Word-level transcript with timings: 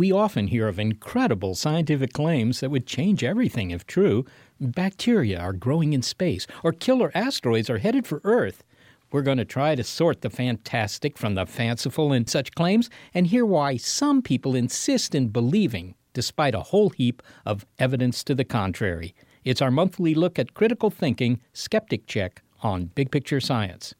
We 0.00 0.12
often 0.12 0.46
hear 0.46 0.66
of 0.66 0.78
incredible 0.78 1.54
scientific 1.54 2.14
claims 2.14 2.60
that 2.60 2.70
would 2.70 2.86
change 2.86 3.22
everything 3.22 3.70
if 3.70 3.86
true. 3.86 4.24
Bacteria 4.58 5.38
are 5.38 5.52
growing 5.52 5.92
in 5.92 6.00
space, 6.00 6.46
or 6.64 6.72
killer 6.72 7.10
asteroids 7.14 7.68
are 7.68 7.76
headed 7.76 8.06
for 8.06 8.22
Earth. 8.24 8.64
We're 9.12 9.20
going 9.20 9.36
to 9.36 9.44
try 9.44 9.74
to 9.74 9.84
sort 9.84 10.22
the 10.22 10.30
fantastic 10.30 11.18
from 11.18 11.34
the 11.34 11.44
fanciful 11.44 12.14
in 12.14 12.26
such 12.26 12.54
claims 12.54 12.88
and 13.12 13.26
hear 13.26 13.44
why 13.44 13.76
some 13.76 14.22
people 14.22 14.54
insist 14.54 15.14
in 15.14 15.28
believing, 15.28 15.94
despite 16.14 16.54
a 16.54 16.60
whole 16.60 16.88
heap 16.88 17.22
of 17.44 17.66
evidence 17.78 18.24
to 18.24 18.34
the 18.34 18.42
contrary. 18.42 19.14
It's 19.44 19.60
our 19.60 19.70
monthly 19.70 20.14
look 20.14 20.38
at 20.38 20.54
critical 20.54 20.88
thinking, 20.88 21.42
Skeptic 21.52 22.06
Check, 22.06 22.40
on 22.62 22.86
Big 22.86 23.10
Picture 23.10 23.38
Science. 23.38 23.94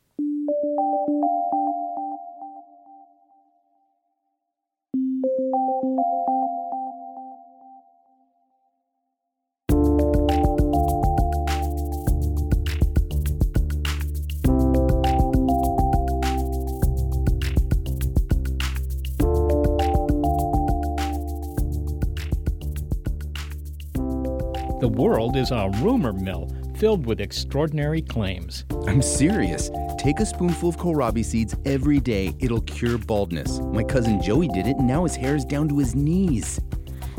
The 24.81 24.89
world 24.89 25.37
is 25.37 25.51
a 25.51 25.71
rumor 25.83 26.15
mill 26.15 26.49
filled 26.77 27.05
with 27.05 27.21
extraordinary 27.21 28.01
claims. 28.01 28.65
I'm 28.87 29.03
serious. 29.03 29.71
Take 29.99 30.21
a 30.21 30.25
spoonful 30.25 30.71
of 30.71 30.79
kohlrabi 30.79 31.23
seeds 31.23 31.55
every 31.67 32.01
day. 32.01 32.35
It'll 32.39 32.63
cure 32.63 32.97
baldness. 32.97 33.61
My 33.61 33.83
cousin 33.83 34.23
Joey 34.23 34.49
did 34.49 34.67
it, 34.67 34.79
and 34.79 34.87
now 34.87 35.03
his 35.03 35.15
hair 35.15 35.37
is 35.37 35.45
down 35.45 35.69
to 35.69 35.77
his 35.77 35.95
knees. 35.95 36.59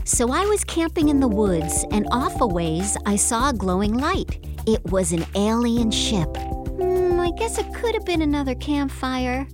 So 0.06 0.32
I 0.32 0.44
was 0.46 0.64
camping 0.64 1.10
in 1.10 1.20
the 1.20 1.28
woods, 1.28 1.86
and 1.92 2.08
off 2.12 2.42
a 2.42 2.48
ways 2.48 2.98
I 3.06 3.16
saw 3.16 3.52
a 3.52 3.54
glowing 3.54 3.94
light. 3.94 4.44
It 4.66 4.84
was 4.86 5.12
an 5.12 5.24
alien 5.36 5.92
ship. 5.92 6.36
Hmm, 6.36 7.20
I 7.20 7.30
guess 7.38 7.60
it 7.60 7.72
could 7.76 7.94
have 7.94 8.06
been 8.06 8.24
another 8.24 8.56
campfire. 8.56 9.48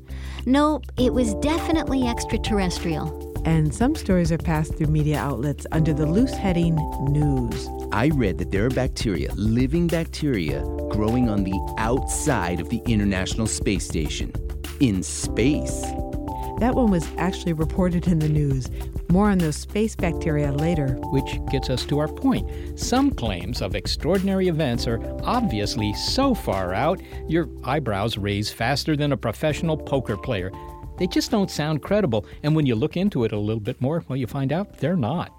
Nope, 0.46 0.86
it 0.98 1.14
was 1.14 1.36
definitely 1.36 2.08
extraterrestrial. 2.08 3.27
And 3.48 3.74
some 3.74 3.96
stories 3.96 4.30
are 4.34 4.38
passed 4.38 4.76
through 4.76 4.88
media 4.88 5.18
outlets 5.18 5.66
under 5.72 5.94
the 5.94 6.06
loose 6.06 6.34
heading 6.34 6.76
news. 7.10 7.70
I 7.94 8.10
read 8.14 8.40
that 8.40 8.52
there 8.52 8.66
are 8.66 8.70
bacteria, 8.70 9.34
living 9.36 9.88
bacteria, 9.88 10.60
growing 10.90 11.30
on 11.30 11.46
the 11.46 11.76
outside 11.78 12.60
of 12.60 12.68
the 12.68 12.82
International 12.86 13.48
Space 13.48 13.86
Station. 13.86 14.34
In 14.82 15.02
space. 15.02 15.82
That 16.60 16.74
one 16.76 16.92
was 16.92 17.08
actually 17.18 17.54
reported 17.54 18.08
in 18.08 18.20
the 18.20 18.28
news. 18.28 18.68
More 19.08 19.30
on 19.30 19.38
those 19.38 19.56
space 19.56 19.96
bacteria 19.96 20.52
later. 20.52 20.98
Which 21.14 21.40
gets 21.50 21.70
us 21.70 21.86
to 21.86 22.00
our 22.00 22.10
point. 22.10 22.78
Some 22.78 23.12
claims 23.12 23.62
of 23.62 23.76
extraordinary 23.76 24.50
events 24.50 24.88
are 24.88 25.00
obviously 25.24 25.94
so 25.94 26.34
far 26.34 26.74
out, 26.74 27.02
your 27.30 27.48
eyebrows 27.64 28.18
raise 28.18 28.52
faster 28.52 28.98
than 28.98 29.14
a 29.14 29.18
professional 29.18 29.78
poker 29.78 30.18
player. 30.18 30.52
They 30.98 31.06
just 31.08 31.30
don't 31.30 31.52
sound 31.52 31.84
credible, 31.84 32.26
and 32.42 32.56
when 32.56 32.66
you 32.66 32.74
look 32.74 32.98
into 32.98 33.24
it 33.24 33.32
a 33.32 33.38
little 33.38 33.62
bit 33.62 33.80
more, 33.80 34.04
well, 34.08 34.18
you 34.18 34.26
find 34.26 34.52
out 34.52 34.80
they're 34.80 34.96
not. 34.96 35.32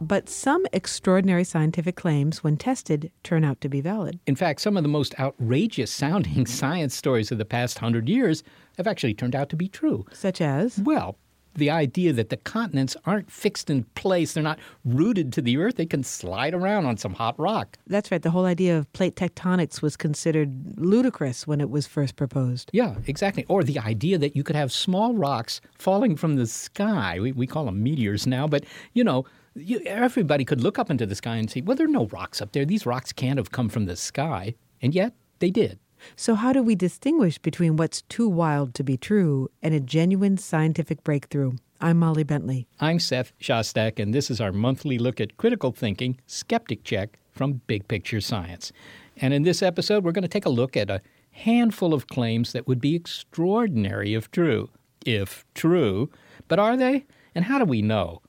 But 0.00 0.28
some 0.28 0.66
extraordinary 0.72 1.44
scientific 1.44 1.96
claims, 1.96 2.44
when 2.44 2.56
tested, 2.58 3.10
turn 3.22 3.42
out 3.42 3.60
to 3.62 3.68
be 3.68 3.80
valid. 3.80 4.20
In 4.26 4.36
fact, 4.36 4.60
some 4.60 4.76
of 4.76 4.82
the 4.82 4.88
most 4.88 5.18
outrageous 5.18 5.90
sounding 5.90 6.46
science 6.60 6.94
stories 6.94 7.32
of 7.32 7.38
the 7.38 7.46
past 7.46 7.78
hundred 7.78 8.08
years 8.08 8.44
have 8.76 8.86
actually 8.86 9.14
turned 9.14 9.34
out 9.34 9.48
to 9.48 9.56
be 9.56 9.66
true. 9.66 10.04
Such 10.12 10.40
as? 10.42 10.78
Well, 10.78 11.16
the 11.54 11.70
idea 11.70 12.12
that 12.12 12.30
the 12.30 12.36
continents 12.36 12.96
aren't 13.04 13.30
fixed 13.30 13.70
in 13.70 13.84
place, 13.94 14.32
they're 14.32 14.42
not 14.42 14.58
rooted 14.84 15.32
to 15.34 15.42
the 15.42 15.56
earth, 15.56 15.76
they 15.76 15.86
can 15.86 16.02
slide 16.02 16.54
around 16.54 16.86
on 16.86 16.96
some 16.96 17.14
hot 17.14 17.38
rock. 17.38 17.76
That's 17.86 18.10
right. 18.10 18.22
The 18.22 18.30
whole 18.30 18.44
idea 18.44 18.78
of 18.78 18.92
plate 18.92 19.16
tectonics 19.16 19.82
was 19.82 19.96
considered 19.96 20.78
ludicrous 20.78 21.46
when 21.46 21.60
it 21.60 21.70
was 21.70 21.86
first 21.86 22.16
proposed. 22.16 22.70
Yeah, 22.72 22.96
exactly. 23.06 23.44
Or 23.48 23.62
the 23.62 23.78
idea 23.78 24.18
that 24.18 24.36
you 24.36 24.44
could 24.44 24.56
have 24.56 24.72
small 24.72 25.14
rocks 25.14 25.60
falling 25.76 26.16
from 26.16 26.36
the 26.36 26.46
sky. 26.46 27.18
We, 27.20 27.32
we 27.32 27.46
call 27.46 27.64
them 27.64 27.82
meteors 27.82 28.26
now, 28.26 28.46
but 28.46 28.64
you 28.92 29.04
know, 29.04 29.24
you, 29.54 29.80
everybody 29.80 30.44
could 30.44 30.60
look 30.60 30.78
up 30.78 30.90
into 30.90 31.06
the 31.06 31.14
sky 31.14 31.36
and 31.36 31.50
see, 31.50 31.60
well, 31.60 31.76
there 31.76 31.86
are 31.86 31.90
no 31.90 32.06
rocks 32.06 32.40
up 32.40 32.52
there. 32.52 32.64
These 32.64 32.86
rocks 32.86 33.12
can't 33.12 33.38
have 33.38 33.50
come 33.50 33.68
from 33.68 33.86
the 33.86 33.96
sky. 33.96 34.54
And 34.80 34.94
yet, 34.94 35.14
they 35.40 35.50
did. 35.50 35.78
So, 36.16 36.34
how 36.34 36.52
do 36.52 36.62
we 36.62 36.74
distinguish 36.74 37.38
between 37.38 37.76
what's 37.76 38.02
too 38.02 38.28
wild 38.28 38.74
to 38.74 38.82
be 38.82 38.96
true 38.96 39.50
and 39.62 39.74
a 39.74 39.80
genuine 39.80 40.36
scientific 40.36 41.04
breakthrough? 41.04 41.52
I'm 41.80 41.98
Molly 41.98 42.24
Bentley. 42.24 42.66
I'm 42.80 42.98
Seth 42.98 43.32
Shostak, 43.40 43.98
and 43.98 44.12
this 44.12 44.30
is 44.30 44.40
our 44.40 44.52
monthly 44.52 44.98
look 44.98 45.20
at 45.20 45.36
critical 45.36 45.70
thinking, 45.70 46.18
skeptic 46.26 46.82
check 46.82 47.18
from 47.30 47.60
Big 47.66 47.86
Picture 47.86 48.20
Science. 48.20 48.72
And 49.16 49.32
in 49.32 49.42
this 49.42 49.62
episode, 49.62 50.04
we're 50.04 50.12
going 50.12 50.22
to 50.22 50.28
take 50.28 50.46
a 50.46 50.50
look 50.50 50.76
at 50.76 50.90
a 50.90 51.02
handful 51.30 51.94
of 51.94 52.08
claims 52.08 52.52
that 52.52 52.66
would 52.66 52.80
be 52.80 52.96
extraordinary 52.96 54.14
if 54.14 54.30
true. 54.30 54.70
If 55.06 55.44
true. 55.54 56.10
But 56.48 56.58
are 56.58 56.76
they? 56.76 57.06
And 57.34 57.44
how 57.44 57.58
do 57.58 57.64
we 57.64 57.82
know? 57.82 58.22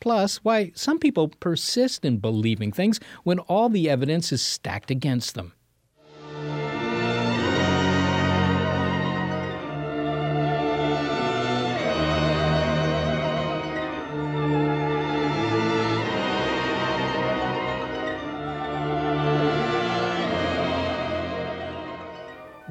Plus, 0.00 0.38
why 0.38 0.72
some 0.74 0.98
people 0.98 1.28
persist 1.28 2.04
in 2.04 2.18
believing 2.18 2.72
things 2.72 3.00
when 3.22 3.38
all 3.40 3.68
the 3.68 3.88
evidence 3.90 4.32
is 4.32 4.42
stacked 4.42 4.90
against 4.90 5.34
them. 5.34 5.52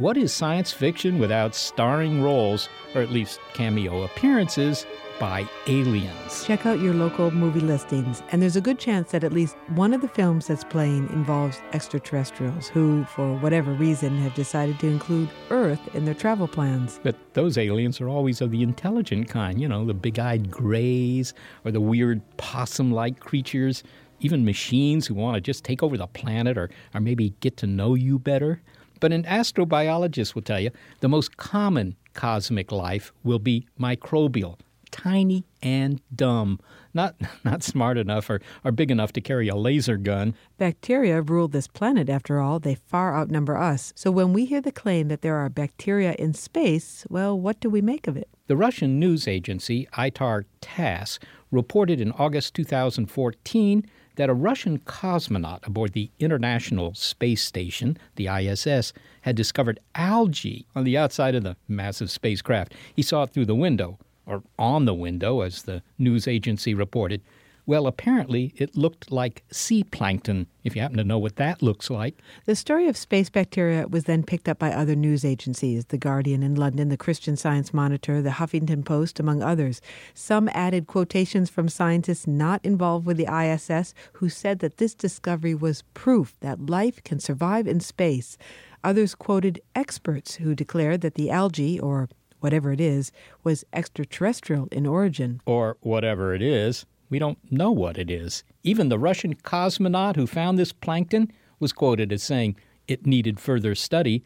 What 0.03 0.17
is 0.17 0.33
science 0.33 0.73
fiction 0.73 1.17
without 1.17 1.55
starring 1.55 2.21
roles, 2.21 2.67
or 2.93 3.01
at 3.01 3.09
least 3.09 3.39
cameo 3.53 4.03
appearances, 4.03 4.85
by 5.17 5.47
aliens? 5.65 6.43
Check 6.43 6.65
out 6.65 6.81
your 6.81 6.93
local 6.93 7.31
movie 7.31 7.61
listings, 7.61 8.21
and 8.29 8.41
there's 8.41 8.57
a 8.57 8.61
good 8.61 8.77
chance 8.77 9.11
that 9.11 9.23
at 9.23 9.31
least 9.31 9.55
one 9.75 9.93
of 9.93 10.01
the 10.01 10.09
films 10.09 10.47
that's 10.47 10.65
playing 10.65 11.07
involves 11.11 11.61
extraterrestrials 11.71 12.67
who, 12.67 13.05
for 13.05 13.37
whatever 13.37 13.71
reason, 13.71 14.17
have 14.17 14.33
decided 14.33 14.77
to 14.79 14.87
include 14.87 15.29
Earth 15.51 15.79
in 15.95 16.03
their 16.03 16.13
travel 16.13 16.49
plans. 16.49 16.99
But 17.01 17.15
those 17.31 17.57
aliens 17.57 18.01
are 18.01 18.09
always 18.09 18.41
of 18.41 18.51
the 18.51 18.61
intelligent 18.61 19.29
kind, 19.29 19.61
you 19.61 19.69
know, 19.69 19.85
the 19.85 19.93
big 19.93 20.19
eyed 20.19 20.51
grays 20.51 21.33
or 21.63 21.71
the 21.71 21.79
weird 21.79 22.21
possum 22.35 22.91
like 22.91 23.21
creatures, 23.21 23.83
even 24.19 24.43
machines 24.43 25.07
who 25.07 25.13
want 25.13 25.35
to 25.35 25.39
just 25.39 25.63
take 25.63 25.81
over 25.81 25.95
the 25.95 26.07
planet 26.07 26.57
or, 26.57 26.69
or 26.93 26.99
maybe 26.99 27.29
get 27.39 27.55
to 27.55 27.67
know 27.67 27.95
you 27.95 28.19
better. 28.19 28.61
But 29.03 29.11
an 29.11 29.23
astrobiologist 29.23 30.33
will 30.33 30.43
tell 30.43 30.61
you 30.61 30.71
the 31.01 31.09
most 31.09 31.35
common 31.35 31.97
cosmic 32.13 32.71
life 32.71 33.11
will 33.21 33.37
be 33.37 33.67
microbial, 33.77 34.57
tiny 34.91 35.43
and 35.61 35.99
dumb, 36.15 36.61
not, 36.93 37.15
not 37.43 37.63
smart 37.63 37.97
enough 37.97 38.29
or, 38.29 38.39
or 38.63 38.71
big 38.71 38.89
enough 38.89 39.11
to 39.11 39.19
carry 39.19 39.49
a 39.49 39.57
laser 39.57 39.97
gun. 39.97 40.35
Bacteria 40.57 41.21
rule 41.21 41.49
this 41.49 41.67
planet, 41.67 42.07
after 42.07 42.39
all. 42.39 42.59
They 42.59 42.75
far 42.75 43.13
outnumber 43.13 43.57
us. 43.57 43.91
So 43.93 44.09
when 44.09 44.31
we 44.31 44.45
hear 44.45 44.61
the 44.61 44.71
claim 44.71 45.09
that 45.09 45.21
there 45.21 45.35
are 45.35 45.49
bacteria 45.49 46.15
in 46.17 46.33
space, 46.33 47.05
well, 47.09 47.37
what 47.37 47.59
do 47.59 47.69
we 47.69 47.81
make 47.81 48.07
of 48.07 48.15
it? 48.15 48.29
The 48.47 48.55
Russian 48.55 48.99
news 48.99 49.27
agency 49.27 49.85
ITAR 49.97 50.45
TASS 50.61 51.19
reported 51.51 51.99
in 51.99 52.13
August 52.13 52.53
2014 52.53 53.85
that 54.15 54.29
a 54.29 54.33
Russian 54.33 54.79
cosmonaut 54.79 55.65
aboard 55.65 55.93
the 55.93 56.11
International 56.19 56.93
Space 56.93 57.43
Station, 57.43 57.97
the 58.15 58.27
ISS, 58.27 58.93
had 59.21 59.35
discovered 59.35 59.79
algae 59.95 60.65
on 60.75 60.83
the 60.83 60.97
outside 60.97 61.35
of 61.35 61.43
the 61.43 61.55
massive 61.67 62.11
spacecraft. 62.11 62.73
He 62.95 63.01
saw 63.01 63.23
it 63.23 63.31
through 63.31 63.45
the 63.45 63.55
window, 63.55 63.97
or 64.25 64.43
on 64.57 64.85
the 64.85 64.93
window, 64.93 65.41
as 65.41 65.63
the 65.63 65.81
news 65.97 66.27
agency 66.27 66.73
reported. 66.73 67.21
Well, 67.65 67.87
apparently 67.87 68.53
it 68.57 68.75
looked 68.75 69.09
like 69.09 69.43
sea 69.49 69.85
plankton, 69.85 70.47
if 70.65 70.75
you 70.75 70.81
happen 70.81 70.97
to 70.97 71.03
know 71.03 71.17
what 71.17 71.37
that 71.37 71.61
looks 71.61 71.89
like. 71.89 72.21
The 72.45 72.57
story 72.57 72.89
of 72.89 72.97
space 72.97 73.29
bacteria 73.29 73.87
was 73.87 74.03
then 74.03 74.23
picked 74.23 74.49
up 74.49 74.59
by 74.59 74.73
other 74.73 74.95
news 74.95 75.23
agencies 75.23 75.85
The 75.85 75.97
Guardian 75.97 76.43
in 76.43 76.55
London, 76.55 76.89
the 76.89 76.97
Christian 76.97 77.37
Science 77.37 77.73
Monitor, 77.73 78.21
the 78.21 78.31
Huffington 78.31 78.83
Post, 78.83 79.17
among 79.17 79.41
others. 79.41 79.79
Some 80.13 80.49
added 80.53 80.87
quotations 80.87 81.49
from 81.49 81.69
scientists 81.69 82.27
not 82.27 82.59
involved 82.65 83.05
with 83.05 83.15
the 83.15 83.33
ISS 83.33 83.93
who 84.13 84.27
said 84.27 84.59
that 84.59 84.77
this 84.77 84.93
discovery 84.93 85.55
was 85.55 85.83
proof 85.93 86.35
that 86.41 86.69
life 86.69 87.01
can 87.05 87.19
survive 87.19 87.65
in 87.65 87.79
space. 87.79 88.37
Others 88.83 89.15
quoted 89.15 89.61
experts 89.73 90.35
who 90.35 90.53
declared 90.53 90.99
that 90.99 91.15
the 91.15 91.29
algae, 91.29 91.79
or 91.79 92.09
whatever 92.41 92.73
it 92.73 92.81
is, 92.81 93.13
was 93.45 93.63
extraterrestrial 93.71 94.67
in 94.69 94.85
origin. 94.85 95.39
Or 95.45 95.77
whatever 95.79 96.35
it 96.35 96.41
is. 96.41 96.85
We 97.13 97.19
don't 97.19 97.37
know 97.51 97.69
what 97.69 97.99
it 97.99 98.09
is. 98.09 98.43
Even 98.63 98.89
the 98.89 98.97
Russian 98.97 99.35
cosmonaut 99.35 100.15
who 100.15 100.25
found 100.25 100.57
this 100.57 100.73
plankton 100.73 101.31
was 101.59 101.71
quoted 101.71 102.11
as 102.11 102.23
saying 102.23 102.55
it 102.87 103.05
needed 103.05 103.39
further 103.39 103.75
study, 103.75 104.23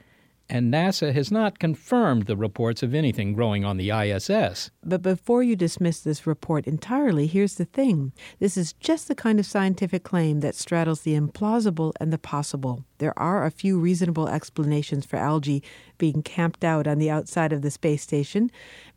and 0.50 0.74
NASA 0.74 1.14
has 1.14 1.32
not 1.32 1.60
confirmed 1.60 2.26
the 2.26 2.38
reports 2.38 2.82
of 2.82 2.94
anything 2.94 3.34
growing 3.34 3.66
on 3.66 3.78
the 3.78 3.92
ISS. 3.92 4.72
But 4.84 5.02
before 5.02 5.44
you 5.44 5.56
dismiss 5.56 6.00
this 6.00 6.26
report 6.26 6.68
entirely, 6.68 7.28
here's 7.28 7.56
the 7.56 7.66
thing 7.66 8.14
this 8.40 8.56
is 8.58 8.74
just 8.74 9.08
the 9.08 9.16
kind 9.16 9.40
of 9.40 9.46
scientific 9.46 10.04
claim 10.04 10.40
that 10.40 10.56
straddles 10.56 11.02
the 11.02 11.20
implausible 11.20 11.94
and 12.00 12.14
the 12.14 12.18
possible. 12.18 12.86
There 13.00 13.18
are 13.20 13.46
a 13.46 13.52
few 13.52 13.80
reasonable 13.80 14.28
explanations 14.28 15.06
for 15.06 15.18
algae 15.18 15.64
being 15.98 16.24
camped 16.24 16.64
out 16.64 16.88
on 16.88 16.98
the 16.98 17.10
outside 17.10 17.52
of 17.52 17.62
the 17.62 17.72
space 17.72 18.02
station. 18.02 18.50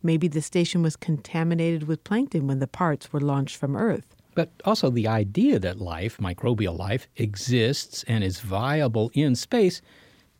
Maybe 0.02 0.28
the 0.28 0.42
station 0.42 0.82
was 0.82 0.96
contaminated 0.96 1.84
with 1.84 2.04
plankton 2.04 2.46
when 2.46 2.60
the 2.60 2.66
parts 2.66 3.12
were 3.12 3.20
launched 3.20 3.56
from 3.56 3.76
Earth. 3.76 4.14
But 4.34 4.52
also 4.64 4.90
the 4.90 5.08
idea 5.08 5.58
that 5.58 5.80
life, 5.80 6.18
microbial 6.18 6.78
life, 6.78 7.08
exists 7.16 8.04
and 8.06 8.22
is 8.22 8.40
viable 8.40 9.10
in 9.12 9.34
space 9.34 9.82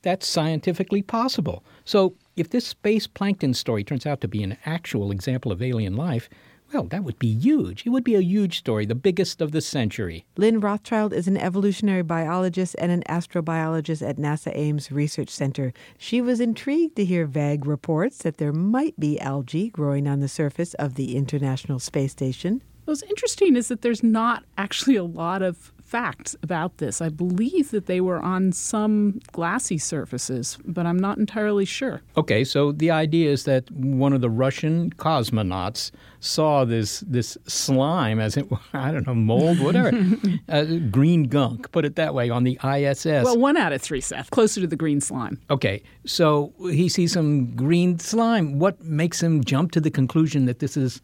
that's 0.02 0.26
scientifically 0.26 1.02
possible. 1.02 1.64
So, 1.84 2.14
if 2.36 2.50
this 2.50 2.66
space 2.66 3.06
plankton 3.06 3.54
story 3.54 3.84
turns 3.84 4.06
out 4.06 4.20
to 4.22 4.28
be 4.28 4.42
an 4.42 4.56
actual 4.64 5.10
example 5.10 5.52
of 5.52 5.62
alien 5.62 5.96
life, 5.96 6.28
well, 6.72 6.84
that 6.84 7.02
would 7.02 7.18
be 7.18 7.32
huge. 7.34 7.84
It 7.84 7.90
would 7.90 8.04
be 8.04 8.14
a 8.14 8.22
huge 8.22 8.58
story, 8.58 8.86
the 8.86 8.94
biggest 8.94 9.40
of 9.40 9.50
the 9.50 9.60
century. 9.60 10.24
Lynn 10.36 10.60
Rothschild 10.60 11.12
is 11.12 11.26
an 11.26 11.36
evolutionary 11.36 12.02
biologist 12.02 12.76
and 12.78 12.92
an 12.92 13.02
astrobiologist 13.08 14.08
at 14.08 14.18
NASA 14.18 14.52
Ames 14.54 14.92
Research 14.92 15.30
Center. 15.30 15.72
She 15.98 16.20
was 16.20 16.40
intrigued 16.40 16.94
to 16.96 17.04
hear 17.04 17.26
vague 17.26 17.66
reports 17.66 18.18
that 18.18 18.36
there 18.36 18.52
might 18.52 18.98
be 19.00 19.18
algae 19.18 19.68
growing 19.68 20.06
on 20.06 20.20
the 20.20 20.28
surface 20.28 20.74
of 20.74 20.94
the 20.94 21.16
International 21.16 21.80
Space 21.80 22.12
Station. 22.12 22.62
What's 22.84 23.02
interesting 23.02 23.56
is 23.56 23.68
that 23.68 23.82
there's 23.82 24.02
not 24.02 24.44
actually 24.58 24.96
a 24.96 25.04
lot 25.04 25.42
of 25.42 25.72
facts 25.90 26.36
about 26.40 26.78
this. 26.78 27.00
I 27.00 27.08
believe 27.08 27.72
that 27.72 27.86
they 27.86 28.00
were 28.00 28.20
on 28.20 28.52
some 28.52 29.20
glassy 29.32 29.76
surfaces, 29.76 30.56
but 30.64 30.86
I'm 30.86 30.98
not 30.98 31.18
entirely 31.18 31.64
sure. 31.64 32.00
Okay, 32.16 32.44
so 32.44 32.70
the 32.70 32.92
idea 32.92 33.28
is 33.28 33.42
that 33.44 33.68
one 33.72 34.12
of 34.12 34.20
the 34.20 34.30
Russian 34.30 34.92
cosmonauts 34.92 35.90
saw 36.20 36.64
this 36.64 37.00
this 37.00 37.36
slime, 37.48 38.20
as 38.20 38.36
it 38.36 38.46
I 38.72 38.92
don't 38.92 39.04
know 39.04 39.16
mold, 39.16 39.58
whatever, 39.58 39.90
uh, 40.48 40.64
green 40.92 41.24
gunk. 41.24 41.72
Put 41.72 41.84
it 41.84 41.96
that 41.96 42.14
way 42.14 42.30
on 42.30 42.44
the 42.44 42.56
ISS. 42.62 43.24
Well, 43.24 43.38
one 43.38 43.56
out 43.56 43.72
of 43.72 43.82
three, 43.82 44.00
Seth, 44.00 44.30
closer 44.30 44.60
to 44.60 44.68
the 44.68 44.76
green 44.76 45.00
slime. 45.00 45.40
Okay, 45.50 45.82
so 46.06 46.52
he 46.60 46.88
sees 46.88 47.12
some 47.12 47.50
green 47.56 47.98
slime. 47.98 48.60
What 48.60 48.80
makes 48.84 49.20
him 49.20 49.42
jump 49.42 49.72
to 49.72 49.80
the 49.80 49.90
conclusion 49.90 50.46
that 50.46 50.60
this 50.60 50.76
is 50.76 51.00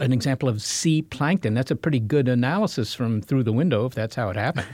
an 0.00 0.12
example 0.12 0.48
of 0.48 0.62
sea 0.62 1.02
plankton. 1.02 1.54
That's 1.54 1.70
a 1.70 1.76
pretty 1.76 2.00
good 2.00 2.28
analysis 2.28 2.94
from 2.94 3.20
through 3.20 3.44
the 3.44 3.52
window 3.52 3.84
if 3.84 3.94
that's 3.94 4.14
how 4.14 4.30
it 4.30 4.36
happened. 4.36 4.68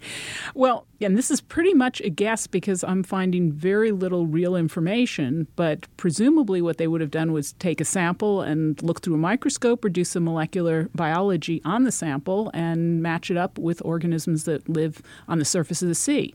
well, 0.54 0.86
and 1.00 1.16
this 1.16 1.30
is 1.30 1.40
pretty 1.40 1.74
much 1.74 2.00
a 2.00 2.10
guess 2.10 2.46
because 2.46 2.82
I'm 2.82 3.02
finding 3.02 3.52
very 3.52 3.92
little 3.92 4.26
real 4.26 4.56
information, 4.56 5.46
but 5.54 5.86
presumably 5.96 6.62
what 6.62 6.78
they 6.78 6.86
would 6.86 7.00
have 7.00 7.10
done 7.10 7.32
was 7.32 7.52
take 7.54 7.80
a 7.80 7.84
sample 7.84 8.40
and 8.40 8.82
look 8.82 9.02
through 9.02 9.14
a 9.14 9.18
microscope 9.18 9.84
or 9.84 9.90
do 9.90 10.04
some 10.04 10.24
molecular 10.24 10.88
biology 10.94 11.60
on 11.64 11.84
the 11.84 11.92
sample 11.92 12.50
and 12.54 13.02
match 13.02 13.30
it 13.30 13.36
up 13.36 13.58
with 13.58 13.82
organisms 13.84 14.44
that 14.44 14.68
live 14.68 15.02
on 15.28 15.38
the 15.38 15.44
surface 15.44 15.82
of 15.82 15.88
the 15.88 15.94
sea. 15.94 16.34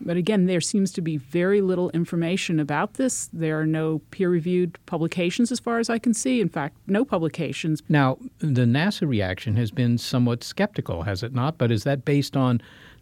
But 0.00 0.16
again, 0.16 0.46
there 0.46 0.60
seems 0.60 0.92
to 0.92 1.00
be 1.00 1.16
very 1.16 1.60
little 1.60 1.90
information 1.90 2.58
about 2.58 2.94
this. 2.94 3.28
There 3.32 3.60
are 3.60 3.66
no 3.66 4.00
peer 4.10 4.30
reviewed 4.30 4.78
publications, 4.86 5.52
as 5.52 5.60
far 5.60 5.78
as 5.78 5.90
I 5.90 5.98
can 5.98 6.14
see. 6.14 6.40
In 6.40 6.48
fact, 6.48 6.76
no 6.86 7.04
publications. 7.04 7.82
Now, 7.88 8.18
the 8.38 8.64
NASA 8.64 9.08
reaction 9.08 9.56
has 9.56 9.70
been 9.70 9.98
somewhat 9.98 10.42
skeptical, 10.42 11.02
has 11.02 11.22
it 11.22 11.34
not? 11.34 11.58
But 11.58 11.70
is 11.70 11.84
that 11.84 12.04
based 12.04 12.36
on 12.36 12.60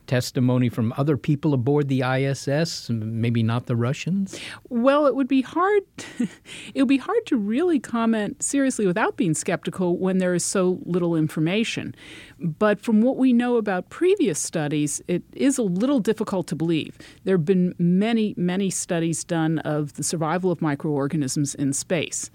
testimony 0.08 0.68
from 0.68 0.92
other 0.96 1.16
people 1.16 1.54
aboard 1.54 1.88
the 1.88 2.02
ISS, 2.02 2.90
maybe 2.90 3.42
not 3.42 3.66
the 3.66 3.76
Russians? 3.76 4.40
Well, 4.68 5.06
it 5.06 5.14
would 5.14 5.28
be 5.28 5.42
hard 5.42 5.82
it 6.74 6.82
would 6.82 6.88
be 6.88 6.96
hard 6.96 7.24
to 7.26 7.36
really 7.36 7.78
comment 7.78 8.42
seriously 8.42 8.86
without 8.86 9.16
being 9.16 9.34
skeptical 9.34 9.96
when 9.96 10.18
there 10.18 10.34
is 10.34 10.44
so 10.44 10.80
little 10.84 11.14
information. 11.14 11.94
But 12.40 12.80
from 12.80 13.02
what 13.02 13.16
we 13.16 13.32
know 13.32 13.56
about 13.56 13.90
previous 13.90 14.38
studies, 14.38 15.00
it 15.06 15.22
is 15.34 15.58
a 15.58 15.62
little 15.62 16.00
difficult 16.00 16.46
to 16.48 16.56
believe. 16.56 16.96
There 17.24 17.36
have 17.36 17.44
been 17.44 17.74
many, 17.78 18.34
many 18.36 18.70
studies 18.70 19.22
done 19.24 19.58
of 19.60 19.94
the 19.94 20.02
survival 20.02 20.50
of 20.50 20.62
microorganisms 20.62 21.54
in 21.54 21.72
space. 21.72 22.30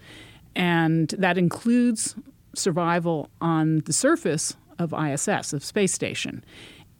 And 0.56 1.08
that 1.18 1.36
includes 1.36 2.14
survival 2.54 3.28
on 3.40 3.80
the 3.80 3.92
surface 3.92 4.56
of 4.78 4.92
ISS, 4.92 5.52
of 5.52 5.64
space 5.64 5.92
station. 5.92 6.44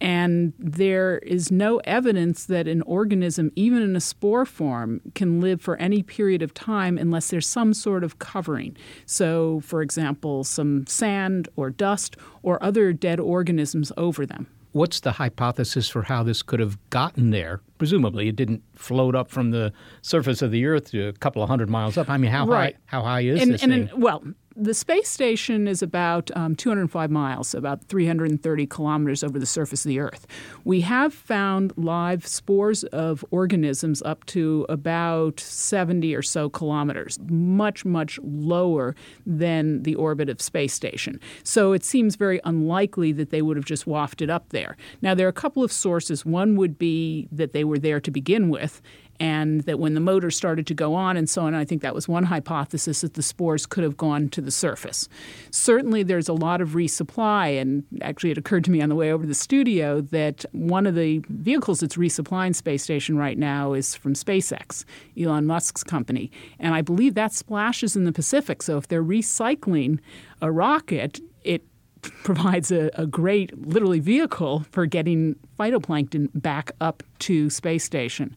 And 0.05 0.53
there 0.59 1.17
is 1.21 1.51
no 1.51 1.79
evidence 1.85 2.45
that 2.45 2.69
an 2.69 2.83
organism, 2.83 3.51
even 3.57 3.81
in 3.81 3.97
a 3.97 4.01
spore 4.01 4.45
form, 4.45 5.01
can 5.15 5.41
live 5.41 5.63
for 5.63 5.77
any 5.77 6.03
period 6.03 6.43
of 6.43 6.53
time 6.53 6.99
unless 6.99 7.29
there's 7.29 7.47
some 7.47 7.73
sort 7.73 8.05
of 8.05 8.19
covering. 8.19 8.77
So, 9.07 9.61
for 9.61 9.81
example, 9.81 10.45
some 10.45 10.87
sand 10.87 11.49
or 11.57 11.71
dust 11.71 12.19
or 12.43 12.63
other 12.63 12.93
dead 12.93 13.19
organisms 13.19 13.93
over 13.97 14.27
them. 14.27 14.47
What's 14.73 15.01
the 15.01 15.13
hypothesis 15.13 15.89
for 15.89 16.03
how 16.03 16.23
this 16.23 16.43
could 16.43 16.61
have 16.61 16.77
gotten 16.91 17.31
there? 17.31 17.63
Presumably, 17.79 18.29
it 18.29 18.37
didn't 18.37 18.63
float 18.75 19.15
up 19.15 19.31
from 19.31 19.53
the 19.53 19.73
surface 20.03 20.43
of 20.43 20.51
the 20.51 20.67
Earth 20.67 20.91
to 20.91 21.07
a 21.07 21.13
couple 21.15 21.43
of 21.43 21.49
hundred 21.49 21.71
miles 21.71 21.97
up. 21.97 22.11
I 22.11 22.19
mean, 22.19 22.31
how 22.31 22.45
right. 22.47 22.75
high? 22.75 22.81
How 22.85 23.03
high 23.03 23.21
is 23.21 23.41
and, 23.41 23.55
this 23.55 23.63
and 23.63 23.73
thing? 23.73 23.89
In, 23.89 24.01
well, 24.01 24.23
the 24.57 24.75
space 24.75 25.09
station 25.09 25.67
is 25.67 25.83
about 25.83 26.31
um, 26.37 26.55
205 26.55 27.11
miles, 27.11 27.55
about 27.55 27.83
330 27.85 28.67
kilometers 28.67 29.25
over 29.25 29.39
the 29.39 29.47
surface 29.47 29.85
of 29.85 29.89
the 29.89 29.99
Earth. 29.99 30.27
We 30.65 30.83
have 30.83 31.13
found 31.13 31.73
live 31.77 32.27
spores 32.27 32.85
of 32.85 33.25
organisms 33.33 34.01
up 34.03 34.25
to 34.27 34.65
about 34.69 35.41
70 35.41 36.15
or 36.15 36.23
so 36.23 36.49
kilometers, 36.49 37.19
much, 37.29 37.85
much 37.85 38.21
lower 38.23 38.95
than 39.27 39.83
the 39.83 39.97
orbit 39.97 40.29
of 40.29 40.41
space 40.41 40.73
station. 40.73 41.19
So 41.43 41.73
it 41.73 41.85
seems 41.85 42.15
very 42.15 42.41
unlikely 42.45 43.11
that 43.13 43.31
they 43.31 43.43
would 43.43 43.57
have 43.57 43.67
just 43.67 43.89
wafted 43.89 44.31
up 44.31 44.51
there. 44.51 44.77
Now, 45.03 45.15
there 45.15 45.27
are 45.27 45.31
a 45.31 45.33
couple 45.33 45.65
of 45.65 45.73
sources. 45.73 46.25
One 46.25 46.55
would 46.57 46.79
be 46.79 47.29
that 47.33 47.53
they 47.53 47.65
were 47.65 47.79
there 47.79 47.99
to 48.01 48.11
begin 48.11 48.51
with, 48.51 48.81
and 49.21 49.63
that 49.63 49.79
when 49.79 49.95
the 49.95 50.01
motor 50.01 50.31
started 50.31 50.67
to 50.67 50.75
go 50.75 50.95
on 50.95 51.17
and 51.17 51.29
so 51.29 51.43
on, 51.43 51.55
I 51.55 51.65
think 51.65 51.83
that 51.83 51.95
was 51.95 52.09
one 52.09 52.25
hypothesis 52.25 53.03
that 53.03 53.15
the 53.15 53.23
spores 53.23 53.67
could 53.67 53.85
have 53.85 53.97
gone 53.97 54.29
to 54.31 54.41
the 54.41 54.51
surface. 54.51 55.09
Certainly, 55.51 56.05
there's 56.05 56.29
a 56.29 56.33
lot 56.33 56.61
of 56.61 56.71
resupply, 56.71 57.61
and 57.61 57.85
actually, 58.03 58.31
it 58.31 58.39
occurred 58.39 58.65
to 58.65 58.71
me 58.71 58.81
on 58.81 58.89
the 58.89 58.95
way 58.95 59.13
over 59.13 59.23
to 59.23 59.29
the 59.29 59.35
studio 59.35 60.01
that 60.01 60.45
one 60.53 60.87
of 60.87 60.95
the 60.95 61.23
vehicles 61.29 61.81
that's 61.81 61.97
resupplying 61.97 62.55
space 62.55 62.83
station 62.83 63.17
right 63.17 63.39
now 63.39 63.73
is 63.73 63.95
from 63.95 64.15
SpaceX, 64.15 64.85
Elon 65.21 65.47
Musk's 65.47 65.85
company, 65.85 66.31
and 66.59 66.75
I 66.75 66.83
believe 66.83 67.15
that 67.15 67.33
splashes 67.33 67.97
in 67.97 68.05
the 68.05 68.13
Pacific. 68.13 68.63
So 68.63 68.77
if 68.77 68.89
they're 68.89 69.05
recycling 69.05 70.01
a 70.41 70.51
rocket, 70.51 71.21
it 71.43 71.65
provides 72.03 72.71
a, 72.71 72.91
a, 72.95 73.07
great, 73.07 73.67
literally, 73.67 74.01
vehicle 74.01 74.65
for 74.71 74.87
getting 74.87 75.37
phytoplankton 75.59 76.29
back 76.35 76.73
up 76.81 77.03
to 77.21 77.49
space 77.49 77.85
station 77.85 78.37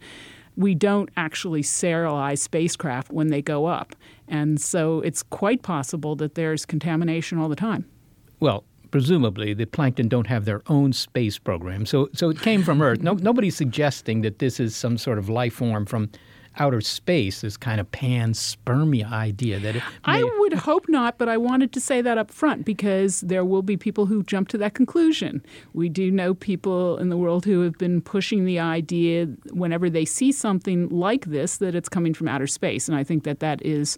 we 0.58 0.76
don't 0.76 1.10
actually 1.16 1.62
sterilize 1.62 2.42
spacecraft 2.42 3.12
when 3.12 3.28
they 3.28 3.42
go 3.42 3.68
up. 3.68 3.96
And 4.28 4.60
so 4.60 5.00
it's 5.02 5.24
quite 5.24 5.62
possible 5.62 6.16
that 6.18 6.36
there's 6.36 6.66
contamination 6.66 7.38
all 7.38 7.48
the 7.48 7.56
time. 7.56 7.86
Well, 8.40 8.66
presumably 8.92 9.54
the 9.54 9.66
plankton 9.66 10.08
don't 10.08 10.28
have 10.28 10.46
their 10.46 10.64
own 10.68 10.94
space 10.94 11.38
program. 11.38 11.86
So 11.86 12.10
so 12.14 12.30
it 12.30 12.42
came 12.42 12.64
from 12.64 12.82
Earth. 12.82 13.02
No, 13.02 13.14
nobody's 13.14 13.56
suggesting 13.56 14.22
that 14.22 14.40
this 14.40 14.60
is 14.60 14.76
some 14.76 14.98
sort 14.98 15.20
of 15.20 15.30
life 15.30 15.54
form 15.54 15.86
from 15.86 16.10
outer 16.60 16.82
space, 16.82 17.42
this 17.42 17.58
kind 17.58 17.80
of 17.80 17.90
panspermia 17.92 19.12
idea 19.12 19.60
that 19.60 19.76
it 19.78 19.84
I 20.06 20.24
would 20.24 20.54
hope 20.54 20.88
not, 20.90 21.18
but 21.18 21.30
I 21.30 21.38
wanted 21.38 21.72
to 21.74 21.80
say 21.80 22.02
that 22.02 22.18
up 22.18 22.32
front 22.32 22.66
because 22.66 23.22
there 23.22 23.46
will 23.46 23.62
be 23.62 23.78
people 23.78 24.06
who 24.06 24.24
jump 24.24 24.48
to 24.50 24.58
that 24.60 24.74
conclusion. 24.74 25.44
We 25.74 25.90
do 25.90 26.12
know 26.12 26.34
people 26.34 26.98
in 26.98 27.10
the 27.10 27.18
world 27.18 27.46
who 27.46 27.62
have 27.62 27.78
been 27.78 28.02
pushing 28.02 28.46
the 28.46 28.60
idea 28.60 29.26
whenever 29.52 29.90
they 29.90 30.06
see 30.06 30.32
something 30.32 30.90
like 30.90 31.26
this 31.26 31.58
that 31.58 31.76
it's 31.76 31.90
coming 31.90 32.14
from 32.14 32.28
outer 32.28 32.48
space, 32.48 32.88
and 32.88 32.98
I 32.98 33.04
think 33.04 33.24
that 33.24 33.40
that 33.40 33.64
is 33.66 33.98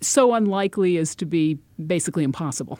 so 0.00 0.34
unlikely 0.34 0.96
as 0.96 1.14
to 1.16 1.26
be 1.26 1.58
basically 1.86 2.24
impossible. 2.24 2.78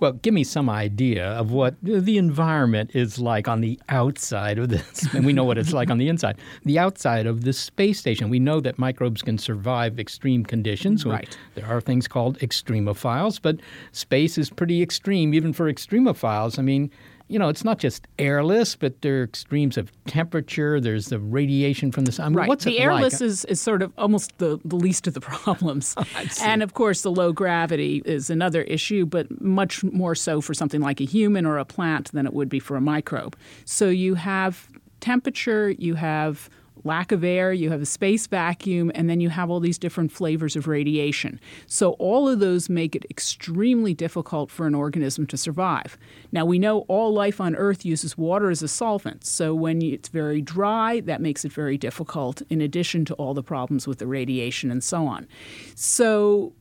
Well, 0.00 0.12
give 0.12 0.34
me 0.34 0.42
some 0.44 0.68
idea 0.68 1.26
of 1.26 1.52
what 1.52 1.76
the 1.82 2.18
environment 2.18 2.90
is 2.94 3.18
like 3.18 3.46
on 3.46 3.60
the 3.60 3.78
outside 3.88 4.58
of 4.58 4.68
this. 4.68 5.06
And 5.14 5.26
we 5.26 5.32
know 5.32 5.44
what 5.44 5.58
it's 5.58 5.72
like 5.72 5.90
on 5.90 5.98
the 5.98 6.08
inside. 6.08 6.38
The 6.64 6.78
outside 6.78 7.26
of 7.26 7.44
the 7.44 7.52
space 7.52 7.98
station. 7.98 8.30
We 8.30 8.40
know 8.40 8.60
that 8.60 8.78
microbes 8.78 9.22
can 9.22 9.38
survive 9.38 10.00
extreme 10.00 10.44
conditions. 10.44 11.04
Right. 11.04 11.36
There 11.54 11.66
are 11.66 11.80
things 11.80 12.08
called 12.08 12.38
extremophiles, 12.38 13.40
but 13.40 13.58
space 13.92 14.38
is 14.38 14.50
pretty 14.50 14.82
extreme, 14.82 15.34
even 15.34 15.52
for 15.52 15.70
extremophiles. 15.72 16.58
I 16.58 16.62
mean, 16.62 16.90
you 17.32 17.38
know, 17.38 17.48
it's 17.48 17.64
not 17.64 17.78
just 17.78 18.06
airless, 18.18 18.76
but 18.76 19.00
there 19.00 19.20
are 19.20 19.24
extremes 19.24 19.78
of 19.78 19.90
temperature. 20.06 20.80
There's 20.80 21.06
the 21.06 21.18
radiation 21.18 21.90
from 21.90 22.04
the 22.04 22.12
sun. 22.12 22.26
I 22.26 22.28
mean, 22.28 22.36
Right. 22.36 22.48
What's 22.48 22.64
the 22.64 22.78
airless 22.78 23.20
like? 23.20 23.22
is, 23.22 23.44
is 23.46 23.60
sort 23.60 23.80
of 23.80 23.92
almost 23.96 24.36
the, 24.38 24.60
the 24.64 24.76
least 24.76 25.06
of 25.06 25.14
the 25.14 25.20
problems. 25.32 25.94
and 26.42 26.62
of 26.62 26.74
course, 26.74 27.02
the 27.02 27.10
low 27.10 27.32
gravity 27.32 28.02
is 28.04 28.28
another 28.28 28.62
issue, 28.62 29.06
but 29.06 29.40
much 29.40 29.82
more 29.82 30.14
so 30.14 30.40
for 30.40 30.52
something 30.52 30.80
like 30.82 31.00
a 31.00 31.04
human 31.04 31.46
or 31.46 31.56
a 31.58 31.64
plant 31.64 32.12
than 32.12 32.26
it 32.26 32.34
would 32.34 32.48
be 32.50 32.58
for 32.58 32.76
a 32.76 32.80
microbe. 32.80 33.36
So 33.64 33.88
you 33.88 34.14
have 34.14 34.68
temperature, 35.00 35.70
you 35.70 35.94
have 35.94 36.50
lack 36.84 37.12
of 37.12 37.24
air, 37.24 37.52
you 37.52 37.70
have 37.70 37.82
a 37.82 37.86
space 37.86 38.26
vacuum, 38.26 38.90
and 38.94 39.08
then 39.08 39.20
you 39.20 39.28
have 39.28 39.50
all 39.50 39.60
these 39.60 39.78
different 39.78 40.12
flavors 40.12 40.56
of 40.56 40.66
radiation. 40.66 41.40
So 41.66 41.92
all 41.92 42.28
of 42.28 42.40
those 42.40 42.68
make 42.68 42.96
it 42.96 43.06
extremely 43.10 43.94
difficult 43.94 44.50
for 44.50 44.66
an 44.66 44.74
organism 44.74 45.26
to 45.28 45.36
survive. 45.36 45.96
Now 46.32 46.44
we 46.44 46.58
know 46.58 46.80
all 46.88 47.12
life 47.12 47.40
on 47.40 47.54
Earth 47.56 47.84
uses 47.84 48.18
water 48.18 48.50
as 48.50 48.62
a 48.62 48.68
solvent. 48.68 49.24
So 49.24 49.54
when 49.54 49.82
it's 49.82 50.08
very 50.08 50.40
dry, 50.40 51.00
that 51.00 51.20
makes 51.20 51.44
it 51.44 51.52
very 51.52 51.78
difficult 51.78 52.42
in 52.50 52.60
addition 52.60 53.04
to 53.06 53.14
all 53.14 53.34
the 53.34 53.42
problems 53.42 53.86
with 53.86 53.98
the 53.98 54.06
radiation 54.06 54.70
and 54.70 54.82
so 54.82 55.06
on. 55.06 55.26
So 55.74 56.52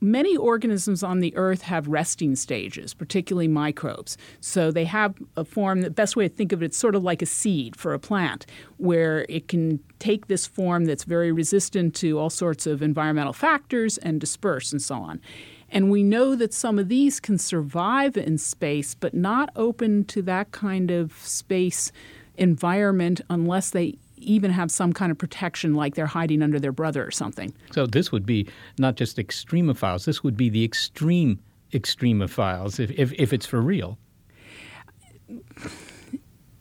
Many 0.00 0.36
organisms 0.36 1.02
on 1.02 1.18
the 1.20 1.36
earth 1.36 1.62
have 1.62 1.88
resting 1.88 2.36
stages, 2.36 2.94
particularly 2.94 3.48
microbes. 3.48 4.16
So 4.40 4.70
they 4.70 4.84
have 4.84 5.14
a 5.36 5.44
form, 5.44 5.80
the 5.80 5.90
best 5.90 6.14
way 6.14 6.28
to 6.28 6.34
think 6.34 6.52
of 6.52 6.62
it, 6.62 6.66
it's 6.66 6.78
sort 6.78 6.94
of 6.94 7.02
like 7.02 7.20
a 7.20 7.26
seed 7.26 7.74
for 7.74 7.92
a 7.94 7.98
plant, 7.98 8.46
where 8.76 9.26
it 9.28 9.48
can 9.48 9.80
take 9.98 10.28
this 10.28 10.46
form 10.46 10.84
that's 10.84 11.04
very 11.04 11.32
resistant 11.32 11.96
to 11.96 12.18
all 12.18 12.30
sorts 12.30 12.66
of 12.66 12.80
environmental 12.80 13.32
factors 13.32 13.98
and 13.98 14.20
disperse 14.20 14.70
and 14.70 14.80
so 14.80 14.94
on. 14.96 15.20
And 15.70 15.90
we 15.90 16.02
know 16.02 16.34
that 16.36 16.54
some 16.54 16.78
of 16.78 16.88
these 16.88 17.18
can 17.20 17.36
survive 17.36 18.16
in 18.16 18.38
space, 18.38 18.94
but 18.94 19.14
not 19.14 19.50
open 19.56 20.04
to 20.06 20.22
that 20.22 20.52
kind 20.52 20.90
of 20.90 21.12
space 21.26 21.92
environment 22.36 23.20
unless 23.28 23.70
they 23.70 23.98
even 24.20 24.50
have 24.50 24.70
some 24.70 24.92
kind 24.92 25.10
of 25.10 25.18
protection, 25.18 25.74
like 25.74 25.94
they're 25.94 26.06
hiding 26.06 26.42
under 26.42 26.60
their 26.60 26.72
brother 26.72 27.04
or 27.04 27.10
something. 27.10 27.54
So 27.72 27.86
this 27.86 28.12
would 28.12 28.26
be 28.26 28.48
not 28.78 28.96
just 28.96 29.16
extremophiles. 29.16 30.04
This 30.04 30.22
would 30.22 30.36
be 30.36 30.48
the 30.48 30.64
extreme 30.64 31.40
extremophiles 31.72 32.80
if, 32.80 32.90
if, 32.92 33.12
if 33.12 33.32
it's 33.32 33.46
for 33.46 33.60
real. 33.60 33.98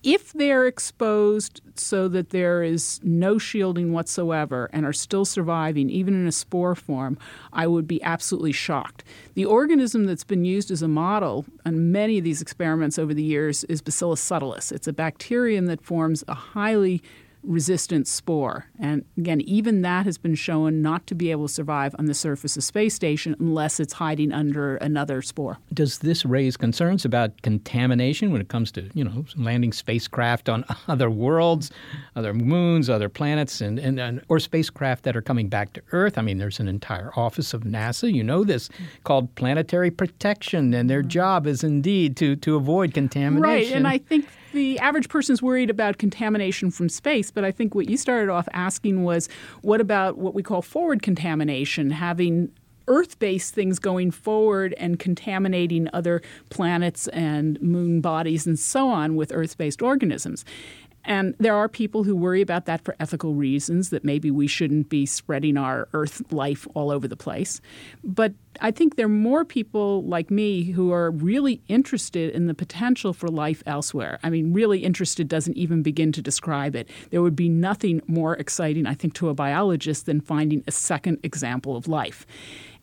if 0.04 0.32
they're 0.34 0.68
exposed 0.68 1.60
so 1.76 2.08
that 2.08 2.30
there 2.30 2.64
is 2.64 3.02
no 3.04 3.38
shielding 3.38 3.92
whatsoever 3.92 4.70
and 4.72 4.86
are 4.86 4.94
still 4.94 5.26
surviving, 5.26 5.90
even 5.90 6.14
in 6.14 6.28
a 6.28 6.32
spore 6.32 6.76
form, 6.76 7.18
I 7.52 7.68
would 7.68 7.88
be 7.88 8.02
absolutely 8.04 8.54
shocked. 8.54 9.04
The 9.34 9.44
organism 9.44 10.06
that's 10.06 10.24
been 10.24 10.46
used 10.46 10.72
as 10.72 10.82
a 10.82 10.88
model 10.88 11.46
on 11.66 11.92
many 11.92 12.18
of 12.18 12.24
these 12.24 12.42
experiments 12.42 12.98
over 12.98 13.14
the 13.14 13.24
years 13.24 13.64
is 13.66 13.82
Bacillus 13.82 14.22
subtilis. 14.22 14.72
It's 14.72 14.88
a 14.88 14.94
bacterium 14.94 15.66
that 15.66 15.82
forms 15.82 16.24
a 16.28 16.34
highly 16.34 17.02
resistant 17.44 18.08
spore. 18.08 18.66
And 18.80 19.06
again, 19.18 19.42
even 19.42 19.82
that 19.82 20.06
has 20.06 20.18
been 20.18 20.36
shown 20.36 20.82
not 20.82 21.08
to 21.08 21.16
be 21.16 21.32
able 21.32 21.48
to 21.48 21.54
survive 21.54 21.96
on 21.98 22.06
the 22.06 22.14
surface 22.14 22.58
of 22.58 22.64
space 22.64 22.94
station 22.94 23.36
unless 23.40 23.80
it's 23.80 23.94
hiding 23.94 24.32
under 24.32 24.78
another 24.78 25.22
spore. 25.22 25.58
Does 25.74 26.00
this 26.00 26.26
raise 26.26 26.58
concerns 26.58 27.06
about 27.06 27.42
contamination 27.42 28.32
when 28.32 28.42
it 28.42 28.50
comes 28.50 28.72
to, 28.74 28.90
you 28.94 29.04
know, 29.04 29.26
landing 29.36 29.72
spacecraft 29.72 30.50
on 30.50 30.66
other 30.88 31.10
worlds, 31.10 31.72
other 32.16 32.34
moons, 32.34 32.90
other 32.90 33.10
planets, 33.10 33.62
and, 33.62 33.80
and, 33.80 34.00
and 34.00 34.22
or 34.30 34.40
spacecraft 34.40 35.04
that 35.04 35.16
are 35.16 35.22
coming 35.22 35.48
back 35.48 35.74
to 35.74 35.82
Earth? 35.92 36.18
I 36.18 36.22
mean, 36.22 36.38
there's 36.38 36.60
an 36.60 36.68
entire 36.68 37.12
office 37.16 37.54
of 37.54 37.62
NASA, 37.62 38.14
you 38.14 38.24
know 38.24 38.44
this, 38.44 38.70
called 39.04 39.34
planetary 39.36 39.92
protection, 39.92 40.74
and 40.74 40.90
their 40.90 41.02
mm-hmm. 41.02 41.10
job 41.10 41.48
is 41.48 41.64
indeed 41.64 42.18
to, 42.18 42.36
to 42.38 42.56
avoid 42.56 42.94
contamination. 42.94 43.42
Right, 43.42 43.72
and 43.72 43.88
I 43.88 43.98
think 44.00 44.28
the 44.54 44.80
average 44.80 45.10
person's 45.10 45.42
worried 45.42 45.70
about 45.70 45.98
contamination 45.98 46.72
from 46.72 46.90
space, 46.90 47.32
but 47.32 47.44
I 47.44 47.52
think 47.52 47.76
what 47.76 47.90
you 47.90 47.98
started 47.98 48.30
off 48.30 48.48
asking 48.54 49.04
was 49.04 49.30
what 49.62 49.82
about 49.82 50.18
what 50.18 50.34
we 50.34 50.44
call 50.44 50.62
forward 50.62 51.02
contamination, 51.02 51.92
having 51.92 52.52
Earth 52.88 53.20
based 53.20 53.54
things 53.54 53.80
going 53.80 54.12
forward 54.12 54.74
and 54.78 54.98
contaminating 54.98 55.90
other 55.94 56.22
planets 56.50 57.08
and 57.10 57.62
moon 57.62 58.02
bodies 58.02 58.48
and 58.48 58.58
so 58.58 58.88
on 58.88 59.16
with 59.16 59.32
Earth 59.34 59.58
based 59.58 59.82
organisms. 59.82 60.46
And 61.08 61.34
there 61.40 61.56
are 61.56 61.70
people 61.70 62.04
who 62.04 62.16
worry 62.16 62.42
about 62.42 62.66
that 62.66 62.84
for 62.84 62.96
ethical 63.00 63.34
reasons, 63.34 63.90
that 63.90 64.04
maybe 64.04 64.30
we 64.30 64.46
shouldn't 64.46 64.90
be 64.90 65.06
spreading 65.06 65.58
our 65.58 65.88
Earth 65.94 66.22
life 66.32 66.68
all 66.74 66.92
over 66.92 67.08
the 67.08 67.16
place. 67.16 67.62
But 68.04 68.34
I 68.60 68.72
think 68.72 68.96
there 68.96 69.06
are 69.06 69.10
more 69.10 69.46
people 69.46 70.04
like 70.04 70.30
me 70.30 70.64
who 70.64 70.92
are 70.92 71.12
really 71.12 71.62
interested 71.70 72.34
in 72.34 72.48
the 72.48 72.54
potential 72.54 73.14
for 73.14 73.30
life 73.30 73.64
elsewhere. 73.66 74.20
I 74.22 74.30
mean, 74.30 74.52
really 74.52 74.84
interested 74.84 75.28
doesn't 75.28 75.56
even 75.56 75.82
begin 75.82 76.12
to 76.12 76.22
describe 76.22 76.76
it. 76.76 76.90
There 77.10 77.22
would 77.22 77.36
be 77.36 77.50
nothing 77.50 78.02
more 78.08 78.36
exciting, 78.36 78.86
I 78.86 78.94
think, 78.94 79.14
to 79.16 79.30
a 79.30 79.34
biologist 79.34 80.08
than 80.08 80.20
finding 80.20 80.64
a 80.68 80.72
second 80.72 81.20
example 81.24 81.78
of 81.78 81.88
life. 81.88 82.28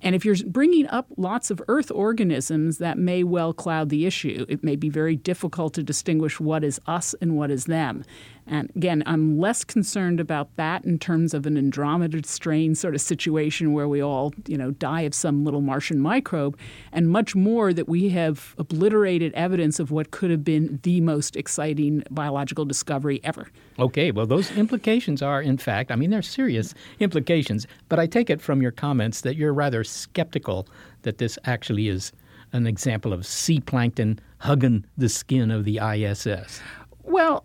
And 0.04 0.14
if 0.14 0.24
you're 0.24 0.36
bringing 0.46 0.86
up 0.88 1.06
lots 1.16 1.50
of 1.50 1.62
Earth 1.66 1.90
organisms, 1.90 2.76
that 2.76 2.98
may 2.98 3.24
well 3.24 3.54
cloud 3.54 3.88
the 3.88 4.04
issue. 4.04 4.44
It 4.50 4.62
may 4.62 4.76
be 4.76 4.90
very 4.90 5.16
difficult 5.16 5.72
to 5.74 5.82
distinguish 5.82 6.38
what 6.38 6.62
is 6.62 6.78
us 6.86 7.14
and 7.22 7.38
what 7.38 7.50
is 7.50 7.64
them. 7.64 8.04
And 8.46 8.70
again, 8.76 9.02
I'm 9.06 9.38
less 9.38 9.64
concerned 9.64 10.20
about 10.20 10.54
that 10.56 10.84
in 10.84 10.98
terms 10.98 11.32
of 11.32 11.46
an 11.46 11.56
Andromeda 11.56 12.26
strain 12.26 12.74
sort 12.74 12.94
of 12.94 13.00
situation 13.00 13.72
where 13.72 13.88
we 13.88 14.02
all, 14.02 14.34
you 14.46 14.58
know, 14.58 14.72
die 14.72 15.02
of 15.02 15.14
some 15.14 15.44
little 15.44 15.62
Martian 15.62 15.98
microbe, 15.98 16.58
and 16.92 17.08
much 17.08 17.34
more 17.34 17.72
that 17.72 17.88
we 17.88 18.10
have 18.10 18.54
obliterated 18.58 19.32
evidence 19.34 19.80
of 19.80 19.90
what 19.90 20.10
could 20.10 20.30
have 20.30 20.44
been 20.44 20.78
the 20.82 21.00
most 21.00 21.36
exciting 21.36 22.02
biological 22.10 22.64
discovery 22.64 23.20
ever. 23.24 23.48
Okay, 23.78 24.10
well, 24.10 24.26
those 24.26 24.50
implications 24.56 25.22
are, 25.22 25.40
in 25.40 25.56
fact, 25.56 25.90
I 25.90 25.96
mean, 25.96 26.10
they're 26.10 26.22
serious 26.22 26.74
implications, 27.00 27.66
but 27.88 27.98
I 27.98 28.06
take 28.06 28.28
it 28.28 28.40
from 28.40 28.60
your 28.60 28.72
comments 28.72 29.22
that 29.22 29.36
you're 29.36 29.54
rather 29.54 29.84
skeptical 29.84 30.68
that 31.02 31.18
this 31.18 31.38
actually 31.44 31.88
is 31.88 32.12
an 32.52 32.66
example 32.66 33.12
of 33.12 33.26
sea 33.26 33.60
plankton 33.60 34.18
hugging 34.38 34.84
the 34.96 35.08
skin 35.08 35.50
of 35.50 35.64
the 35.64 35.78
ISS. 35.78 36.60
Well, 37.02 37.44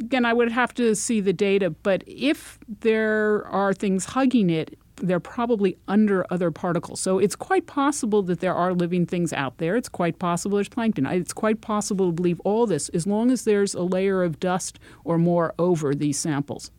again, 0.00 0.24
I 0.24 0.32
would 0.32 0.50
have 0.50 0.74
to 0.74 0.94
see 0.94 1.20
the 1.20 1.32
data, 1.32 1.70
but 1.70 2.02
if 2.06 2.58
there 2.80 3.46
are 3.46 3.72
things 3.72 4.04
hugging 4.04 4.50
it, 4.50 4.78
they're 4.96 5.20
probably 5.20 5.76
under 5.86 6.26
other 6.30 6.50
particles. 6.50 7.00
So 7.00 7.18
it's 7.18 7.36
quite 7.36 7.66
possible 7.66 8.22
that 8.24 8.40
there 8.40 8.54
are 8.54 8.74
living 8.74 9.06
things 9.06 9.32
out 9.32 9.58
there. 9.58 9.76
It's 9.76 9.88
quite 9.88 10.18
possible 10.18 10.56
there's 10.56 10.68
plankton. 10.68 11.06
It's 11.06 11.32
quite 11.32 11.60
possible 11.60 12.06
to 12.06 12.12
believe 12.12 12.40
all 12.40 12.66
this 12.66 12.88
as 12.90 13.06
long 13.06 13.30
as 13.30 13.44
there's 13.44 13.74
a 13.74 13.82
layer 13.82 14.22
of 14.22 14.40
dust 14.40 14.78
or 15.04 15.18
more 15.18 15.54
over 15.58 15.94
these 15.94 16.18
samples. 16.18 16.70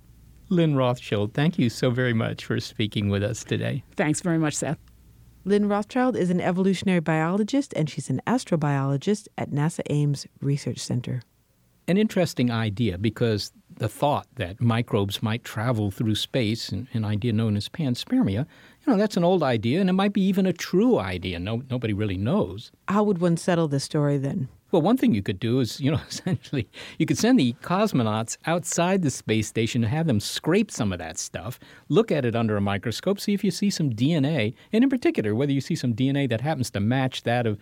Lynn 0.50 0.76
Rothschild, 0.76 1.34
thank 1.34 1.60
you 1.60 1.70
so 1.70 1.92
very 1.92 2.14
much 2.14 2.44
for 2.44 2.60
speaking 2.60 3.10
with 3.10 3.24
us 3.24 3.44
today. 3.44 3.84
Thanks 3.96 4.22
very 4.22 4.40
much, 4.40 4.56
Seth. 4.56 4.80
Lynn 5.46 5.70
Rothschild 5.70 6.18
is 6.18 6.30
an 6.30 6.42
evolutionary 6.42 7.00
biologist 7.00 7.74
and 7.76 7.90
she's 7.90 8.10
an 8.10 8.22
astrobiologist 8.28 9.28
at 9.38 9.52
NASA 9.52 9.82
Ames 9.90 10.28
Research 10.42 10.80
Center. 10.80 11.22
An 11.90 11.98
interesting 11.98 12.52
idea 12.52 13.00
because 13.00 13.52
the 13.78 13.90
thought 13.90 14.28
that 14.36 14.62
microbes 14.62 15.24
might 15.24 15.44
travel 15.44 15.90
through 15.90 16.14
space, 16.14 16.70
an, 16.70 16.88
an 16.94 17.04
idea 17.04 17.34
known 17.34 17.58
as 17.58 17.68
panspermia, 17.68 18.46
you 18.86 18.94
know, 18.94 18.96
that's 18.96 19.18
an 19.18 19.24
old 19.24 19.42
idea 19.42 19.82
and 19.82 19.90
it 19.90 19.94
might 19.94 20.14
be 20.14 20.22
even 20.22 20.46
a 20.46 20.54
true 20.54 21.00
idea. 21.00 21.40
No, 21.40 21.64
nobody 21.68 21.94
really 21.94 22.16
knows. 22.16 22.72
How 22.90 23.02
would 23.02 23.18
one 23.18 23.38
settle 23.38 23.68
this 23.68 23.86
story 23.86 24.20
then? 24.20 24.50
Well, 24.72 24.84
one 24.84 24.98
thing 24.98 25.16
you 25.16 25.24
could 25.24 25.40
do 25.40 25.62
is, 25.62 25.80
you 25.80 25.90
know, 25.90 26.00
essentially, 26.08 26.70
you 27.00 27.08
could 27.08 27.18
send 27.18 27.40
the 27.40 27.54
cosmonauts 27.64 28.38
outside 28.46 29.02
the 29.02 29.10
space 29.10 29.48
station 29.48 29.84
and 29.84 29.92
have 29.92 30.06
them 30.06 30.20
scrape 30.20 30.70
some 30.70 30.94
of 30.94 31.00
that 31.00 31.18
stuff, 31.18 31.60
look 31.88 32.12
at 32.12 32.24
it 32.24 32.36
under 32.36 32.56
a 32.56 32.62
microscope, 32.62 33.20
see 33.20 33.34
if 33.34 33.44
you 33.44 33.50
see 33.50 33.72
some 33.72 33.90
DNA, 33.90 34.54
and 34.72 34.84
in 34.84 34.92
particular, 34.92 35.34
whether 35.34 35.52
you 35.52 35.62
see 35.62 35.76
some 35.76 35.96
DNA 35.96 36.30
that 36.30 36.42
happens 36.42 36.70
to 36.70 36.80
match 36.80 37.24
that 37.24 37.48
of, 37.48 37.58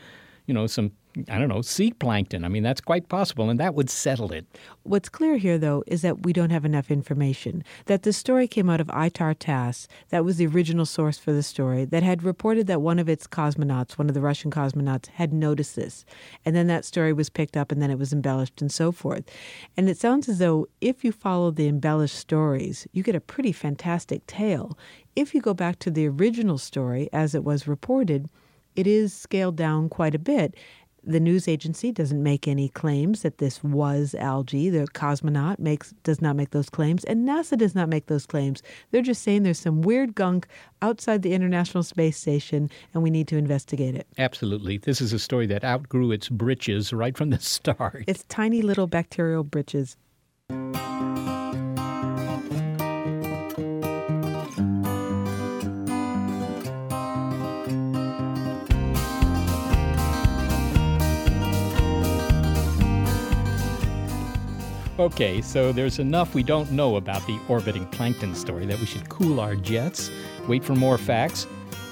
you 0.48 0.54
know, 0.54 0.66
some 0.66 0.92
I 1.30 1.40
don't 1.40 1.50
know, 1.50 1.62
sea 1.62 1.92
plankton. 1.92 2.44
I 2.44 2.48
mean, 2.48 2.64
that's 2.64 2.82
quite 2.82 3.10
possible, 3.10 3.50
and 3.50 3.60
that 3.60 3.74
would 3.74 3.90
settle 3.90 4.32
it. 4.32 4.46
What's 4.84 5.10
clear 5.10 5.38
here, 5.38 5.58
though, 5.58 5.84
is 5.88 6.02
that 6.04 6.24
we 6.26 6.34
don't 6.34 6.52
have 6.52 6.66
enough 6.66 6.92
information. 6.92 7.64
That 7.86 8.04
the 8.04 8.14
story 8.14 8.48
came 8.48 8.70
out 8.70 8.82
of 8.82 8.88
ITAR 8.88 9.36
TASS, 9.40 9.88
that 10.10 10.24
was 10.24 10.38
the 10.38 10.46
original 10.48 10.86
source 10.86 11.18
for 11.18 11.32
the 11.32 11.42
story, 11.42 11.86
that 11.86 12.04
had 12.04 12.24
reported 12.24 12.68
that 12.68 12.82
one 12.82 13.00
of 13.00 13.10
its 13.10 13.26
cosmonauts, 13.26 13.98
one 13.98 14.10
of 14.10 14.14
the 14.14 14.22
Russian 14.22 14.52
cosmonauts, 14.52 15.08
had 15.08 15.34
noticed 15.34 15.76
this. 15.76 16.06
And 16.46 16.56
then 16.56 16.68
that 16.68 16.86
story 16.86 17.14
was 17.14 17.30
picked 17.30 17.58
up 17.58 17.72
and 17.72 17.82
then 17.82 17.92
it 17.92 18.00
was 18.00 18.14
embellished 18.14 18.62
and 18.62 18.72
so 18.72 18.92
forth. 18.92 19.24
And 19.76 19.90
it 19.90 19.98
sounds 19.98 20.30
as 20.30 20.38
though 20.38 20.68
if 20.82 21.04
you 21.04 21.12
follow 21.12 21.50
the 21.50 21.68
embellished 21.68 22.16
stories, 22.16 22.88
you 22.92 23.02
get 23.02 23.16
a 23.16 23.22
pretty 23.22 23.52
fantastic 23.52 24.26
tale. 24.28 24.78
If 25.16 25.34
you 25.34 25.42
go 25.42 25.56
back 25.56 25.80
to 25.80 25.90
the 25.90 26.08
original 26.08 26.60
story 26.60 27.10
as 27.12 27.34
it 27.34 27.44
was 27.44 27.68
reported, 27.68 28.30
it 28.78 28.88
is 28.88 29.12
scaled 29.12 29.58
down 29.58 29.90
quite 29.90 30.16
a 30.16 30.20
bit. 30.20 30.56
The 31.04 31.20
news 31.20 31.48
agency 31.48 31.92
doesn't 31.92 32.22
make 32.22 32.48
any 32.50 32.68
claims 32.70 33.22
that 33.22 33.38
this 33.38 33.64
was 33.64 34.14
algae. 34.16 34.70
The 34.70 34.88
cosmonaut 34.88 35.58
makes 35.58 35.94
does 36.04 36.22
not 36.22 36.36
make 36.36 36.52
those 36.52 36.70
claims, 36.70 37.06
and 37.06 37.28
NASA 37.28 37.58
does 37.58 37.74
not 37.74 37.88
make 37.88 38.08
those 38.08 38.26
claims. 38.26 38.62
They're 38.92 39.02
just 39.02 39.24
saying 39.24 39.44
there's 39.44 39.60
some 39.60 39.82
weird 39.82 40.16
gunk 40.16 40.48
outside 40.82 41.22
the 41.22 41.34
International 41.34 41.82
Space 41.82 42.18
Station, 42.18 42.70
and 42.94 43.04
we 43.04 43.10
need 43.10 43.28
to 43.30 43.38
investigate 43.38 43.96
it. 43.96 44.06
Absolutely. 44.18 44.78
This 44.78 45.00
is 45.00 45.14
a 45.14 45.20
story 45.20 45.48
that 45.48 45.64
outgrew 45.64 46.12
its 46.12 46.28
britches 46.28 46.92
right 46.92 47.18
from 47.18 47.30
the 47.30 47.40
start. 47.40 48.04
It's 48.06 48.26
tiny 48.28 48.62
little 48.62 48.88
bacterial 48.88 49.46
britches. 49.46 49.96
Okay, 65.00 65.42
so 65.42 65.72
there's 65.72 66.00
enough 66.00 66.34
we 66.34 66.42
don't 66.42 66.72
know 66.72 66.96
about 66.96 67.26
the 67.28 67.40
orbiting 67.48 67.86
plankton 67.86 68.34
story 68.34 68.66
that 68.66 68.80
we 68.80 68.88
should 68.88 69.08
cool 69.10 69.40
our 69.40 69.54
jets, 69.56 70.10
wait 70.48 70.64
for 70.64 70.74
more 70.74 70.98
facts. 70.98 71.46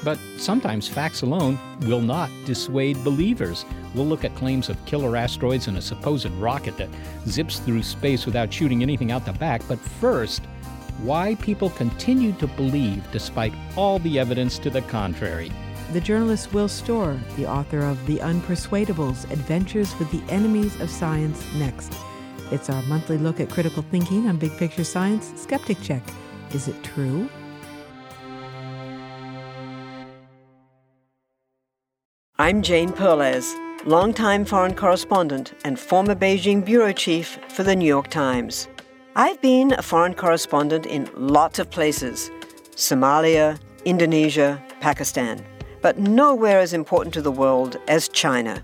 But 0.03 0.17
sometimes 0.38 0.88
facts 0.88 1.21
alone 1.21 1.59
will 1.81 2.01
not 2.01 2.31
dissuade 2.45 3.03
believers. 3.03 3.63
We'll 3.93 4.07
look 4.07 4.25
at 4.25 4.33
claims 4.33 4.69
of 4.69 4.85
killer 4.88 5.15
asteroids 5.15 5.67
and 5.67 5.77
a 5.77 5.83
supposed 5.83 6.31
rocket 6.31 6.77
that 6.77 6.89
zips 7.27 7.59
through 7.59 7.83
space 7.83 8.25
without 8.25 8.51
shooting 8.51 8.81
anything 8.81 9.12
out 9.12 9.24
the 9.24 9.33
back. 9.33 9.62
But 9.67 9.79
first, 9.79 10.41
why 11.03 11.35
people 11.35 11.69
continue 11.69 12.33
to 12.33 12.47
believe 12.47 13.03
despite 13.12 13.53
all 13.75 14.00
the 14.00 14.17
evidence 14.17 14.57
to 14.59 14.71
the 14.71 14.81
contrary. 14.81 15.51
The 15.93 16.01
journalist 16.01 16.53
Will 16.53 16.67
Storr, 16.67 17.19
the 17.35 17.47
author 17.47 17.81
of 17.81 18.03
The 18.07 18.17
Unpersuadables 18.17 19.29
Adventures 19.29 19.97
with 20.00 20.09
the 20.09 20.33
Enemies 20.33 20.79
of 20.81 20.89
Science, 20.89 21.45
next. 21.53 21.93
It's 22.51 22.69
our 22.69 22.81
monthly 22.83 23.17
look 23.17 23.39
at 23.39 23.49
critical 23.49 23.83
thinking 23.89 24.27
on 24.27 24.37
big 24.37 24.55
picture 24.57 24.83
science. 24.83 25.33
Skeptic 25.35 25.81
Check. 25.81 26.03
Is 26.53 26.67
it 26.67 26.83
true? 26.83 27.27
I'm 32.37 32.61
Jane 32.61 32.91
Perlez, 32.91 33.55
longtime 33.85 34.45
foreign 34.45 34.75
correspondent 34.75 35.53
and 35.63 35.79
former 35.79 36.13
Beijing 36.13 36.63
bureau 36.63 36.91
chief 36.91 37.39
for 37.49 37.63
the 37.63 37.75
New 37.75 37.87
York 37.87 38.09
Times. 38.09 38.67
I've 39.15 39.41
been 39.41 39.71
a 39.71 39.81
foreign 39.81 40.13
correspondent 40.13 40.85
in 40.85 41.09
lots 41.15 41.57
of 41.57 41.71
places 41.71 42.29
Somalia, 42.75 43.57
Indonesia, 43.85 44.61
Pakistan, 44.81 45.43
but 45.81 45.97
nowhere 45.97 46.59
as 46.59 46.73
important 46.73 47.13
to 47.15 47.21
the 47.21 47.31
world 47.31 47.77
as 47.87 48.09
China. 48.09 48.63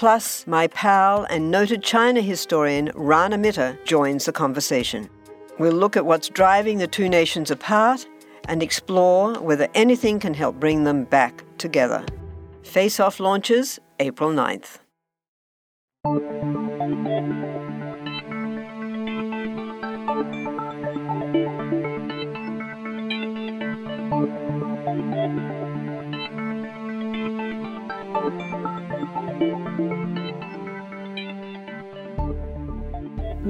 Plus, 0.00 0.46
my 0.46 0.66
pal 0.68 1.24
and 1.28 1.50
noted 1.50 1.82
China 1.82 2.22
historian 2.22 2.90
Rana 2.94 3.36
Mitter 3.36 3.78
joins 3.84 4.24
the 4.24 4.32
conversation. 4.32 5.10
We'll 5.58 5.74
look 5.74 5.94
at 5.94 6.06
what's 6.06 6.30
driving 6.30 6.78
the 6.78 6.86
two 6.86 7.06
nations 7.06 7.50
apart 7.50 8.06
and 8.48 8.62
explore 8.62 9.34
whether 9.34 9.68
anything 9.74 10.18
can 10.18 10.32
help 10.32 10.58
bring 10.58 10.84
them 10.84 11.04
back 11.04 11.44
together. 11.58 12.02
Face 12.62 12.98
Off 12.98 13.20
launches 13.20 13.78
April 13.98 14.30
9th. 14.30 14.78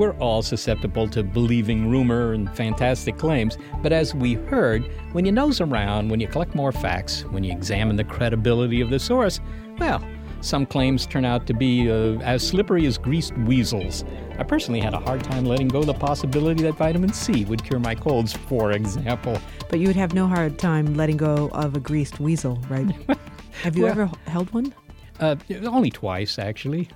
We're 0.01 0.17
all 0.17 0.41
susceptible 0.41 1.09
to 1.09 1.23
believing 1.23 1.91
rumor 1.91 2.33
and 2.33 2.51
fantastic 2.57 3.19
claims, 3.19 3.59
but 3.83 3.93
as 3.93 4.15
we 4.15 4.33
heard, 4.33 4.91
when 5.13 5.27
you 5.27 5.31
nose 5.31 5.61
around, 5.61 6.09
when 6.09 6.21
you 6.21 6.27
collect 6.27 6.55
more 6.55 6.73
facts, 6.73 7.27
when 7.27 7.45
you 7.45 7.53
examine 7.53 7.97
the 7.97 8.05
credibility 8.05 8.81
of 8.81 8.89
the 8.89 8.99
source, 8.99 9.41
well, 9.79 10.03
some 10.41 10.65
claims 10.65 11.05
turn 11.05 11.27
out 11.27 11.47
to 11.49 11.53
be 11.53 11.91
uh, 11.91 12.19
as 12.21 12.43
slippery 12.49 12.87
as 12.87 12.97
greased 12.97 13.37
weasels. 13.41 14.07
I 14.39 14.43
personally 14.43 14.81
had 14.81 14.95
a 14.95 15.01
hard 15.01 15.23
time 15.23 15.45
letting 15.45 15.69
go 15.69 15.83
the 15.85 15.93
possibility 15.93 16.63
that 16.63 16.79
vitamin 16.79 17.13
C 17.13 17.45
would 17.45 17.63
cure 17.63 17.79
my 17.79 17.95
colds, 17.95 18.33
for 18.33 18.73
example. 18.73 19.39
But 19.69 19.81
you 19.81 19.87
would 19.89 19.97
have 19.97 20.15
no 20.15 20.27
hard 20.27 20.59
time 20.59 20.95
letting 20.95 21.19
go 21.19 21.51
of 21.53 21.77
a 21.77 21.79
greased 21.79 22.19
weasel, 22.19 22.59
right? 22.71 22.87
have 23.63 23.77
you 23.77 23.83
Well- 23.83 23.93
ever 23.93 24.11
held 24.29 24.51
one? 24.55 24.75
Uh, 25.21 25.37
only 25.67 25.91
twice, 25.91 26.39
actually. 26.39 26.89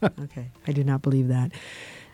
Okay, 0.00 0.52
I 0.68 0.70
do 0.70 0.84
not 0.84 1.02
believe 1.02 1.26
that. 1.26 1.50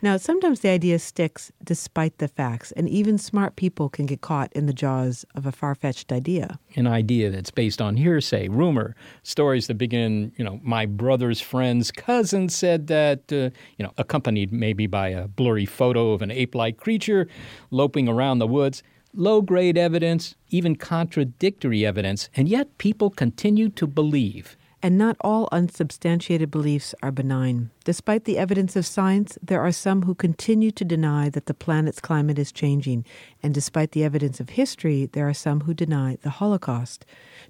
Now, 0.05 0.19
sometimes 0.19 0.61
the 0.61 0.69
idea 0.69 0.99
sticks 0.99 1.51
despite 1.65 2.19
the 2.19 2.29
facts, 2.29 2.73
and 2.73 2.87
even 2.91 3.17
smart 3.17 3.57
people 3.57 3.89
can 3.89 4.05
get 4.05 4.21
caught 4.21 4.53
in 4.53 4.67
the 4.67 4.75
jaws 4.75 5.25
of 5.35 5.47
a 5.47 5.51
far 5.51 5.75
fetched 5.75 6.13
idea. 6.13 6.59
An 6.77 6.87
idea 6.87 7.31
that's 7.31 7.51
based 7.51 7.81
on 7.81 7.97
hearsay, 7.97 8.49
rumor, 8.49 8.95
stories 9.23 9.67
that 9.69 9.77
begin, 9.77 10.31
you 10.37 10.45
know, 10.45 10.61
my 10.63 10.85
brother's 10.85 11.41
friend's 11.41 11.91
cousin 11.91 12.51
said 12.51 12.89
that, 12.89 13.33
uh, 13.33 13.49
you 13.79 13.83
know, 13.87 13.93
accompanied 13.97 14.53
maybe 14.53 14.87
by 14.87 15.09
a 15.09 15.27
blurry 15.27 15.65
photo 15.65 16.13
of 16.13 16.21
an 16.21 16.31
ape 16.31 16.55
like 16.55 16.77
creature 16.77 17.27
loping 17.71 18.07
around 18.07 18.41
the 18.41 18.47
woods. 18.47 18.83
Low 19.15 19.41
grade 19.41 19.79
evidence, 19.79 20.35
even 20.51 20.77
contradictory 20.77 21.87
evidence, 21.87 22.29
and 22.37 22.47
yet 22.47 22.77
people 22.77 23.09
continue 23.09 23.71
to 23.71 23.87
believe. 23.87 24.59
And 24.83 24.99
not 24.99 25.17
all 25.23 25.49
unsubstantiated 25.51 26.51
beliefs 26.51 26.95
are 27.03 27.11
benign. 27.11 27.71
Despite 27.85 28.25
the 28.25 28.39
evidence 28.39 28.77
of 28.77 28.87
science, 28.87 29.37
there 29.43 29.61
are 29.61 29.71
some 29.71 30.03
who 30.03 30.15
continue 30.15 30.71
to 30.71 30.87
deny 30.87 31.29
that 31.29 31.45
the 31.45 31.53
planet's 31.53 32.01
climate 32.01 32.39
is 32.39 32.51
changing. 32.51 33.05
And 33.43 33.53
despite 33.53 33.93
the 33.93 34.05
evidence 34.05 34.41
of 34.41 34.49
history, 34.51 35.05
there 35.13 35.29
are 35.29 35.35
some 35.35 35.61
who 35.61 35.75
deny 35.75 36.17
the 36.23 36.31
Holocaust. 36.31 37.05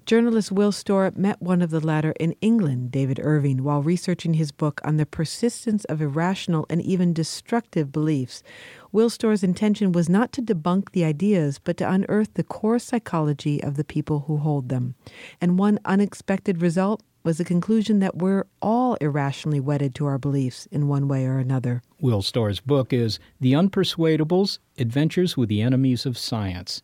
Journalist 0.06 0.50
Will 0.50 0.72
Storr 0.72 1.12
met 1.14 1.40
one 1.40 1.62
of 1.62 1.70
the 1.70 1.78
latter 1.78 2.14
in 2.18 2.34
England, 2.40 2.90
David 2.90 3.20
Irving, 3.22 3.62
while 3.62 3.80
researching 3.80 4.34
his 4.34 4.50
book 4.50 4.80
on 4.82 4.96
the 4.96 5.06
persistence 5.06 5.84
of 5.84 6.02
irrational 6.02 6.66
and 6.68 6.82
even 6.82 7.12
destructive 7.12 7.92
beliefs. 7.92 8.42
Will 8.90 9.10
Storr's 9.10 9.44
intention 9.44 9.92
was 9.92 10.08
not 10.08 10.32
to 10.32 10.42
debunk 10.42 10.90
the 10.90 11.04
ideas, 11.04 11.60
but 11.62 11.76
to 11.76 11.88
unearth 11.88 12.34
the 12.34 12.42
core 12.42 12.80
psychology 12.80 13.62
of 13.62 13.76
the 13.76 13.84
people 13.84 14.24
who 14.26 14.38
hold 14.38 14.68
them. 14.68 14.96
And 15.40 15.60
one 15.60 15.78
unexpected 15.84 16.60
result 16.60 17.04
was 17.24 17.38
the 17.38 17.44
conclusion 17.44 18.00
that 18.00 18.18
we're 18.18 18.44
all 18.60 18.94
irrationally 18.96 19.58
wedded 19.58 19.94
to 19.94 20.04
our 20.04 20.18
beliefs 20.24 20.66
in 20.70 20.88
one 20.88 21.06
way 21.06 21.26
or 21.26 21.36
another. 21.36 21.82
Will 22.00 22.22
Storr's 22.22 22.58
book 22.58 22.94
is 22.94 23.18
The 23.42 23.52
Unpersuadables 23.52 24.58
Adventures 24.78 25.36
with 25.36 25.50
the 25.50 25.60
Enemies 25.60 26.06
of 26.06 26.16
Science. 26.16 26.80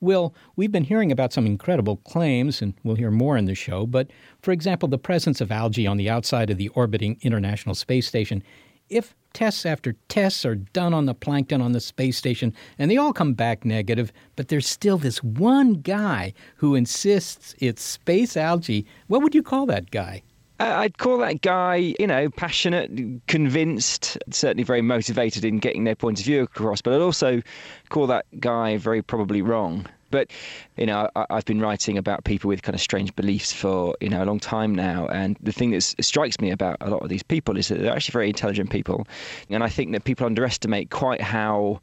Will, 0.00 0.32
we've 0.54 0.70
been 0.70 0.84
hearing 0.84 1.10
about 1.10 1.32
some 1.32 1.46
incredible 1.46 1.96
claims, 1.96 2.62
and 2.62 2.74
we'll 2.84 2.94
hear 2.94 3.10
more 3.10 3.36
in 3.36 3.46
the 3.46 3.56
show, 3.56 3.86
but 3.86 4.08
for 4.40 4.52
example, 4.52 4.88
the 4.88 4.98
presence 4.98 5.40
of 5.40 5.50
algae 5.50 5.84
on 5.84 5.96
the 5.96 6.08
outside 6.08 6.48
of 6.48 6.58
the 6.58 6.68
orbiting 6.68 7.18
International 7.22 7.74
Space 7.74 8.06
Station. 8.06 8.40
If 8.88 9.16
tests 9.32 9.66
after 9.66 9.96
tests 10.06 10.46
are 10.46 10.54
done 10.54 10.94
on 10.94 11.06
the 11.06 11.14
plankton 11.14 11.60
on 11.60 11.72
the 11.72 11.80
space 11.80 12.16
station 12.16 12.54
and 12.78 12.88
they 12.88 12.96
all 12.96 13.12
come 13.12 13.34
back 13.34 13.64
negative, 13.64 14.12
but 14.36 14.46
there's 14.46 14.68
still 14.68 14.96
this 14.96 15.24
one 15.24 15.74
guy 15.74 16.34
who 16.58 16.76
insists 16.76 17.56
it's 17.58 17.82
space 17.82 18.36
algae, 18.36 18.86
what 19.08 19.22
would 19.22 19.34
you 19.34 19.42
call 19.42 19.66
that 19.66 19.90
guy? 19.90 20.22
I'd 20.58 20.96
call 20.96 21.18
that 21.18 21.42
guy, 21.42 21.94
you 21.98 22.06
know, 22.06 22.30
passionate, 22.30 22.90
convinced, 23.26 24.16
certainly 24.30 24.62
very 24.62 24.80
motivated 24.80 25.44
in 25.44 25.58
getting 25.58 25.84
their 25.84 25.94
point 25.94 26.18
of 26.18 26.24
view 26.24 26.42
across, 26.42 26.80
but 26.80 26.94
I'd 26.94 27.02
also 27.02 27.42
call 27.90 28.06
that 28.06 28.24
guy 28.40 28.78
very 28.78 29.02
probably 29.02 29.42
wrong. 29.42 29.86
But 30.10 30.30
you 30.76 30.86
know, 30.86 31.10
I, 31.14 31.26
have 31.30 31.44
been 31.44 31.60
writing 31.60 31.98
about 31.98 32.24
people 32.24 32.48
with 32.48 32.62
kind 32.62 32.74
of 32.74 32.80
strange 32.80 33.14
beliefs 33.16 33.52
for 33.52 33.96
you 34.00 34.08
know 34.08 34.22
a 34.22 34.24
long 34.24 34.40
time 34.40 34.74
now, 34.74 35.08
and 35.08 35.36
the 35.42 35.52
thing 35.52 35.72
that 35.72 35.82
strikes 35.82 36.40
me 36.40 36.50
about 36.50 36.76
a 36.80 36.88
lot 36.88 37.02
of 37.02 37.08
these 37.08 37.24
people 37.24 37.58
is 37.58 37.68
that 37.68 37.80
they're 37.80 37.92
actually 37.92 38.12
very 38.12 38.28
intelligent 38.28 38.70
people, 38.70 39.06
and 39.50 39.62
I 39.62 39.68
think 39.68 39.92
that 39.92 40.04
people 40.04 40.24
underestimate 40.24 40.90
quite 40.90 41.20
how 41.20 41.80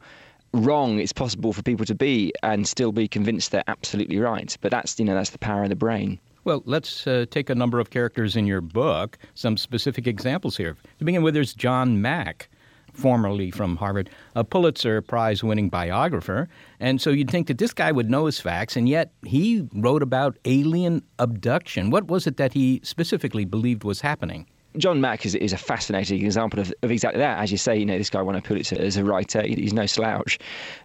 wrong 0.53 0.99
it's 0.99 1.13
possible 1.13 1.51
for 1.51 1.61
people 1.63 1.85
to 1.85 1.95
be 1.95 2.31
and 2.43 2.67
still 2.67 2.91
be 2.91 3.07
convinced 3.07 3.51
they're 3.51 3.63
absolutely 3.67 4.19
right. 4.19 4.57
But 4.61 4.71
that's 4.71 4.97
you 4.97 5.05
know 5.05 5.13
that's 5.13 5.31
the 5.31 5.37
power 5.37 5.63
of 5.63 5.69
the 5.69 5.75
brain. 5.75 6.19
Well, 6.45 6.61
let's 6.65 7.07
uh, 7.07 7.25
take 7.31 7.49
a 7.49 7.55
number 7.55 7.79
of 7.79 7.89
characters 7.89 8.35
in 8.35 8.45
your 8.45 8.59
book, 8.59 9.17
some 9.33 9.55
specific 9.55 10.07
examples 10.07 10.57
here. 10.57 10.75
To 10.99 11.05
begin 11.05 11.23
with, 11.23 11.33
there's 11.33 11.53
John 11.53 12.01
Mack, 12.01 12.49
formerly 12.91 13.49
from 13.49 13.77
Harvard, 13.77 14.09
a 14.35 14.43
Pulitzer 14.43 15.01
Prize 15.01 15.41
winning 15.41 15.69
biographer. 15.69 16.49
And 16.81 16.99
so 16.99 17.11
you'd 17.11 17.31
think 17.31 17.47
that 17.47 17.59
this 17.59 17.73
guy 17.73 17.93
would 17.93 18.09
know 18.09 18.25
his 18.25 18.41
facts, 18.41 18.75
and 18.75 18.89
yet 18.89 19.13
he 19.25 19.65
wrote 19.73 20.03
about 20.03 20.37
alien 20.43 21.01
abduction. 21.17 21.91
What 21.91 22.07
was 22.07 22.27
it 22.27 22.35
that 22.35 22.51
he 22.51 22.81
specifically 22.83 23.45
believed 23.45 23.85
was 23.85 24.01
happening? 24.01 24.45
John 24.75 24.99
Mack 24.99 25.25
is, 25.25 25.35
is 25.35 25.53
a 25.53 25.57
fascinating 25.57 26.25
example 26.25 26.59
of, 26.59 26.73
of 26.81 26.91
exactly 26.91 27.19
that. 27.19 27.37
As 27.37 27.51
you 27.53 27.57
say, 27.57 27.77
you 27.77 27.85
know, 27.85 27.97
this 27.97 28.09
guy 28.09 28.21
won 28.21 28.35
a 28.35 28.41
Pulitzer 28.41 28.81
as 28.81 28.97
a 28.97 29.05
writer. 29.05 29.43
He's 29.43 29.71
no 29.71 29.85
slouch. 29.85 30.39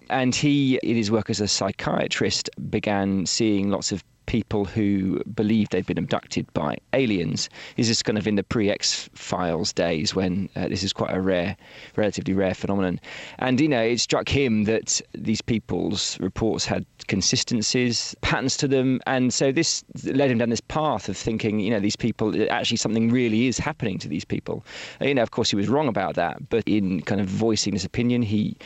And 0.09 0.37
he, 0.37 0.79
in 0.85 0.95
his 0.95 1.11
work 1.11 1.31
as 1.31 1.41
a 1.41 1.49
psychiatrist, 1.49 2.49
began 2.71 3.27
seeing 3.27 3.71
lots 3.71 3.91
of 3.91 4.05
people 4.29 4.67
who 4.67 5.19
believed 5.35 5.73
they'd 5.73 5.87
been 5.87 5.97
abducted 5.97 6.53
by 6.53 6.77
aliens. 6.93 7.49
This 7.77 7.89
is 7.89 8.03
kind 8.03 8.19
of 8.19 8.27
in 8.27 8.37
the 8.37 8.43
pre 8.43 8.71
X 8.71 9.09
Files 9.15 9.73
days 9.73 10.15
when 10.15 10.51
uh, 10.55 10.69
this 10.69 10.83
is 10.85 10.93
quite 10.93 11.15
a 11.15 11.21
rare, 11.21 11.57
relatively 11.97 12.35
rare 12.35 12.55
phenomenon. 12.55 13.01
And, 13.39 13.59
you 13.59 13.69
know, 13.69 13.83
it 13.83 14.01
struck 14.01 14.29
him 14.29 14.65
that 14.65 15.01
these 15.15 15.41
people's 15.41 16.21
reports 16.21 16.67
had 16.67 16.85
consistencies, 17.07 18.15
patterns 18.21 18.59
to 18.59 18.69
them. 18.69 19.01
And 19.07 19.33
so 19.33 19.51
this 19.51 19.83
led 20.05 20.31
him 20.31 20.37
down 20.37 20.51
this 20.51 20.61
path 20.61 21.09
of 21.09 21.17
thinking, 21.17 21.59
you 21.61 21.71
know, 21.71 21.81
these 21.81 21.97
people, 21.97 22.35
actually 22.51 22.77
something 22.77 23.11
really 23.11 23.47
is 23.47 23.57
happening 23.57 23.99
to 24.01 24.09
these 24.09 24.27
people. 24.27 24.63
You 25.01 25.15
know, 25.15 25.23
of 25.23 25.31
course, 25.31 25.49
he 25.49 25.57
was 25.57 25.69
wrong 25.69 25.89
about 25.89 26.17
that. 26.17 26.51
But 26.51 26.65
in 26.69 27.01
kind 27.01 27.23
of 27.23 27.29
voicing 27.29 27.73
this 27.73 27.85
opinion, 27.85 28.21
he 28.21 28.59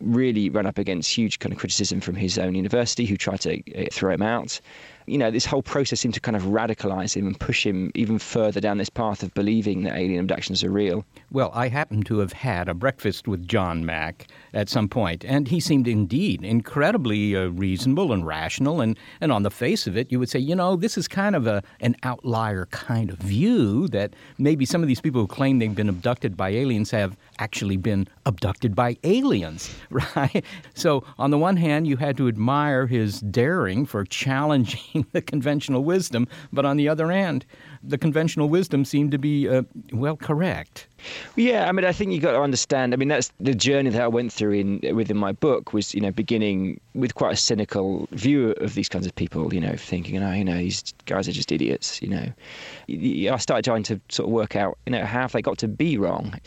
really 0.00 0.48
ran 0.48 0.64
up 0.64 0.78
against 0.78 1.12
huge 1.12 1.40
kind 1.40 1.52
of 1.52 1.58
criticism 1.58 2.00
from 2.00 2.14
his 2.14 2.38
own 2.38 2.54
university, 2.54 3.04
who 3.04 3.16
tried 3.16 3.40
to 3.40 3.60
uh, 3.74 3.86
throw 3.90 4.14
him 4.14 4.22
out 4.22 4.60
you 5.08 5.18
know, 5.18 5.30
this 5.30 5.46
whole 5.46 5.62
process 5.62 6.00
seemed 6.00 6.14
to 6.14 6.20
kind 6.20 6.36
of 6.36 6.44
radicalize 6.44 7.16
him 7.16 7.26
and 7.26 7.38
push 7.38 7.64
him 7.64 7.90
even 7.94 8.18
further 8.18 8.60
down 8.60 8.78
this 8.78 8.90
path 8.90 9.22
of 9.22 9.32
believing 9.34 9.82
that 9.82 9.96
alien 9.96 10.20
abductions 10.20 10.62
are 10.62 10.70
real. 10.70 11.04
Well, 11.30 11.50
I 11.54 11.68
happen 11.68 12.02
to 12.04 12.18
have 12.18 12.32
had 12.32 12.68
a 12.68 12.74
breakfast 12.74 13.26
with 13.26 13.46
John 13.46 13.84
Mack 13.84 14.26
at 14.52 14.68
some 14.68 14.88
point, 14.88 15.24
and 15.24 15.48
he 15.48 15.60
seemed 15.60 15.86
indeed 15.86 16.42
incredibly 16.42 17.36
uh, 17.36 17.48
reasonable 17.48 18.12
and 18.12 18.26
rational. 18.26 18.80
And, 18.80 18.98
and 19.20 19.30
on 19.32 19.42
the 19.42 19.50
face 19.50 19.86
of 19.86 19.96
it, 19.96 20.10
you 20.10 20.18
would 20.18 20.28
say, 20.28 20.38
you 20.38 20.54
know, 20.54 20.76
this 20.76 20.96
is 20.96 21.08
kind 21.08 21.36
of 21.36 21.46
a, 21.46 21.62
an 21.80 21.96
outlier 22.02 22.66
kind 22.66 23.10
of 23.10 23.18
view 23.18 23.88
that 23.88 24.14
maybe 24.38 24.64
some 24.64 24.82
of 24.82 24.88
these 24.88 25.00
people 25.00 25.20
who 25.20 25.26
claim 25.26 25.58
they've 25.58 25.74
been 25.74 25.88
abducted 25.88 26.36
by 26.36 26.50
aliens 26.50 26.90
have 26.90 27.16
actually 27.38 27.76
been 27.76 28.08
abducted 28.26 28.74
by 28.74 28.96
aliens, 29.04 29.74
right? 29.90 30.44
So, 30.74 31.04
on 31.18 31.30
the 31.30 31.38
one 31.38 31.56
hand, 31.56 31.86
you 31.86 31.96
had 31.96 32.16
to 32.16 32.28
admire 32.28 32.86
his 32.86 33.20
daring 33.20 33.86
for 33.86 34.04
challenging 34.04 35.06
the 35.12 35.22
conventional 35.22 35.84
wisdom, 35.84 36.26
but 36.52 36.64
on 36.64 36.76
the 36.76 36.88
other 36.88 37.10
hand, 37.10 37.44
the 37.82 37.98
conventional 37.98 38.48
wisdom 38.48 38.84
seemed 38.84 39.12
to 39.12 39.18
be, 39.18 39.48
uh, 39.48 39.62
well, 39.92 40.16
correct. 40.16 40.87
Yeah, 41.36 41.68
I 41.68 41.72
mean, 41.72 41.84
I 41.84 41.92
think 41.92 42.12
you've 42.12 42.22
got 42.22 42.32
to 42.32 42.40
understand. 42.40 42.92
I 42.92 42.96
mean, 42.96 43.08
that's 43.08 43.32
the 43.38 43.54
journey 43.54 43.90
that 43.90 44.02
I 44.02 44.08
went 44.08 44.32
through 44.32 44.52
in 44.52 44.96
within 44.96 45.16
my 45.16 45.32
book 45.32 45.72
was, 45.72 45.94
you 45.94 46.00
know, 46.00 46.10
beginning 46.10 46.80
with 46.94 47.14
quite 47.14 47.32
a 47.32 47.36
cynical 47.36 48.08
view 48.12 48.50
of 48.60 48.74
these 48.74 48.88
kinds 48.88 49.06
of 49.06 49.14
people. 49.14 49.54
You 49.54 49.60
know, 49.60 49.74
thinking, 49.76 50.22
oh, 50.22 50.32
you 50.32 50.44
know, 50.44 50.56
these 50.56 50.94
guys 51.06 51.28
are 51.28 51.32
just 51.32 51.52
idiots. 51.52 52.02
You 52.02 52.08
know, 52.08 53.32
I 53.32 53.36
started 53.38 53.64
trying 53.64 53.84
to 53.84 54.00
sort 54.08 54.28
of 54.28 54.32
work 54.32 54.56
out, 54.56 54.78
you 54.86 54.92
know, 54.92 55.04
how 55.04 55.20
have 55.22 55.32
they 55.32 55.42
got 55.42 55.58
to 55.58 55.68
be 55.68 55.96
wrong? 55.96 56.38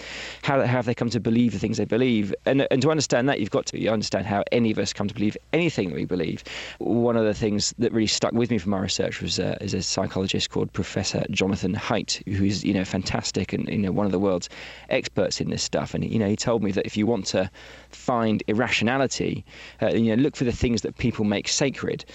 How, 0.43 0.59
how 0.59 0.65
have 0.65 0.85
they 0.85 0.95
come 0.95 1.09
to 1.11 1.19
believe 1.19 1.53
the 1.53 1.59
things 1.59 1.77
they 1.77 1.85
believe? 1.85 2.33
And 2.45 2.67
and 2.71 2.81
to 2.81 2.91
understand 2.91 3.29
that, 3.29 3.39
you've 3.39 3.51
got 3.51 3.65
to 3.67 3.87
understand 3.87 4.25
how 4.25 4.43
any 4.51 4.71
of 4.71 4.79
us 4.79 4.93
come 4.93 5.07
to 5.07 5.13
believe 5.13 5.37
anything 5.53 5.93
we 5.93 6.05
believe. 6.05 6.43
One 6.79 7.15
of 7.15 7.25
the 7.25 7.33
things 7.33 7.73
that 7.79 7.91
really 7.91 8.07
stuck 8.07 8.33
with 8.33 8.51
me 8.51 8.57
from 8.57 8.71
my 8.71 8.79
research 8.79 9.21
was 9.21 9.39
uh, 9.39 9.57
is 9.61 9.73
a 9.73 9.81
psychologist 9.81 10.49
called 10.49 10.71
Professor 10.73 11.25
Jonathan 11.31 11.73
Haidt, 11.73 12.21
who 12.35 12.45
is, 12.45 12.63
you 12.63 12.73
know, 12.73 12.85
fantastic 12.85 13.53
and 13.53 13.67
you 13.69 13.77
know 13.77 13.91
one 13.91 14.05
of 14.05 14.11
the 14.11 14.19
world's 14.19 14.40
world's 14.41 14.49
experts 14.89 15.41
in 15.41 15.49
this 15.49 15.63
stuff. 15.63 15.93
And 15.93 16.03
you 16.03 16.19
know, 16.19 16.27
he 16.27 16.35
told 16.35 16.63
me 16.63 16.71
that 16.71 16.85
if 16.85 16.97
you 16.97 17.07
want 17.07 17.25
to 17.27 17.49
find 17.89 18.43
irrationality, 18.47 19.45
uh, 19.81 19.89
you 19.89 20.15
know, 20.15 20.21
look 20.21 20.35
for 20.35 20.45
the 20.45 20.51
things 20.51 20.81
that 20.81 20.97
people 20.97 21.25
make 21.25 21.47
sacred 21.47 22.05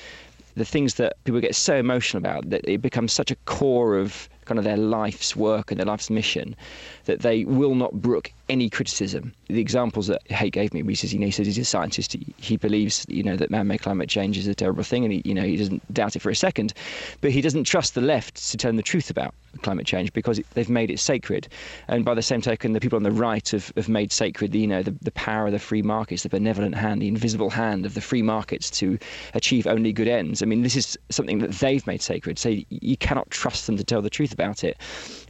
the 0.57 0.65
things 0.65 0.95
that 0.95 1.23
people 1.25 1.39
get 1.39 1.55
so 1.55 1.77
emotional 1.77 2.19
about 2.19 2.49
that 2.49 2.67
it 2.67 2.81
becomes 2.81 3.13
such 3.13 3.31
a 3.31 3.37
core 3.45 3.99
of 3.99 4.27
kind 4.47 4.59
of 4.59 4.65
their 4.65 4.79
life's 4.79 5.37
work 5.37 5.71
and 5.71 5.79
their 5.79 5.87
life's 5.87 6.09
mission 6.09 6.57
that 7.05 7.21
they 7.21 7.45
will 7.45 7.75
not 7.75 7.93
brook 7.93 8.33
any 8.49 8.71
criticism. 8.71 9.33
The 9.49 9.61
examples 9.61 10.07
that 10.07 10.25
Haidt 10.29 10.53
gave 10.53 10.73
me, 10.73 10.83
he 10.83 10.95
says, 10.95 11.13
you 11.13 11.19
know, 11.19 11.27
he 11.27 11.33
says 11.33 11.47
he's 11.47 11.59
a 11.59 11.65
scientist. 11.65 12.13
He, 12.13 12.35
he 12.37 12.57
believes, 12.57 13.05
you 13.09 13.23
know, 13.23 13.37
that 13.37 13.51
man-made 13.51 13.83
climate 13.83 14.09
change 14.09 14.39
is 14.39 14.47
a 14.47 14.55
terrible 14.55 14.83
thing, 14.83 15.05
and 15.05 15.13
he, 15.13 15.23
you 15.25 15.35
know, 15.35 15.43
he 15.43 15.57
doesn't 15.57 15.83
doubt 15.93 16.17
it 16.17 16.21
for 16.21 16.31
a 16.31 16.37
second. 16.37 16.73
But 17.21 17.33
he 17.33 17.41
doesn't 17.41 17.65
trust 17.65 17.95
the 17.95 18.01
left 18.01 18.51
to 18.51 18.57
tell 18.57 18.71
him 18.71 18.77
the 18.77 18.83
truth 18.83 19.11
about 19.11 19.35
climate 19.63 19.87
change 19.87 20.13
because 20.13 20.41
they've 20.55 20.69
made 20.69 20.91
it 20.91 20.99
sacred. 20.99 21.49
And 21.89 22.05
by 22.05 22.15
the 22.15 22.23
same 22.23 22.41
token, 22.41 22.73
the 22.73 22.81
people 22.81 22.97
on 22.97 23.03
the 23.03 23.11
right 23.11 23.49
have, 23.51 23.73
have 23.77 23.89
made 23.89 24.13
sacred, 24.13 24.55
you 24.55 24.67
know, 24.67 24.83
the, 24.83 24.95
the 25.03 25.13
power 25.13 25.47
of 25.47 25.53
the 25.53 25.59
free 25.59 25.83
markets, 25.83 26.23
the 26.23 26.29
benevolent 26.29 26.75
hand, 26.75 27.03
the 27.03 27.09
invisible 27.09 27.51
hand 27.51 27.87
of 27.87 27.95
the 27.95 28.01
free 28.01 28.23
markets 28.23 28.71
to 28.71 28.99
achieve 29.35 29.67
only 29.67 29.93
good 29.93 30.09
ends. 30.09 30.43
I 30.43 30.47
mean, 30.47 30.63
this 30.63 30.77
is 30.77 30.99
something 31.11 31.39
that 31.39 31.53
they've 31.53 31.87
made 31.87 32.03
sacred. 32.03 32.39
So 32.39 32.57
you 32.69 32.97
cannot 32.97 33.31
trust 33.31 33.67
them 33.67 33.77
to 33.77 33.85
tell 33.85 34.03
the 34.03 34.11
truth 34.11 34.33
about 34.33 34.63
it. 34.63 34.77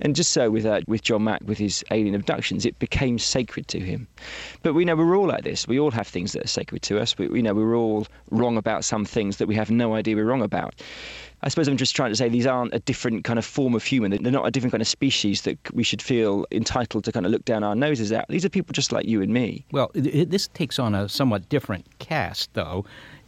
And 0.01 0.17
just 0.17 0.33
so 0.33 0.51
with 0.51 0.67
uh, 0.67 0.81
with 0.87 1.03
John 1.03 1.25
Mack, 1.25 1.43
with 1.45 1.59
his 1.59 1.85
alien 1.91 2.15
abductions, 2.15 2.67
it 2.67 2.79
became 2.79 3.06
sacred 3.19 3.69
to 3.69 3.81
him. 3.81 4.07
But 4.63 4.75
we 4.75 4.85
know 4.85 4.97
we're 4.97 5.17
all 5.17 5.29
like 5.29 5.45
this. 5.45 5.67
We 5.69 5.79
all 5.79 5.91
have 5.93 6.07
things 6.07 6.33
that 6.33 6.45
are 6.45 6.49
sacred 6.49 6.83
to 6.83 7.01
us. 7.01 7.17
We, 7.17 7.43
know 7.43 7.55
we're 7.55 7.77
all 7.77 8.07
wrong 8.31 8.57
about 8.57 8.85
some 8.85 9.05
things 9.05 9.37
that 9.37 9.47
we 9.47 9.55
have 9.55 9.71
no 9.71 9.95
idea 9.95 10.17
we're 10.17 10.25
wrong 10.25 10.43
about. 10.43 10.75
I 11.43 11.49
suppose 11.49 11.69
I'm 11.69 11.77
just 11.77 11.95
trying 11.95 12.11
to 12.11 12.17
say 12.17 12.29
these 12.29 12.47
aren't 12.47 12.75
a 12.75 12.81
different 12.81 13.25
kind 13.25 13.39
of 13.39 13.45
form 13.45 13.75
of 13.75 13.85
human. 13.85 14.11
They're 14.23 14.33
not 14.33 14.47
a 14.47 14.51
different 14.51 14.73
kind 14.73 14.81
of 14.81 14.89
species 14.89 15.43
that 15.43 15.59
we 15.73 15.83
should 15.85 16.03
feel 16.03 16.47
entitled 16.51 17.05
to 17.05 17.13
kind 17.13 17.27
of 17.27 17.33
look 17.33 17.45
down 17.45 17.63
our 17.63 17.77
noses 17.77 18.11
at. 18.11 18.27
These 18.29 18.45
are 18.45 18.49
people 18.49 18.73
just 18.73 18.91
like 18.91 19.07
you 19.07 19.23
and 19.23 19.33
me. 19.33 19.65
Well, 19.71 19.91
this 19.95 20.49
takes 20.49 20.79
on 20.79 20.95
a 20.95 21.09
somewhat 21.09 21.49
different 21.49 21.87
cast, 21.99 22.53
though, 22.55 22.85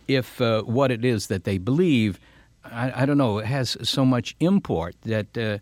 if 0.09 0.41
uh, 0.41 0.63
what 0.63 0.91
it 0.91 1.05
is 1.05 1.27
that 1.29 1.45
they 1.45 1.59
believe. 1.59 2.19
I, 2.65 3.03
I, 3.03 3.07
don't 3.07 3.19
know, 3.19 3.39
has 3.39 3.79
so 3.83 4.05
much 4.05 4.37
import 4.41 4.95
that 5.03 5.39
uh, 5.39 5.59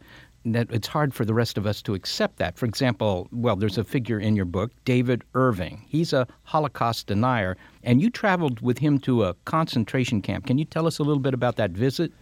that 0.54 0.68
it's 0.70 0.86
hard 0.86 1.14
for 1.14 1.24
the 1.24 1.34
rest 1.34 1.58
of 1.58 1.66
us 1.66 1.82
to 1.82 1.94
accept 1.94 2.36
that. 2.38 2.56
For 2.56 2.66
example, 2.66 3.28
well, 3.32 3.56
there's 3.56 3.78
a 3.78 3.84
figure 3.84 4.18
in 4.18 4.36
your 4.36 4.44
book, 4.44 4.70
David 4.84 5.24
Irving. 5.34 5.84
He's 5.88 6.12
a 6.12 6.26
Holocaust 6.44 7.08
denier, 7.08 7.56
and 7.82 8.00
you 8.00 8.10
traveled 8.10 8.60
with 8.60 8.78
him 8.78 8.98
to 9.00 9.24
a 9.24 9.34
concentration 9.44 10.22
camp. 10.22 10.46
Can 10.46 10.58
you 10.58 10.64
tell 10.64 10.86
us 10.86 10.98
a 10.98 11.02
little 11.02 11.22
bit 11.22 11.34
about 11.34 11.56
that 11.56 11.72
visit? 11.72 12.12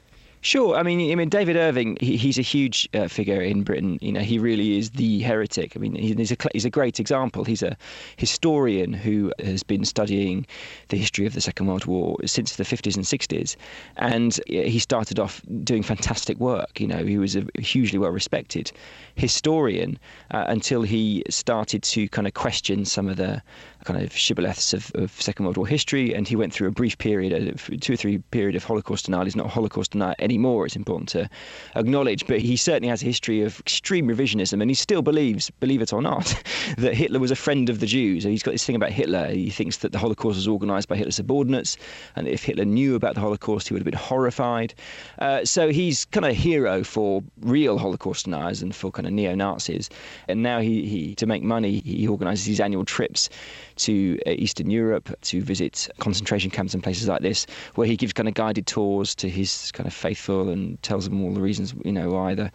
Sure. 0.45 0.77
I 0.77 0.83
mean, 0.83 1.11
I 1.11 1.15
mean, 1.15 1.31
David 1.31 1.57
Irving, 1.57 1.97
he, 2.03 2.19
he's 2.19 2.37
a 2.37 2.43
huge 2.43 2.87
uh, 2.93 3.09
figure 3.09 3.41
in 3.41 3.63
Britain. 3.63 3.99
You 4.03 4.13
know, 4.13 4.21
he 4.21 4.39
really 4.39 4.77
is 4.77 4.91
the 4.91 5.21
heretic. 5.21 5.75
I 5.75 5.79
mean, 5.79 5.95
he's 5.95 6.31
a, 6.31 6.37
he's 6.53 6.67
a 6.67 6.71
great 6.71 7.01
example. 7.01 7.45
He's 7.45 7.63
a 7.63 7.79
historian 8.19 8.93
who 8.93 9.33
has 9.43 9.63
been 9.63 9.87
studying 9.87 10.47
the 10.91 10.99
history 10.99 11.25
of 11.25 11.33
the 11.33 11.41
Second 11.41 11.67
World 11.67 11.87
War 11.87 12.19
since 12.27 12.57
the 12.57 12.63
50s 12.63 12.95
and 12.95 13.07
60s. 13.07 13.57
And 13.97 14.39
he 14.47 14.79
started 14.79 15.19
off 15.19 15.41
doing 15.65 15.83
fantastic 15.83 16.37
work. 16.37 16.79
You 16.79 16.89
know, 16.89 17.07
he 17.07 17.17
was 17.17 17.37
a 17.37 17.47
hugely 17.59 17.99
well 17.99 18.11
respected 18.11 18.71
historian 19.15 19.99
uh, 20.33 20.45
until 20.49 20.83
he 20.83 21.25
started 21.31 21.83
to 21.85 22.07
kind 22.11 22.27
of 22.27 22.35
question 22.35 22.85
some 22.85 23.09
of 23.09 23.17
the 23.17 23.43
kind 23.85 24.03
of 24.03 24.11
shibboleths 24.11 24.75
of, 24.75 24.91
of, 24.95 25.11
Second 25.21 25.45
World 25.45 25.57
War 25.57 25.67
history, 25.67 26.15
and 26.15 26.27
he 26.27 26.37
went 26.37 26.53
through 26.53 26.69
a 26.69 26.71
brief 26.71 26.99
period, 26.99 27.49
of, 27.49 27.71
two 27.81 27.93
or 27.93 27.97
three 27.97 28.19
period 28.19 28.57
of 28.57 28.65
Holocaust 28.65 29.07
denial. 29.07 29.25
He's 29.25 29.37
not 29.37 29.49
Holocaust 29.49 29.93
denier 30.35 30.45
anymore. 30.45 30.67
It's 30.67 30.77
important 30.77 31.09
to 31.11 31.29
acknowledge, 31.77 32.27
but 32.27 32.41
he 32.41 32.57
certainly 32.57 32.89
has 32.89 33.03
a 33.03 33.07
history 33.07 33.43
of 33.43 33.61
extreme 33.61 34.09
revisionism, 34.09 34.61
and 34.61 34.71
he 34.71 34.75
still 34.75 35.03
believes, 35.03 35.51
believe 35.61 35.83
it 35.83 35.93
or 35.93 36.03
not, 36.03 36.43
that 36.79 36.95
Hitler 36.95 37.21
was 37.21 37.31
a 37.31 37.37
friend 37.37 37.69
of 37.71 37.81
the 37.81 37.87
Jews. 37.87 38.25
He's 38.25 38.43
got 38.43 38.53
this 38.53 38.65
thing 38.65 38.77
about 38.77 38.91
Hitler. 38.91 39.29
He 39.29 39.51
thinks 39.51 39.79
that 39.79 39.93
the 39.93 39.99
Holocaust 39.99 40.37
was 40.37 40.49
organised 40.49 40.89
by 40.89 40.97
Hitler's 40.97 41.17
subordinates, 41.17 41.77
and 42.17 42.27
if 42.27 42.43
Hitler 42.45 42.65
knew 42.65 42.95
about 42.95 43.15
the 43.15 43.21
Holocaust, 43.21 43.69
he 43.69 43.75
would 43.75 43.81
have 43.81 43.91
been 43.91 43.95
horrified. 43.95 44.75
Uh, 45.19 45.45
so 45.45 45.69
he's 45.69 46.05
kind 46.07 46.25
of 46.25 46.33
a 46.33 46.35
hero 46.35 46.83
for 46.83 47.23
real 47.41 47.79
Holocaust 47.79 48.25
deniers 48.25 48.63
and 48.63 48.75
for 48.75 48.91
kind 48.91 49.07
of 49.07 49.13
neo 49.13 49.35
Nazis. 49.35 49.89
And 50.29 50.43
now 50.43 50.61
he, 50.61 50.87
he 50.87 51.15
to 51.17 51.27
make 51.27 51.43
money, 51.43 51.81
he 51.81 52.09
organises 52.09 52.47
these 52.47 52.61
annual 52.61 52.85
trips 52.85 53.29
to 53.77 54.19
uh, 54.27 54.31
Eastern 54.31 54.71
Europe 54.71 55.11
to 55.23 55.43
visit 55.43 55.89
concentration 55.99 56.51
camps 56.51 56.75
and 56.75 56.83
places 56.83 57.09
like 57.09 57.23
this, 57.23 57.47
where 57.75 57.87
he 57.87 57.97
gives 57.97 58.13
kind 58.13 58.29
of 58.29 58.35
guided 58.35 58.67
tours 58.67 59.15
to 59.17 59.29
his 59.29 59.71
kind 59.73 59.87
of 59.87 59.93
faithful 59.93 60.24
and 60.29 60.83
tells 60.83 61.09
them 61.09 61.23
all 61.23 61.33
the 61.33 61.41
reasons, 61.41 61.75
you 61.85 61.93
know, 61.93 62.11
why 62.11 62.35
the 62.35 62.51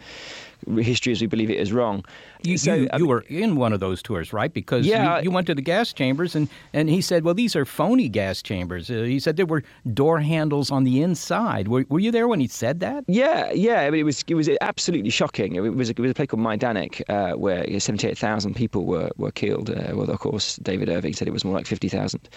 history 0.80 1.12
as 1.12 1.20
we 1.20 1.26
believe 1.26 1.50
it 1.50 1.58
is 1.58 1.72
wrong. 1.72 2.04
You, 2.42 2.56
So, 2.58 2.74
you, 2.74 2.88
I 2.92 2.96
you 2.96 3.04
mean- 3.04 3.08
were 3.08 3.20
in 3.28 3.56
one 3.56 3.72
of 3.72 3.80
those 3.80 4.02
tours, 4.02 4.32
right? 4.32 4.52
Because 4.52 4.86
Yeah, 4.86 5.18
you, 5.18 5.24
you 5.24 5.30
went 5.30 5.46
to 5.48 5.54
the 5.54 5.62
gas 5.62 5.92
chambers, 5.92 6.34
and, 6.34 6.48
and 6.72 6.88
he 6.88 7.00
said, 7.00 7.24
well, 7.24 7.34
these 7.34 7.54
are 7.56 7.64
phony 7.64 8.08
gas 8.08 8.42
chambers. 8.42 8.90
Uh, 8.90 9.02
he 9.02 9.18
said 9.20 9.36
there 9.36 9.46
were 9.46 9.62
door 9.92 10.20
handles 10.20 10.70
on 10.70 10.84
the 10.84 11.02
inside. 11.02 11.68
Were, 11.68 11.84
were 11.88 11.98
you 12.00 12.10
there 12.10 12.28
when 12.28 12.40
he 12.40 12.46
said 12.48 12.80
that? 12.80 13.04
Yeah, 13.06 13.50
yeah. 13.52 13.80
I 13.82 13.90
mean, 13.90 14.00
it 14.00 14.04
was 14.04 14.24
it 14.26 14.34
was 14.34 14.48
absolutely 14.60 15.10
shocking. 15.10 15.54
It 15.54 15.60
was 15.60 15.90
it 15.90 15.98
was 15.98 16.10
a 16.10 16.14
place 16.14 16.28
called 16.28 16.42
Majdanek 16.42 17.02
uh, 17.08 17.36
where 17.36 17.64
seventy 17.80 18.08
eight 18.08 18.18
thousand 18.18 18.54
people 18.54 18.84
were 18.86 19.10
were 19.16 19.30
killed. 19.32 19.70
Uh, 19.70 19.92
well, 19.94 20.10
of 20.10 20.18
course, 20.20 20.56
David 20.56 20.88
Irving 20.88 21.12
said 21.12 21.28
it 21.28 21.32
was 21.32 21.44
more 21.44 21.54
like 21.54 21.66
fifty 21.66 21.88
thousand 21.88 22.28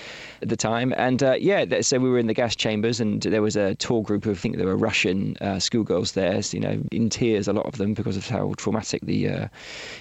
at 0.42 0.50
the 0.50 0.58
time. 0.58 0.94
And 0.98 1.22
uh, 1.24 1.34
yeah, 1.40 1.82
so 1.82 2.00
we 2.00 2.10
were 2.10 2.20
in 2.20 2.28
the 2.28 2.34
gas 2.34 2.56
chambers, 2.56 3.00
and 3.00 3.22
there 3.22 3.42
was 3.42 3.56
a 3.56 3.76
tour 3.76 4.02
group 4.04 4.26
of 4.26 4.38
I 4.38 4.40
think 4.40 4.58
there 4.58 4.68
were 4.68 4.76
Russian 4.78 5.36
uh, 5.42 5.60
schoolgirls 5.60 6.14
there. 6.14 6.42
You 6.52 6.60
know, 6.60 6.84
in 6.92 7.10
tears, 7.10 7.48
a 7.48 7.54
lot 7.54 7.66
of 7.66 7.78
them 7.78 7.94
because 7.94 8.13
of 8.18 8.28
how 8.28 8.54
traumatic 8.58 9.02
the 9.04 9.30
uh, 9.30 9.48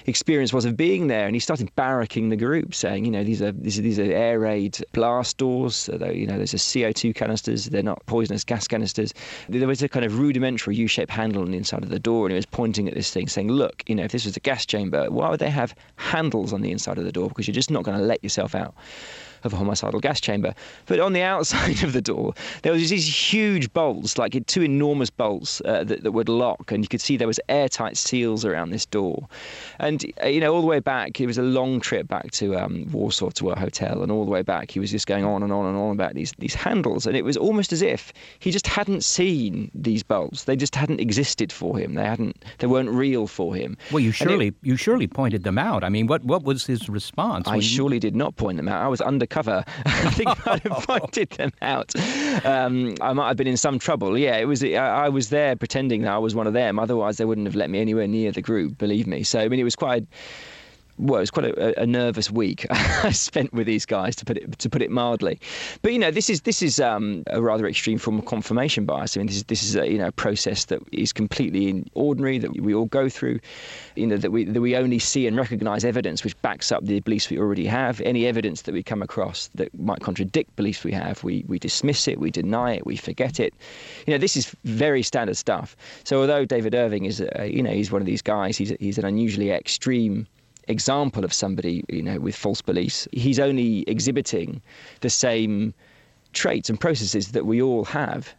experience 0.05 0.53
was 0.53 0.65
of 0.65 0.77
being 0.77 1.07
there. 1.07 1.25
And 1.25 1.35
he 1.35 1.39
started 1.39 1.73
barracking 1.75 2.29
the 2.29 2.35
group, 2.35 2.73
saying, 2.73 3.05
you 3.05 3.11
know, 3.11 3.23
these 3.23 3.41
are 3.41 3.51
these 3.51 3.79
are, 3.79 3.81
these 3.81 3.99
are 3.99 4.03
air 4.03 4.39
raid 4.39 4.77
blast 4.93 5.37
doors. 5.37 5.75
So 5.75 5.93
you 6.09 6.27
know, 6.27 6.37
there's 6.37 6.53
a 6.53 6.57
CO2 6.57 7.15
canisters. 7.15 7.65
They're 7.65 7.83
not 7.83 8.05
poisonous 8.05 8.43
gas 8.43 8.67
canisters. 8.67 9.13
There 9.49 9.67
was 9.67 9.81
a 9.81 9.89
kind 9.89 10.05
of 10.05 10.19
rudimentary 10.19 10.75
U-shaped 10.75 11.11
handle 11.11 11.41
on 11.41 11.51
the 11.51 11.57
inside 11.57 11.83
of 11.83 11.89
the 11.89 11.99
door, 11.99 12.25
and 12.25 12.31
he 12.31 12.35
was 12.35 12.45
pointing 12.45 12.87
at 12.87 12.93
this 12.93 13.11
thing, 13.11 13.27
saying, 13.27 13.49
"Look, 13.49 13.83
you 13.87 13.95
know, 13.95 14.03
if 14.03 14.11
this 14.11 14.25
was 14.25 14.37
a 14.37 14.41
gas 14.41 14.65
chamber, 14.65 15.09
why 15.09 15.29
would 15.29 15.39
they 15.39 15.49
have 15.49 15.75
handles 15.95 16.53
on 16.53 16.61
the 16.61 16.71
inside 16.71 16.97
of 16.97 17.05
the 17.05 17.11
door? 17.11 17.29
Because 17.29 17.47
you're 17.47 17.53
just 17.53 17.71
not 17.71 17.83
going 17.83 17.97
to 17.97 18.03
let 18.03 18.23
yourself 18.23 18.55
out." 18.55 18.73
Of 19.43 19.53
a 19.53 19.57
homicidal 19.57 19.99
gas 19.99 20.21
chamber, 20.21 20.53
but 20.85 20.99
on 20.99 21.13
the 21.13 21.21
outside 21.21 21.83
of 21.83 21.93
the 21.93 22.01
door 22.01 22.33
there 22.61 22.71
was 22.71 22.89
these 22.89 23.07
huge 23.33 23.71
bolts, 23.73 24.17
like 24.17 24.33
two 24.47 24.61
enormous 24.63 25.09
bolts 25.09 25.61
uh, 25.65 25.83
that, 25.83 26.03
that 26.03 26.11
would 26.11 26.29
lock, 26.29 26.71
and 26.71 26.83
you 26.83 26.87
could 26.87 27.01
see 27.01 27.17
there 27.17 27.27
was 27.27 27.39
airtight 27.49 27.97
seals 27.97 28.45
around 28.45 28.69
this 28.71 28.85
door. 28.85 29.27
And 29.79 30.05
uh, 30.23 30.27
you 30.27 30.39
know, 30.39 30.53
all 30.53 30.61
the 30.61 30.67
way 30.67 30.79
back, 30.79 31.19
it 31.19 31.27
was 31.27 31.37
a 31.37 31.41
long 31.43 31.79
trip 31.81 32.07
back 32.07 32.31
to 32.31 32.55
um, 32.55 32.89
Warsaw 32.91 33.31
to 33.31 33.49
our 33.49 33.55
hotel, 33.57 34.01
and 34.01 34.11
all 34.11 34.25
the 34.25 34.31
way 34.31 34.41
back, 34.43 34.71
he 34.71 34.79
was 34.79 34.91
just 34.91 35.07
going 35.07 35.25
on 35.25 35.43
and 35.43 35.51
on 35.51 35.65
and 35.65 35.77
on 35.77 35.91
about 35.91 36.13
these 36.13 36.33
these 36.39 36.55
handles, 36.55 37.05
and 37.05 37.15
it 37.17 37.23
was 37.25 37.37
almost 37.37 37.73
as 37.73 37.81
if 37.81 38.13
he 38.39 38.51
just 38.51 38.67
hadn't 38.67 39.03
seen 39.03 39.69
these 39.75 40.03
bolts. 40.03 40.45
They 40.45 40.55
just 40.55 40.75
hadn't 40.75 40.99
existed 40.99 41.51
for 41.51 41.77
him. 41.77 41.95
They 41.95 42.05
hadn't. 42.05 42.43
They 42.59 42.67
weren't 42.67 42.89
real 42.89 43.27
for 43.27 43.55
him. 43.55 43.77
Well, 43.91 43.99
you 43.99 44.13
And 44.21 44.29
it- 44.29 44.33
surely 44.33 44.53
you 44.61 44.77
surely 44.77 45.07
pointed 45.07 45.43
them 45.43 45.57
out. 45.57 45.83
I 45.83 45.89
mean, 45.89 46.07
what 46.07 46.23
what 46.23 46.43
was 46.43 46.65
his 46.65 46.89
response? 46.89 47.47
I 47.47 47.59
surely 47.59 47.99
did 47.99 48.15
not 48.15 48.35
point 48.37 48.57
them 48.57 48.67
out. 48.67 48.81
I 48.83 48.87
was 48.87 49.01
undercover. 49.33 49.63
I 49.85 50.09
think 50.11 50.31
if 50.31 50.47
I'd 50.47 50.63
have 50.63 50.83
pointed 50.87 51.29
them 51.31 51.51
out, 51.61 51.93
um, 52.45 52.95
I 53.01 53.13
might 53.13 53.27
have 53.29 53.37
been 53.37 53.47
in 53.47 53.57
some 53.57 53.79
trouble. 53.79 54.17
Yeah, 54.17 54.37
it 54.37 54.45
was. 54.45 54.63
I, 54.63 54.75
I 54.75 55.09
was 55.09 55.29
there 55.29 55.55
pretending 55.55 56.01
that 56.03 56.13
I 56.13 56.17
was 56.17 56.35
one 56.35 56.47
of 56.47 56.53
them. 56.53 56.79
Otherwise, 56.79 57.17
they 57.17 57.25
wouldn't 57.25 57.47
have 57.47 57.55
let 57.55 57.69
me 57.69 57.79
anywhere 57.79 58.07
near 58.07 58.31
the 58.31 58.41
group. 58.41 58.77
Believe 58.77 59.07
me. 59.07 59.23
So 59.23 59.39
I 59.39 59.47
mean, 59.47 59.59
it 59.59 59.63
was 59.65 59.75
quite. 59.75 60.05
Well, 60.99 61.17
it 61.17 61.21
was 61.21 61.31
quite 61.31 61.45
a, 61.45 61.81
a 61.81 61.85
nervous 61.87 62.29
week 62.29 62.67
I 62.69 63.11
spent 63.11 63.51
with 63.51 63.65
these 63.65 63.85
guys, 63.85 64.15
to 64.17 64.25
put 64.25 64.37
it 64.37 64.59
to 64.59 64.69
put 64.69 64.81
it 64.81 64.91
mildly. 64.91 65.39
But 65.81 65.91
you 65.91 65.99
know, 65.99 66.11
this 66.11 66.29
is 66.29 66.41
this 66.41 66.61
is 66.61 66.79
um, 66.79 67.23
a 67.27 67.41
rather 67.41 67.67
extreme 67.67 67.97
form 67.97 68.19
of 68.19 68.25
confirmation 68.25 68.85
bias. 68.85 69.17
I 69.17 69.19
mean, 69.19 69.27
this 69.27 69.37
is 69.37 69.43
this 69.45 69.63
is 69.63 69.75
a 69.75 69.89
you 69.89 69.97
know 69.97 70.07
a 70.07 70.11
process 70.11 70.65
that 70.65 70.81
is 70.91 71.11
completely 71.11 71.83
ordinary 71.95 72.37
that 72.37 72.61
we 72.61 72.75
all 72.75 72.85
go 72.85 73.09
through. 73.09 73.39
You 73.95 74.05
know 74.05 74.17
that 74.17 74.31
we 74.31 74.43
that 74.43 74.61
we 74.61 74.75
only 74.75 74.99
see 74.99 75.25
and 75.25 75.35
recognise 75.35 75.83
evidence 75.83 76.23
which 76.23 76.39
backs 76.43 76.71
up 76.71 76.85
the 76.85 76.99
beliefs 76.99 77.29
we 77.29 77.39
already 77.39 77.65
have. 77.65 77.99
Any 78.01 78.27
evidence 78.27 78.61
that 78.63 78.73
we 78.73 78.83
come 78.83 79.01
across 79.01 79.49
that 79.55 79.77
might 79.79 80.01
contradict 80.01 80.55
beliefs 80.55 80.83
we 80.83 80.91
have, 80.91 81.23
we 81.23 81.43
we 81.47 81.57
dismiss 81.57 82.07
it, 82.07 82.19
we 82.19 82.29
deny 82.29 82.75
it, 82.75 82.85
we 82.85 82.97
forget 82.97 83.39
it. 83.39 83.55
You 84.05 84.13
know, 84.13 84.19
this 84.19 84.37
is 84.37 84.55
very 84.63 85.01
standard 85.01 85.37
stuff. 85.37 85.75
So 86.03 86.21
although 86.21 86.45
David 86.45 86.75
Irving 86.75 87.05
is, 87.05 87.19
a, 87.19 87.51
you 87.51 87.63
know, 87.63 87.71
he's 87.71 87.91
one 87.91 88.01
of 88.01 88.05
these 88.05 88.21
guys, 88.21 88.57
he's 88.57 88.73
he's 88.79 88.99
an 88.99 89.05
unusually 89.05 89.49
extreme 89.49 90.27
example 90.67 91.23
of 91.23 91.33
somebody 91.33 91.83
you 91.89 92.01
know 92.01 92.19
with 92.19 92.35
false 92.35 92.61
beliefs 92.61 93.07
he's 93.11 93.39
only 93.39 93.83
exhibiting 93.87 94.61
the 95.01 95.09
same 95.09 95.73
traits 96.33 96.69
and 96.69 96.79
processes 96.79 97.31
that 97.31 97.45
we 97.45 97.61
all 97.61 97.85
have 97.85 98.33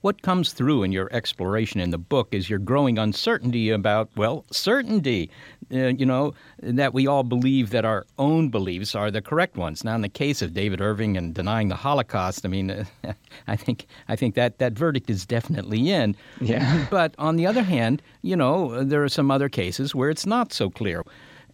What 0.00 0.22
comes 0.22 0.54
through 0.54 0.82
in 0.82 0.92
your 0.92 1.12
exploration 1.12 1.78
in 1.78 1.90
the 1.90 1.98
book 1.98 2.28
is 2.32 2.48
your 2.48 2.58
growing 2.58 2.98
uncertainty 2.98 3.68
about, 3.68 4.08
well, 4.16 4.46
certainty. 4.50 5.30
Uh, 5.72 5.88
you 5.88 6.06
know, 6.06 6.32
that 6.62 6.94
we 6.94 7.06
all 7.06 7.22
believe 7.22 7.68
that 7.70 7.84
our 7.84 8.06
own 8.18 8.48
beliefs 8.48 8.94
are 8.94 9.10
the 9.10 9.20
correct 9.20 9.56
ones. 9.56 9.84
Now, 9.84 9.94
in 9.94 10.00
the 10.00 10.08
case 10.08 10.40
of 10.40 10.54
David 10.54 10.80
Irving 10.80 11.18
and 11.18 11.34
denying 11.34 11.68
the 11.68 11.76
Holocaust, 11.76 12.46
I 12.46 12.48
mean, 12.48 12.70
uh, 12.70 12.84
I 13.46 13.56
think 13.56 13.86
I 14.08 14.16
think 14.16 14.34
that 14.36 14.58
that 14.58 14.72
verdict 14.72 15.10
is 15.10 15.26
definitely 15.26 15.90
in. 15.90 16.16
Yeah. 16.40 16.86
But 16.90 17.14
on 17.18 17.36
the 17.36 17.46
other 17.46 17.62
hand, 17.62 18.00
you 18.22 18.36
know, 18.36 18.82
there 18.82 19.04
are 19.04 19.08
some 19.08 19.30
other 19.30 19.50
cases 19.50 19.94
where 19.94 20.08
it's 20.08 20.26
not 20.26 20.52
so 20.52 20.70
clear. 20.70 21.04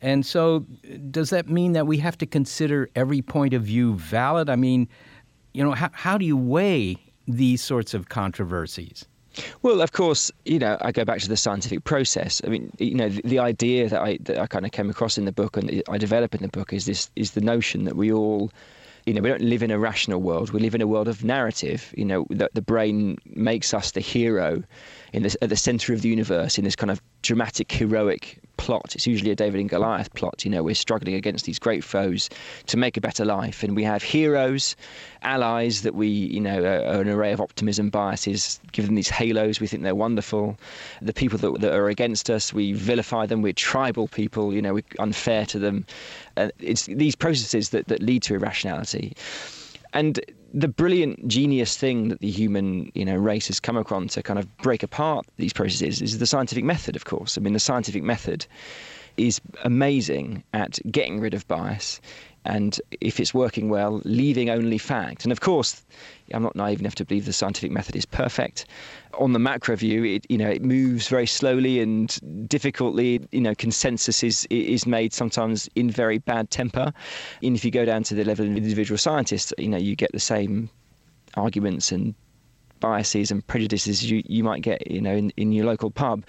And 0.00 0.24
so, 0.24 0.60
does 1.10 1.30
that 1.30 1.48
mean 1.48 1.72
that 1.72 1.86
we 1.86 1.98
have 1.98 2.18
to 2.18 2.26
consider 2.26 2.88
every 2.94 3.22
point 3.22 3.54
of 3.54 3.62
view 3.62 3.94
valid? 3.94 4.50
I 4.50 4.56
mean, 4.56 4.88
you 5.54 5.64
know, 5.64 5.72
how, 5.72 5.90
how 5.92 6.18
do 6.18 6.24
you 6.24 6.36
weigh 6.36 6.96
these 7.26 7.62
sorts 7.62 7.94
of 7.94 8.08
controversies? 8.08 9.06
Well, 9.62 9.82
of 9.82 9.92
course, 9.92 10.30
you 10.44 10.58
know, 10.58 10.78
I 10.80 10.92
go 10.92 11.04
back 11.04 11.20
to 11.20 11.28
the 11.28 11.36
scientific 11.36 11.84
process. 11.84 12.40
I 12.44 12.48
mean, 12.48 12.72
you 12.78 12.94
know, 12.94 13.08
the, 13.08 13.22
the 13.22 13.38
idea 13.38 13.88
that 13.88 14.00
I 14.00 14.18
that 14.22 14.38
I 14.38 14.46
kind 14.46 14.64
of 14.64 14.72
came 14.72 14.88
across 14.88 15.18
in 15.18 15.24
the 15.24 15.32
book 15.32 15.56
and 15.56 15.82
I 15.88 15.98
develop 15.98 16.34
in 16.34 16.42
the 16.42 16.48
book 16.48 16.72
is 16.72 16.86
this 16.86 17.10
is 17.16 17.32
the 17.32 17.40
notion 17.40 17.84
that 17.84 17.96
we 17.96 18.12
all 18.12 18.50
you 19.06 19.14
know, 19.14 19.20
we 19.20 19.28
don't 19.28 19.42
live 19.42 19.62
in 19.62 19.70
a 19.70 19.78
rational 19.78 20.20
world. 20.20 20.50
We 20.50 20.58
live 20.58 20.74
in 20.74 20.82
a 20.82 20.86
world 20.86 21.06
of 21.06 21.22
narrative. 21.22 21.94
You 21.96 22.04
know, 22.04 22.26
that 22.30 22.54
the 22.54 22.62
brain 22.62 23.18
makes 23.24 23.72
us 23.72 23.92
the 23.92 24.00
hero 24.00 24.64
in 25.12 25.22
this, 25.22 25.36
at 25.42 25.48
the 25.48 25.56
center 25.56 25.92
of 25.92 26.02
the 26.02 26.08
universe 26.08 26.58
in 26.58 26.64
this 26.64 26.76
kind 26.76 26.90
of 26.90 27.00
dramatic, 27.22 27.70
heroic 27.72 28.38
plot. 28.56 28.94
It's 28.94 29.06
usually 29.06 29.30
a 29.30 29.34
David 29.34 29.60
and 29.60 29.68
Goliath 29.68 30.12
plot. 30.14 30.44
You 30.44 30.50
know, 30.50 30.62
we're 30.62 30.74
struggling 30.74 31.14
against 31.14 31.44
these 31.44 31.58
great 31.58 31.84
foes 31.84 32.28
to 32.66 32.76
make 32.76 32.96
a 32.96 33.00
better 33.00 33.24
life, 33.24 33.62
and 33.62 33.76
we 33.76 33.82
have 33.84 34.02
heroes, 34.02 34.76
allies 35.22 35.82
that 35.82 35.94
we, 35.94 36.08
you 36.08 36.40
know, 36.40 36.62
are 36.62 37.00
an 37.00 37.08
array 37.08 37.32
of 37.32 37.40
optimism 37.40 37.90
biases. 37.90 38.60
Give 38.72 38.86
them 38.86 38.94
these 38.94 39.08
halos. 39.08 39.60
We 39.60 39.66
think 39.66 39.82
they're 39.82 39.94
wonderful. 39.94 40.58
The 41.02 41.12
people 41.12 41.38
that, 41.38 41.60
that 41.60 41.74
are 41.74 41.88
against 41.88 42.30
us, 42.30 42.52
we 42.52 42.72
vilify 42.72 43.26
them. 43.26 43.42
We're 43.42 43.52
tribal 43.52 44.08
people. 44.08 44.54
You 44.54 44.62
know, 44.62 44.74
we're 44.74 44.84
unfair 44.98 45.46
to 45.46 45.58
them. 45.58 45.86
And 46.36 46.52
it's 46.58 46.86
these 46.86 47.16
processes 47.16 47.70
that, 47.70 47.88
that 47.88 48.02
lead 48.02 48.22
to 48.24 48.34
irrationality. 48.34 49.16
And 49.92 50.20
the 50.54 50.68
brilliant 50.68 51.26
genius 51.28 51.76
thing 51.76 52.08
that 52.08 52.20
the 52.20 52.30
human 52.30 52.90
you 52.94 53.04
know 53.04 53.16
race 53.16 53.46
has 53.48 53.60
come 53.60 53.76
across 53.76 54.14
to 54.14 54.22
kind 54.22 54.38
of 54.38 54.56
break 54.58 54.82
apart 54.82 55.26
these 55.36 55.52
processes 55.52 56.00
is 56.02 56.18
the 56.18 56.26
scientific 56.26 56.64
method 56.64 56.96
of 56.96 57.04
course. 57.04 57.36
I 57.36 57.40
mean 57.40 57.52
the 57.52 57.60
scientific 57.60 58.02
method 58.02 58.46
is 59.16 59.40
amazing 59.64 60.44
at 60.52 60.78
getting 60.90 61.20
rid 61.20 61.32
of 61.34 61.48
bias 61.48 62.00
and 62.44 62.80
if 63.00 63.18
it's 63.18 63.32
working 63.32 63.68
well 63.70 64.02
leaving 64.04 64.50
only 64.50 64.78
fact. 64.78 65.24
And 65.24 65.32
of 65.32 65.40
course 65.40 65.84
i'm 66.32 66.42
not 66.42 66.56
naive 66.56 66.80
enough 66.80 66.94
to 66.96 67.04
believe 67.04 67.24
the 67.24 67.32
scientific 67.32 67.70
method 67.70 67.96
is 67.96 68.06
perfect. 68.06 68.66
On 69.14 69.32
the 69.32 69.38
macro 69.38 69.76
view 69.76 70.04
it 70.04 70.26
you 70.28 70.38
know 70.38 70.48
it 70.48 70.62
moves 70.62 71.08
very 71.08 71.26
slowly 71.26 71.80
and 71.80 72.48
difficultly. 72.48 73.26
You 73.32 73.40
know 73.40 73.54
consensus 73.54 74.22
is 74.22 74.46
is 74.50 74.86
made 74.86 75.12
sometimes 75.12 75.68
in 75.74 75.90
very 75.90 76.18
bad 76.18 76.50
temper. 76.50 76.92
And 77.42 77.56
if 77.56 77.64
you 77.64 77.70
go 77.70 77.84
down 77.84 78.02
to 78.04 78.14
the 78.14 78.24
level 78.24 78.46
of 78.46 78.56
individual 78.56 78.98
scientists 78.98 79.52
you 79.58 79.68
know 79.68 79.78
you 79.78 79.96
get 79.96 80.12
the 80.12 80.20
same 80.20 80.68
arguments 81.34 81.92
and 81.92 82.14
biases 82.80 83.30
and 83.30 83.46
prejudices 83.46 84.10
you 84.10 84.22
you 84.26 84.44
might 84.44 84.62
get 84.62 84.90
you 84.90 85.00
know 85.00 85.14
in, 85.14 85.30
in 85.36 85.52
your 85.52 85.66
local 85.66 85.90
pub. 85.90 86.24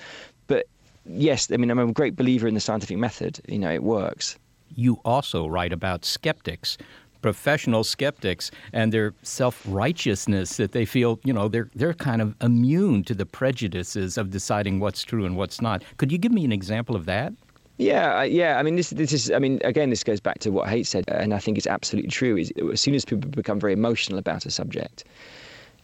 But 0.48 0.68
yes 1.10 1.50
i 1.52 1.58
mean 1.58 1.72
i'm 1.72 1.80
a 1.80 1.94
great 1.94 2.18
believer 2.18 2.48
in 2.48 2.54
the 2.54 2.60
scientific 2.60 2.98
method. 2.98 3.40
You 3.48 3.60
know 3.60 3.72
it 3.72 3.84
works. 3.84 4.38
You 4.76 5.00
also 5.06 5.48
write 5.48 5.72
about 5.72 6.04
skeptics, 6.04 6.78
professional 7.22 7.84
skeptics, 7.84 8.52
and 8.74 8.92
their 8.92 9.14
self-righteousness 9.24 10.58
that 10.58 10.72
they 10.72 10.86
feel, 10.86 11.20
you 11.24 11.34
know, 11.34 11.48
they're 11.48 11.70
they're 11.76 11.94
kind 11.94 12.22
of 12.22 12.36
immune 12.42 13.04
to 13.04 13.14
the 13.14 13.26
prejudices 13.26 14.18
of 14.18 14.30
deciding 14.30 14.80
what's 14.80 15.04
true 15.04 15.26
and 15.26 15.38
what's 15.38 15.62
not. 15.62 15.84
Could 15.98 16.12
you 16.12 16.18
give 16.18 16.32
me 16.32 16.46
an 16.46 16.52
example 16.52 16.96
of 16.96 17.06
that? 17.06 17.34
Yeah, 17.78 18.24
yeah. 18.24 18.58
I 18.58 18.64
mean, 18.64 18.76
this 18.76 18.90
this 18.90 19.14
is. 19.14 19.30
I 19.32 19.40
mean, 19.40 19.60
again, 19.64 19.90
this 19.92 20.04
goes 20.04 20.20
back 20.20 20.40
to 20.40 20.52
what 20.52 20.68
Haidt 20.68 20.88
said, 20.88 21.06
and 21.10 21.34
I 21.34 21.40
think 21.40 21.58
it's 21.58 21.68
absolutely 21.68 22.10
true. 22.10 22.36
Is 22.36 22.52
as 22.74 22.82
soon 22.82 22.96
as 22.96 23.06
people 23.06 23.30
become 23.30 23.60
very 23.60 23.74
emotional 23.74 24.18
about 24.18 24.46
a 24.46 24.52
subject, 24.52 25.04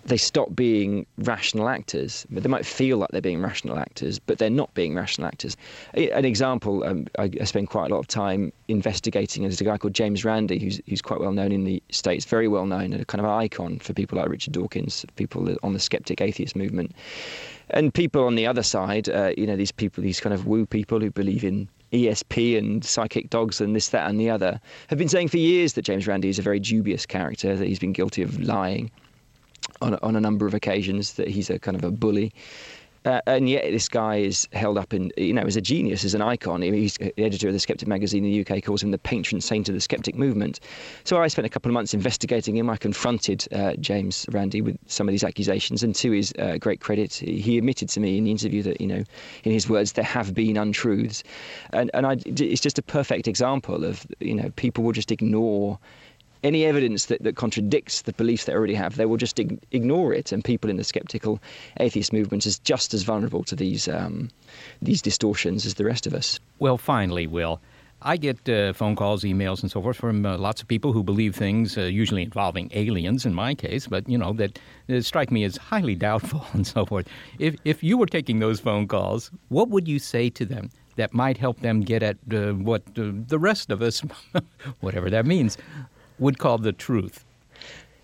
they 0.06 0.18
stop 0.18 0.56
being 0.56 1.06
rational 1.20 1.70
actors. 1.70 2.26
They 2.30 2.50
might 2.50 2.66
feel 2.66 2.98
like 2.98 3.10
they're 3.12 3.22
being 3.22 3.42
rational 3.42 3.80
actors, 3.80 4.20
but 4.20 4.38
they're 4.38 4.50
not 4.50 4.74
being 4.74 4.96
rational 4.96 5.28
actors. 5.28 5.56
An 5.94 6.26
example, 6.26 6.84
um, 6.84 7.08
I, 7.18 7.30
I 7.40 7.44
spend 7.46 7.70
quite 7.70 7.90
a 7.90 7.94
lot 7.94 8.00
of 8.00 8.08
time 8.08 8.52
investigating. 8.68 9.44
There's 9.44 9.62
a 9.62 9.64
guy 9.64 9.78
called 9.78 9.94
James 9.94 10.26
Randi, 10.26 10.60
who's 10.60 10.82
who's 10.88 11.02
quite 11.02 11.20
well 11.20 11.32
known 11.32 11.52
in 11.52 11.64
the 11.64 11.82
states, 11.90 12.26
very 12.26 12.48
well 12.48 12.66
known, 12.66 12.92
and 12.94 13.02
a 13.02 13.06
kind 13.06 13.22
of 13.22 13.30
icon 13.30 13.80
for 13.80 13.94
people 13.94 14.18
like 14.18 14.28
Richard 14.28 14.54
Dawkins, 14.54 15.06
people 15.16 15.56
on 15.64 15.74
the 15.74 15.80
skeptic 15.80 16.20
atheist 16.20 16.56
movement, 16.56 16.92
and 17.70 17.94
people 17.94 18.26
on 18.26 18.36
the 18.36 18.46
other 18.46 18.64
side. 18.64 19.08
Uh, 19.08 19.32
you 19.38 19.48
know, 19.48 19.56
these 19.56 19.72
people, 19.72 20.04
these 20.04 20.20
kind 20.20 20.34
of 20.34 20.46
woo 20.46 20.66
people 20.66 21.00
who 21.00 21.12
believe 21.12 21.44
in 21.44 21.70
ESP 21.94 22.58
and 22.58 22.84
psychic 22.84 23.30
dogs 23.30 23.62
and 23.62 23.76
this, 23.76 23.90
that, 23.90 24.10
and 24.10 24.20
the 24.20 24.30
other, 24.30 24.60
have 24.88 24.98
been 24.98 25.08
saying 25.08 25.28
for 25.28 25.38
years 25.38 25.74
that 25.74 25.84
James 25.84 26.08
Randi 26.08 26.28
is 26.28 26.40
a 26.40 26.42
very 26.42 26.60
dubious 26.60 27.06
character, 27.06 27.56
that 27.56 27.68
he's 27.68 27.80
been 27.80 27.94
guilty 27.94 28.24
of 28.24 28.40
lying. 28.42 28.90
On, 29.84 30.00
on 30.02 30.16
a 30.16 30.22
number 30.22 30.48
of 30.48 30.54
occasions 30.54 31.14
that 31.14 31.28
he's 31.28 31.50
a 31.50 31.60
kind 31.60 31.78
of 31.78 31.84
a 31.84 31.92
bully. 31.92 32.34
Uh, 33.06 33.20
and 33.28 33.50
yet, 33.50 33.64
this 33.64 33.90
guy 33.90 34.16
is 34.16 34.48
held 34.54 34.78
up 34.78 34.94
in, 34.94 35.12
you 35.18 35.34
know, 35.34 35.42
as 35.42 35.58
a 35.58 35.62
genius, 35.62 36.06
as 36.06 36.14
an 36.14 36.22
icon. 36.22 36.62
He's 36.62 36.96
the 36.96 37.14
editor 37.22 37.48
of 37.48 37.54
the 37.54 37.60
Skeptic 37.60 37.88
magazine 37.88 38.24
in 38.24 38.32
the 38.32 38.56
UK, 38.56 38.64
calls 38.64 38.82
him 38.82 38.92
the 38.92 38.98
patron 38.98 39.42
saint 39.42 39.68
of 39.68 39.76
the 39.76 39.82
skeptic 39.82 40.16
movement. 40.16 40.62
So 41.04 41.22
I 41.22 41.28
spent 41.28 41.46
a 41.46 41.50
couple 41.50 41.70
of 41.70 41.74
months 41.74 41.94
investigating 41.94 42.56
him. 42.56 42.70
I 42.70 42.78
confronted 42.78 43.46
uh, 43.52 43.74
James 43.74 44.26
Randi 44.32 44.62
with 44.62 44.78
some 44.88 45.10
of 45.10 45.12
these 45.12 45.24
accusations, 45.24 45.84
and 45.84 45.94
to 45.96 46.12
his 46.12 46.34
uh, 46.40 46.58
great 46.60 46.80
credit, 46.80 47.14
he 47.14 47.58
admitted 47.58 47.90
to 47.90 48.00
me 48.00 48.18
in 48.18 48.24
the 48.24 48.32
interview 48.32 48.64
that, 48.64 48.80
you 48.80 48.88
know, 48.88 49.04
in 49.44 49.52
his 49.52 49.68
words, 49.68 49.92
there 49.92 50.06
have 50.06 50.34
been 50.34 50.56
untruths. 50.56 51.24
And, 51.74 51.92
and 51.94 52.06
I, 52.06 52.18
it's 52.26 52.62
just 52.62 52.80
a 52.80 52.84
perfect 52.84 53.28
example 53.28 53.84
of, 53.84 54.08
you 54.22 54.34
know, 54.34 54.50
people 54.56 54.84
will 54.86 54.94
just 54.94 55.12
ignore 55.12 55.78
any 56.44 56.66
evidence 56.66 57.06
that, 57.06 57.24
that 57.24 57.36
contradicts 57.36 58.04
the 58.04 58.14
beliefs 58.14 58.46
they 58.46 58.54
already 58.54 58.74
have, 58.74 58.96
they 58.96 59.06
will 59.06 59.18
just 59.18 59.40
ig- 59.40 59.60
ignore 59.72 60.14
it. 60.14 60.32
And 60.32 60.44
people 60.44 60.70
in 60.70 60.78
the 60.78 60.84
skeptical 60.84 61.40
atheist 61.80 62.14
movement 62.14 62.46
is 62.46 62.60
just 62.60 62.94
as 62.94 63.04
vulnerable 63.04 63.44
to 63.46 63.56
these 63.56 63.88
um, 63.88 64.30
these 64.82 65.02
distortions 65.02 65.66
as 65.66 65.76
the 65.76 65.86
rest 65.86 66.08
of 66.08 66.14
us. 66.14 66.40
Well, 66.60 66.78
finally, 66.78 67.28
Will. 67.28 67.60
I 68.06 68.18
get 68.18 68.50
uh, 68.50 68.74
phone 68.74 68.98
calls, 68.98 69.24
emails, 69.24 69.62
and 69.62 69.72
so 69.72 69.82
forth 69.82 69.96
from 69.96 70.26
uh, 70.26 70.38
lots 70.38 70.62
of 70.62 70.68
people 70.68 70.92
who 70.92 71.04
believe 71.04 71.36
things, 71.38 71.78
uh, 71.78 71.84
usually 71.84 72.22
involving 72.22 72.70
aliens 72.74 73.26
in 73.26 73.34
my 73.34 73.56
case, 73.56 73.88
but 73.88 74.08
you 74.10 74.18
know 74.18 74.34
that 74.34 74.60
uh, 74.90 75.00
strike 75.00 75.32
me 75.32 75.46
as 75.46 75.56
highly 75.56 75.96
doubtful 76.08 76.46
and 76.52 76.68
so 76.68 76.86
forth. 76.86 77.08
If 77.40 77.56
if 77.64 77.82
you 77.82 77.98
were 77.98 78.06
taking 78.06 78.40
those 78.40 78.60
phone 78.60 78.88
calls, 78.88 79.32
what 79.48 79.70
would 79.70 79.88
you 79.88 80.00
say 80.00 80.30
to 80.32 80.46
them 80.46 80.70
that 80.96 81.14
might 81.14 81.38
help 81.38 81.62
them 81.62 81.82
get 81.82 82.04
at 82.04 82.18
uh, 82.32 82.52
what 82.52 82.84
uh, 82.98 83.12
the 83.28 83.40
rest 83.40 83.72
of 83.72 83.82
us, 83.82 84.04
whatever 84.82 85.10
that 85.10 85.26
means, 85.26 85.58
would 86.20 86.40
call 86.40 86.58
the 86.58 86.72
truth? 86.72 87.26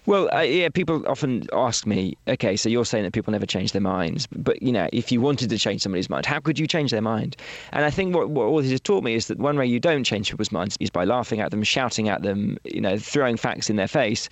Well, 0.06 0.28
uh, 0.34 0.40
yeah, 0.40 0.70
people 0.70 1.08
often 1.08 1.46
ask 1.54 1.86
me, 1.86 2.18
okay, 2.28 2.56
so 2.56 2.68
you're 2.68 2.84
saying 2.84 3.04
that 3.04 3.14
people 3.14 3.32
never 3.32 3.46
change 3.46 3.74
their 3.74 3.82
minds, 3.82 4.28
but 4.28 4.60
you 4.60 4.72
know, 4.72 4.90
if 4.92 5.12
you 5.12 5.22
wanted 5.22 5.50
to 5.52 5.58
change 5.60 5.84
somebody's 5.84 6.10
mind, 6.10 6.26
how 6.26 6.40
could 6.40 6.58
you 6.58 6.66
change 6.66 6.90
their 6.90 7.02
mind? 7.02 7.36
And 7.74 7.86
I 7.86 7.92
think 7.92 8.16
what, 8.16 8.30
what 8.32 8.46
all 8.46 8.60
this 8.60 8.72
has 8.72 8.82
taught 8.82 9.04
me 9.04 9.14
is 9.14 9.28
that 9.28 9.38
one 9.38 9.56
way 9.56 9.68
you 9.68 9.80
don't 9.80 10.04
change 10.04 10.32
people's 10.32 10.52
minds 10.52 10.78
is 10.80 10.90
by 10.90 11.04
laughing 11.04 11.42
at 11.42 11.52
them, 11.52 11.62
shouting 11.62 12.10
at 12.10 12.24
them, 12.24 12.58
you 12.64 12.82
know, 12.82 12.98
throwing 12.98 13.38
facts 13.38 13.70
in 13.70 13.76
their 13.76 13.88
face. 13.88 14.30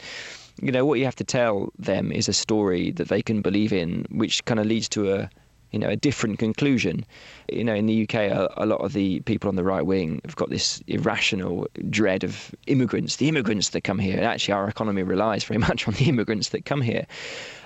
You 0.61 0.71
know, 0.71 0.83
what 0.83 0.97
you 0.97 1.05
have 1.05 1.15
to 1.17 1.23
tell 1.23 1.71
them 1.77 2.11
is 2.11 2.27
a 2.27 2.33
story 2.33 2.89
that 2.93 3.09
they 3.09 3.21
can 3.21 3.43
believe 3.43 3.71
in, 3.71 4.07
which 4.09 4.43
kind 4.45 4.59
of 4.59 4.65
leads 4.65 4.89
to 4.89 5.13
a 5.13 5.29
you 5.71 5.79
know, 5.79 5.89
a 5.89 5.95
different 5.95 6.39
conclusion. 6.39 7.05
You 7.51 7.63
know, 7.63 7.75
in 7.75 7.85
the 7.85 8.03
UK, 8.03 8.15
a, 8.15 8.49
a, 8.57 8.65
lot 8.65 8.81
of 8.81 8.93
the 8.93 9.19
people 9.21 9.47
on 9.49 9.55
the 9.55 9.63
right 9.63 9.85
wing 9.85 10.21
have 10.25 10.35
got 10.35 10.49
this 10.49 10.81
irrational 10.87 11.67
dread 11.89 12.23
of 12.23 12.55
immigrants, 12.67 13.17
the 13.17 13.27
immigrants 13.27 13.69
that 13.69 13.81
come 13.81 13.99
here. 13.99 14.17
And 14.17 14.25
actually, 14.25 14.53
our 14.53 14.69
economy 14.69 15.03
relies 15.03 15.43
very 15.43 15.57
much 15.69 15.87
on 15.87 15.93
the 15.95 16.05
immigrants 16.05 16.49
that 16.49 16.65
come 16.65 16.81
here. 16.81 17.05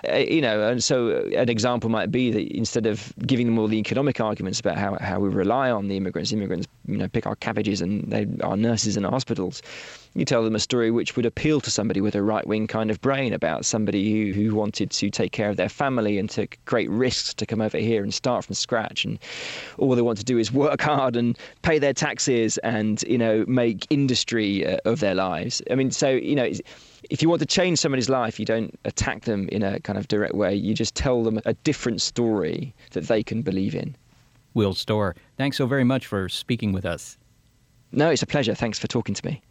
Uh, 0.10 0.18
you 0.18 0.42
know, 0.42 0.68
and 0.68 0.84
so 0.84 1.10
an 1.36 1.50
example 1.50 1.90
might 1.90 2.12
be 2.12 2.32
that 2.32 2.52
instead 2.56 2.86
of 2.86 3.14
giving 3.26 3.46
them 3.46 3.60
all 3.60 3.68
the 3.68 3.78
economic 3.78 4.20
arguments 4.20 4.60
about 4.60 4.78
how, 4.78 4.98
how 5.00 5.20
we 5.20 5.30
rely 5.30 5.70
on 5.70 5.88
the 5.88 5.98
immigrants, 5.98 6.32
immigrants, 6.32 6.68
you 6.88 6.98
know, 6.98 7.08
pick 7.08 7.28
our 7.28 7.36
cabbages 7.36 7.82
and 7.82 8.12
they 8.12 8.28
are 8.44 8.58
nurses 8.58 8.98
in 8.98 9.06
our 9.06 9.12
hospitals 9.12 9.62
you 10.14 10.26
tell 10.26 10.44
them 10.44 10.56
a 10.56 10.60
story 10.60 10.92
which 10.92 11.16
would 11.16 11.26
appeal 11.26 11.62
to 11.62 11.72
somebody 11.72 12.02
with 12.02 12.16
a 12.16 12.22
right 12.22 12.46
wing 12.46 12.68
kind 12.68 12.92
of 12.92 13.00
brain 13.02 13.32
about 13.34 13.66
somebody 13.66 14.12
who, 14.12 14.34
who 14.34 14.54
wanted 14.54 14.92
to 14.92 15.10
take 15.10 15.32
care 15.32 15.50
of 15.50 15.56
their 15.56 15.70
family 15.70 16.18
and 16.18 16.30
took 16.30 16.58
great 16.66 16.90
risks 16.90 17.34
to 17.36 17.46
come 17.46 17.62
over 17.62 17.78
here 17.78 18.04
and 18.04 18.14
start 18.14 18.44
from 18.44 18.56
scratch. 18.56 19.06
And 19.06 19.20
all 19.78 19.96
they 19.96 20.02
want 20.02 20.18
to 20.18 20.26
do 20.26 20.38
is 20.38 20.52
work 20.52 20.82
hard 20.82 21.16
and 21.16 21.38
pay 21.62 21.80
their 21.80 21.94
taxes 21.94 22.58
and, 22.60 23.02
you 23.04 23.18
know, 23.18 23.46
make 23.48 23.88
industry 23.90 24.66
uh, 24.66 24.78
of 24.84 25.00
their 25.00 25.16
lives. 25.16 25.62
I 25.72 25.76
mean, 25.76 25.92
so, 25.92 26.10
you 26.10 26.36
know, 26.36 26.52
if 27.10 27.22
you 27.22 27.30
want 27.30 27.40
to 27.40 27.46
change 27.46 27.80
somebody's 27.80 28.10
life, 28.10 28.40
you 28.40 28.46
don't 28.46 28.78
attack 28.86 29.24
them 29.24 29.50
in 29.50 29.64
a 29.64 29.80
kind 29.80 29.98
of 29.98 30.08
direct 30.08 30.36
way. 30.36 30.54
You 30.54 30.74
just 30.74 30.96
tell 30.96 31.24
them 31.24 31.40
a 31.46 31.54
different 31.54 32.02
story 32.02 32.76
that 32.92 33.08
they 33.08 33.24
can 33.24 33.42
believe 33.42 33.76
in. 33.76 33.96
Will 34.54 34.74
Storr, 34.74 35.16
thanks 35.38 35.58
so 35.58 35.66
very 35.66 35.84
much 35.84 36.06
for 36.06 36.30
speaking 36.30 36.74
with 36.74 36.86
us. 36.86 37.18
No, 37.92 38.10
it's 38.10 38.22
a 38.22 38.28
pleasure. 38.28 38.54
Thanks 38.54 38.80
for 38.80 38.88
talking 38.88 39.16
to 39.16 39.26
me. 39.26 39.42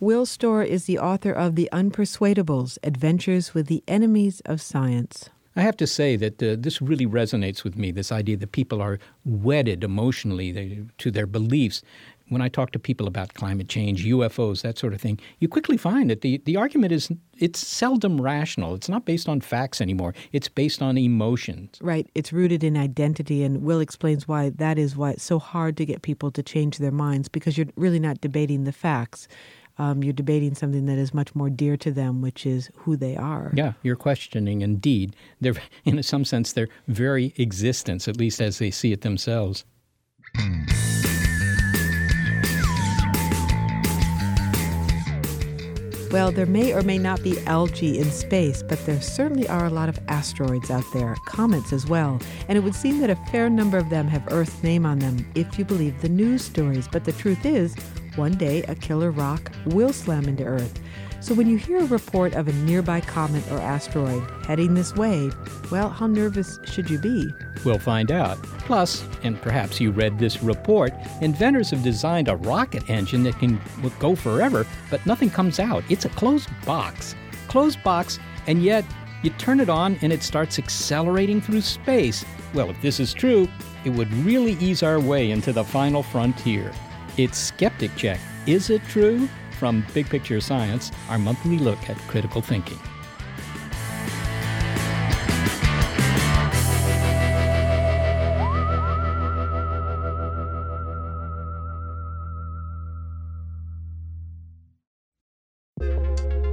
Will 0.00 0.24
Storr 0.24 0.62
is 0.62 0.86
the 0.86 0.98
author 0.98 1.32
of 1.32 1.56
The 1.56 1.68
Unpersuadables 1.72 2.78
Adventures 2.82 3.54
with 3.54 3.66
the 3.66 3.84
Enemies 3.86 4.40
of 4.46 4.60
Science. 4.60 5.28
I 5.56 5.62
have 5.62 5.76
to 5.78 5.86
say 5.86 6.16
that 6.16 6.42
uh, 6.42 6.56
this 6.58 6.80
really 6.80 7.06
resonates 7.06 7.64
with 7.64 7.76
me 7.76 7.90
this 7.90 8.12
idea 8.12 8.36
that 8.36 8.52
people 8.52 8.80
are 8.80 8.98
wedded 9.24 9.82
emotionally 9.82 10.86
to 10.96 11.10
their 11.10 11.26
beliefs. 11.26 11.82
When 12.30 12.40
I 12.40 12.48
talk 12.48 12.72
to 12.72 12.78
people 12.78 13.06
about 13.06 13.34
climate 13.34 13.68
change, 13.68 14.06
UFOs, 14.06 14.62
that 14.62 14.78
sort 14.78 14.94
of 14.94 15.00
thing, 15.00 15.20
you 15.38 15.48
quickly 15.48 15.76
find 15.76 16.08
that 16.08 16.22
the, 16.22 16.40
the 16.46 16.56
argument 16.56 16.92
is 16.92 17.10
it's 17.38 17.58
seldom 17.58 18.20
rational. 18.20 18.74
It's 18.74 18.88
not 18.88 19.04
based 19.04 19.28
on 19.28 19.40
facts 19.40 19.80
anymore. 19.80 20.14
It's 20.32 20.48
based 20.48 20.80
on 20.80 20.96
emotions. 20.96 21.78
Right. 21.82 22.08
It's 22.14 22.32
rooted 22.32 22.64
in 22.64 22.76
identity 22.76 23.42
and 23.44 23.62
Will 23.62 23.80
explains 23.80 24.26
why 24.26 24.50
that 24.50 24.78
is 24.78 24.96
why 24.96 25.10
it's 25.10 25.24
so 25.24 25.38
hard 25.38 25.76
to 25.76 25.84
get 25.84 26.02
people 26.02 26.30
to 26.30 26.42
change 26.42 26.78
their 26.78 26.90
minds 26.90 27.28
because 27.28 27.58
you're 27.58 27.68
really 27.76 28.00
not 28.00 28.20
debating 28.20 28.64
the 28.64 28.72
facts 28.72 29.28
um, 29.80 30.04
you're 30.04 30.12
debating 30.12 30.54
something 30.54 30.84
that 30.86 30.98
is 30.98 31.14
much 31.14 31.34
more 31.34 31.48
dear 31.48 31.74
to 31.78 31.90
them, 31.90 32.20
which 32.20 32.44
is 32.44 32.70
who 32.76 32.96
they 32.96 33.16
are. 33.16 33.50
Yeah, 33.54 33.72
you're 33.82 33.96
questioning 33.96 34.60
indeed. 34.60 35.16
They're, 35.40 35.54
in 35.86 36.02
some 36.02 36.26
sense, 36.26 36.52
their 36.52 36.68
very 36.86 37.32
existence, 37.38 38.06
at 38.06 38.18
least 38.18 38.42
as 38.42 38.58
they 38.58 38.70
see 38.70 38.92
it 38.92 39.00
themselves. 39.00 39.64
Well, 46.10 46.32
there 46.32 46.44
may 46.44 46.74
or 46.74 46.82
may 46.82 46.98
not 46.98 47.22
be 47.22 47.38
algae 47.46 48.00
in 48.00 48.10
space, 48.10 48.64
but 48.64 48.84
there 48.84 49.00
certainly 49.00 49.46
are 49.48 49.66
a 49.66 49.70
lot 49.70 49.88
of 49.88 50.00
asteroids 50.08 50.68
out 50.68 50.84
there, 50.92 51.14
comets 51.24 51.72
as 51.72 51.86
well, 51.86 52.20
and 52.48 52.58
it 52.58 52.62
would 52.62 52.74
seem 52.74 52.98
that 52.98 53.10
a 53.10 53.16
fair 53.30 53.48
number 53.48 53.78
of 53.78 53.90
them 53.90 54.08
have 54.08 54.26
Earth's 54.32 54.60
name 54.64 54.84
on 54.84 54.98
them, 54.98 55.24
if 55.36 55.56
you 55.56 55.64
believe 55.64 56.00
the 56.00 56.08
news 56.08 56.42
stories. 56.42 56.88
But 56.88 57.04
the 57.04 57.12
truth 57.12 57.46
is, 57.46 57.76
one 58.16 58.32
day 58.32 58.64
a 58.64 58.74
killer 58.74 59.12
rock 59.12 59.52
will 59.66 59.92
slam 59.92 60.24
into 60.24 60.42
Earth. 60.42 60.80
So 61.20 61.34
when 61.34 61.46
you 61.46 61.58
hear 61.58 61.80
a 61.80 61.86
report 61.86 62.32
of 62.32 62.48
a 62.48 62.52
nearby 62.52 63.02
comet 63.02 63.44
or 63.52 63.58
asteroid 63.58 64.22
heading 64.46 64.72
this 64.72 64.94
way, 64.94 65.30
well, 65.70 65.90
how 65.90 66.06
nervous 66.06 66.58
should 66.64 66.88
you 66.88 66.98
be? 66.98 67.34
We'll 67.62 67.78
find 67.78 68.10
out. 68.10 68.42
Plus, 68.60 69.04
and 69.22 69.40
perhaps 69.40 69.80
you 69.80 69.90
read 69.90 70.18
this 70.18 70.42
report, 70.42 70.94
inventors 71.20 71.70
have 71.70 71.82
designed 71.82 72.28
a 72.28 72.36
rocket 72.36 72.88
engine 72.88 73.22
that 73.24 73.38
can 73.38 73.60
go 73.98 74.14
forever, 74.14 74.66
but 74.90 75.04
nothing 75.04 75.28
comes 75.28 75.60
out. 75.60 75.84
It's 75.90 76.06
a 76.06 76.10
closed 76.10 76.48
box. 76.64 77.14
Closed 77.48 77.82
box, 77.82 78.18
and 78.46 78.62
yet 78.62 78.86
you 79.22 79.28
turn 79.30 79.60
it 79.60 79.68
on 79.68 79.98
and 80.00 80.14
it 80.14 80.22
starts 80.22 80.58
accelerating 80.58 81.42
through 81.42 81.60
space. 81.60 82.24
Well, 82.54 82.70
if 82.70 82.80
this 82.80 82.98
is 82.98 83.12
true, 83.12 83.46
it 83.84 83.90
would 83.90 84.10
really 84.24 84.52
ease 84.54 84.82
our 84.82 84.98
way 84.98 85.30
into 85.30 85.52
the 85.52 85.64
final 85.64 86.02
frontier. 86.02 86.72
It's 87.18 87.36
Skeptic 87.36 87.94
Check. 87.96 88.20
Is 88.46 88.70
it 88.70 88.80
true? 88.88 89.28
From 89.60 89.84
Big 89.92 90.08
Picture 90.08 90.40
Science, 90.40 90.90
our 91.10 91.18
monthly 91.18 91.58
look 91.58 91.90
at 91.90 91.98
critical 92.08 92.40
thinking. 92.40 92.78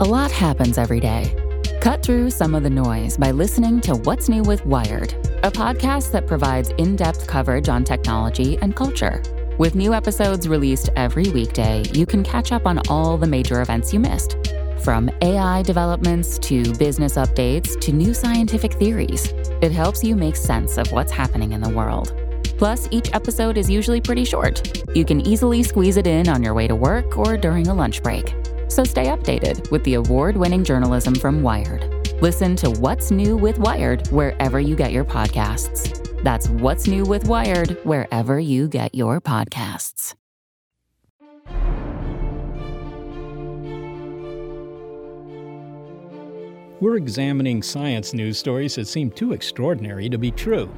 A 0.02 0.04
lot 0.04 0.30
happens 0.30 0.78
every 0.78 1.00
day. 1.00 1.34
Cut 1.80 2.04
through 2.04 2.30
some 2.32 2.54
of 2.54 2.63
the 2.63 2.70
noise 2.70 3.15
by 3.15 3.32
listening 3.32 3.80
to 3.82 3.96
What's 3.96 4.28
New 4.28 4.41
with 4.41 4.65
Wired, 4.65 5.13
a 5.43 5.50
podcast 5.50 6.12
that 6.12 6.28
provides 6.28 6.72
in 6.72 6.98
depth 6.98 7.26
coverage 7.26 7.70
on 7.70 7.86
technology 7.86 8.58
and 8.58 8.76
culture 8.76 9.24
with 9.58 9.76
new 9.76 9.93
episodes 9.93 10.48
released 10.48 10.89
every 10.96 11.30
weekday, 11.30 11.84
you 11.93 12.06
can 12.06 12.24
catch 12.24 12.52
up 12.52 12.65
on 12.65 12.80
all 12.89 13.17
the 13.17 13.28
major 13.28 13.62
events 13.62 13.91
you 13.93 14.00
missed. 14.00 14.38
From 14.84 15.10
AI 15.22 15.63
developments 15.63 16.38
to 16.39 16.74
business 16.76 17.15
updates 17.15 17.80
to 17.82 17.91
new 17.91 18.13
scientific 18.13 18.74
theories, 18.74 19.34
it 19.62 19.72
helps 19.72 20.04
you 20.04 20.15
make 20.15 20.36
sense 20.36 20.78
of 20.78 20.91
what's 20.91 21.12
happening 21.12 21.54
in 21.54 21.62
the 21.62 21.70
world. 21.70 22.15
Plus, 22.58 22.88
each 22.91 23.13
episode 23.13 23.58
is 23.58 23.70
usually 23.70 24.02
pretty 24.02 24.26
short. 24.26 24.84
You 24.96 25.06
can 25.06 25.22
easily 25.22 25.63
squeeze 25.63 25.98
it 25.98 26.08
in 26.08 26.30
on 26.30 26.43
your 26.43 26.54
way 26.54 26.67
to 26.67 26.76
work 26.76 27.17
or 27.17 27.38
during 27.38 27.67
a 27.67 27.74
lunch 27.74 28.02
break. 28.04 28.34
So 28.67 28.84
stay 28.84 29.06
updated 29.08 29.72
with 29.72 29.84
the 29.84 29.96
award 29.96 30.38
winning 30.38 30.63
journalism 30.63 31.15
from 31.15 31.41
Wired. 31.41 31.98
Listen 32.22 32.56
to 32.58 32.70
What's 32.70 33.12
New 33.12 33.38
with 33.38 33.60
Wired 33.60 34.08
wherever 34.10 34.60
you 34.60 34.76
get 34.76 34.91
your 34.91 35.06
podcasts. 35.06 36.07
That's 36.23 36.50
What's 36.50 36.87
New 36.87 37.04
with 37.04 37.27
Wired, 37.27 37.77
wherever 37.83 38.39
you 38.39 38.67
get 38.67 38.96
your 38.96 39.21
podcasts. 39.21 40.15
We're 46.79 46.98
examining 46.98 47.63
science 47.63 48.13
news 48.13 48.37
stories 48.37 48.75
that 48.75 48.87
seem 48.87 49.10
too 49.10 49.33
extraordinary 49.33 50.10
to 50.10 50.17
be 50.17 50.31
true, 50.31 50.69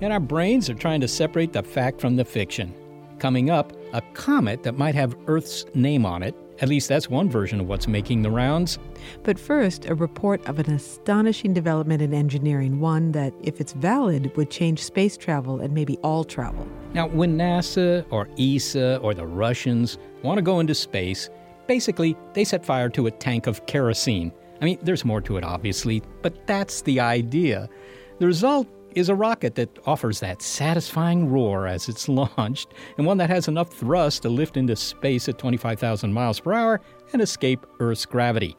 and 0.00 0.12
our 0.12 0.20
brains 0.20 0.68
are 0.68 0.74
trying 0.74 1.00
to 1.00 1.08
separate 1.08 1.52
the 1.52 1.62
fact 1.62 2.00
from 2.00 2.16
the 2.16 2.24
fiction. 2.24 2.74
Coming 3.18 3.50
up, 3.50 3.72
a 3.94 4.02
comet 4.12 4.62
that 4.62 4.76
might 4.76 4.94
have 4.94 5.16
Earth's 5.26 5.64
name 5.74 6.04
on 6.04 6.22
it 6.22 6.34
At 6.60 6.68
least 6.68 6.88
that's 6.88 7.08
one 7.08 7.30
version 7.30 7.60
of 7.60 7.68
what's 7.68 7.86
making 7.86 8.22
the 8.22 8.30
rounds. 8.30 8.78
But 9.22 9.38
first, 9.38 9.86
a 9.86 9.94
report 9.94 10.44
of 10.48 10.58
an 10.58 10.70
astonishing 10.70 11.52
development 11.52 12.02
in 12.02 12.12
engineering, 12.12 12.80
one 12.80 13.12
that, 13.12 13.32
if 13.42 13.60
it's 13.60 13.72
valid, 13.72 14.36
would 14.36 14.50
change 14.50 14.82
space 14.82 15.16
travel 15.16 15.60
and 15.60 15.72
maybe 15.72 15.98
all 15.98 16.24
travel. 16.24 16.66
Now, 16.94 17.08
when 17.08 17.38
NASA 17.38 18.04
or 18.10 18.28
ESA 18.38 18.96
or 18.98 19.14
the 19.14 19.26
Russians 19.26 19.98
want 20.22 20.38
to 20.38 20.42
go 20.42 20.58
into 20.58 20.74
space, 20.74 21.30
basically 21.68 22.16
they 22.34 22.44
set 22.44 22.64
fire 22.64 22.88
to 22.90 23.06
a 23.06 23.10
tank 23.10 23.46
of 23.46 23.64
kerosene. 23.66 24.32
I 24.60 24.64
mean, 24.64 24.78
there's 24.82 25.04
more 25.04 25.20
to 25.20 25.36
it, 25.36 25.44
obviously, 25.44 26.02
but 26.22 26.46
that's 26.46 26.82
the 26.82 26.98
idea. 26.98 27.68
The 28.18 28.26
result 28.26 28.66
is 28.94 29.08
a 29.08 29.14
rocket 29.14 29.54
that 29.56 29.78
offers 29.86 30.20
that 30.20 30.42
satisfying 30.42 31.30
roar 31.30 31.66
as 31.66 31.88
it's 31.88 32.08
launched, 32.38 32.68
and 32.96 33.06
one 33.06 33.18
that 33.18 33.30
has 33.30 33.48
enough 33.48 33.72
thrust 33.72 34.22
to 34.22 34.28
lift 34.28 34.56
into 34.56 34.76
space 34.76 35.28
at 35.28 35.38
25,000 35.38 36.12
miles 36.12 36.40
per 36.40 36.52
hour 36.52 36.80
and 37.12 37.22
escape 37.22 37.66
Earth's 37.80 38.06
gravity. 38.06 38.56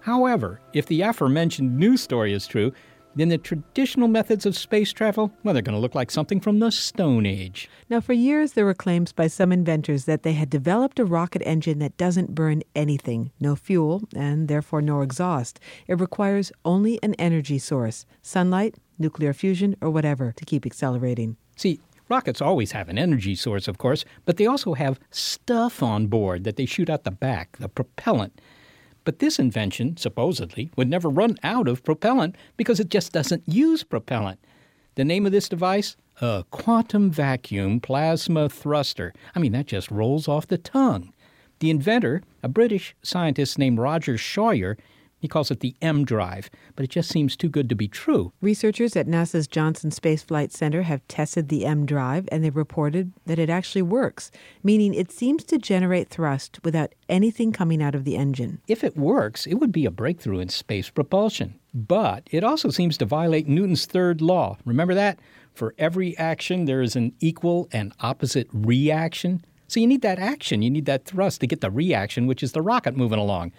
However, 0.00 0.60
if 0.72 0.86
the 0.86 1.02
aforementioned 1.02 1.76
news 1.76 2.00
story 2.00 2.32
is 2.32 2.46
true, 2.46 2.72
then 3.18 3.28
the 3.28 3.38
traditional 3.38 4.06
methods 4.06 4.46
of 4.46 4.56
space 4.56 4.92
travel, 4.92 5.32
well, 5.42 5.52
they're 5.52 5.62
going 5.62 5.74
to 5.74 5.80
look 5.80 5.94
like 5.94 6.10
something 6.10 6.40
from 6.40 6.60
the 6.60 6.70
Stone 6.70 7.26
Age. 7.26 7.68
Now, 7.90 8.00
for 8.00 8.12
years, 8.12 8.52
there 8.52 8.64
were 8.64 8.74
claims 8.74 9.12
by 9.12 9.26
some 9.26 9.50
inventors 9.50 10.04
that 10.04 10.22
they 10.22 10.34
had 10.34 10.48
developed 10.48 11.00
a 11.00 11.04
rocket 11.04 11.42
engine 11.44 11.80
that 11.80 11.96
doesn't 11.96 12.34
burn 12.34 12.62
anything 12.76 13.32
no 13.40 13.56
fuel, 13.56 14.02
and 14.14 14.46
therefore 14.46 14.82
no 14.82 15.00
exhaust. 15.00 15.58
It 15.88 15.98
requires 15.98 16.52
only 16.64 17.00
an 17.02 17.14
energy 17.14 17.58
source 17.58 18.06
sunlight, 18.22 18.76
nuclear 18.98 19.32
fusion, 19.32 19.76
or 19.80 19.90
whatever 19.90 20.32
to 20.32 20.44
keep 20.44 20.66
accelerating. 20.66 21.36
See, 21.56 21.80
rockets 22.08 22.40
always 22.40 22.72
have 22.72 22.88
an 22.88 22.98
energy 22.98 23.34
source, 23.34 23.68
of 23.68 23.78
course, 23.78 24.04
but 24.24 24.36
they 24.36 24.46
also 24.46 24.74
have 24.74 25.00
stuff 25.10 25.82
on 25.82 26.06
board 26.06 26.44
that 26.44 26.56
they 26.56 26.66
shoot 26.66 26.90
out 26.90 27.04
the 27.04 27.10
back, 27.10 27.56
the 27.58 27.68
propellant. 27.68 28.40
But 29.04 29.20
this 29.20 29.38
invention, 29.38 29.96
supposedly, 29.96 30.70
would 30.76 30.88
never 30.88 31.08
run 31.08 31.36
out 31.42 31.68
of 31.68 31.82
propellant 31.82 32.36
because 32.56 32.78
it 32.78 32.90
just 32.90 33.12
doesn't 33.12 33.42
use 33.46 33.82
propellant. 33.82 34.38
The 34.96 35.04
name 35.04 35.24
of 35.24 35.32
this 35.32 35.48
device? 35.48 35.96
A 36.20 36.44
quantum 36.50 37.10
vacuum 37.10 37.80
plasma 37.80 38.48
thruster. 38.48 39.14
I 39.34 39.38
mean, 39.38 39.52
that 39.52 39.66
just 39.66 39.90
rolls 39.90 40.28
off 40.28 40.48
the 40.48 40.58
tongue. 40.58 41.12
The 41.60 41.70
inventor, 41.70 42.22
a 42.42 42.48
British 42.48 42.94
scientist 43.02 43.58
named 43.58 43.78
Roger 43.78 44.18
Shawyer, 44.18 44.76
he 45.18 45.28
calls 45.28 45.50
it 45.50 45.60
the 45.60 45.74
EmDrive, 45.82 46.48
but 46.76 46.84
it 46.84 46.90
just 46.90 47.08
seems 47.08 47.36
too 47.36 47.48
good 47.48 47.68
to 47.68 47.74
be 47.74 47.88
true. 47.88 48.32
Researchers 48.40 48.96
at 48.96 49.06
NASA's 49.06 49.48
Johnson 49.48 49.90
Space 49.90 50.22
Flight 50.22 50.52
Center 50.52 50.82
have 50.82 51.06
tested 51.08 51.48
the 51.48 51.62
EmDrive 51.62 52.28
and 52.30 52.44
they 52.44 52.50
reported 52.50 53.12
that 53.26 53.38
it 53.38 53.50
actually 53.50 53.82
works, 53.82 54.30
meaning 54.62 54.94
it 54.94 55.10
seems 55.10 55.44
to 55.44 55.58
generate 55.58 56.08
thrust 56.08 56.60
without 56.64 56.94
anything 57.08 57.52
coming 57.52 57.82
out 57.82 57.94
of 57.94 58.04
the 58.04 58.16
engine. 58.16 58.60
If 58.68 58.84
it 58.84 58.96
works, 58.96 59.46
it 59.46 59.54
would 59.54 59.72
be 59.72 59.86
a 59.86 59.90
breakthrough 59.90 60.38
in 60.38 60.48
space 60.48 60.90
propulsion. 60.90 61.58
But 61.74 62.28
it 62.30 62.44
also 62.44 62.70
seems 62.70 62.96
to 62.98 63.04
violate 63.04 63.46
Newton's 63.46 63.86
third 63.86 64.20
law. 64.20 64.56
Remember 64.64 64.94
that? 64.94 65.18
For 65.52 65.74
every 65.76 66.16
action, 66.16 66.64
there 66.64 66.80
is 66.80 66.94
an 66.96 67.12
equal 67.20 67.68
and 67.72 67.92
opposite 68.00 68.48
reaction. 68.52 69.44
So 69.66 69.80
you 69.80 69.86
need 69.86 70.02
that 70.02 70.18
action, 70.18 70.62
you 70.62 70.70
need 70.70 70.86
that 70.86 71.04
thrust 71.04 71.40
to 71.40 71.46
get 71.46 71.60
the 71.60 71.70
reaction, 71.70 72.26
which 72.26 72.42
is 72.42 72.52
the 72.52 72.62
rocket 72.62 72.96
moving 72.96 73.18
along. 73.18 73.52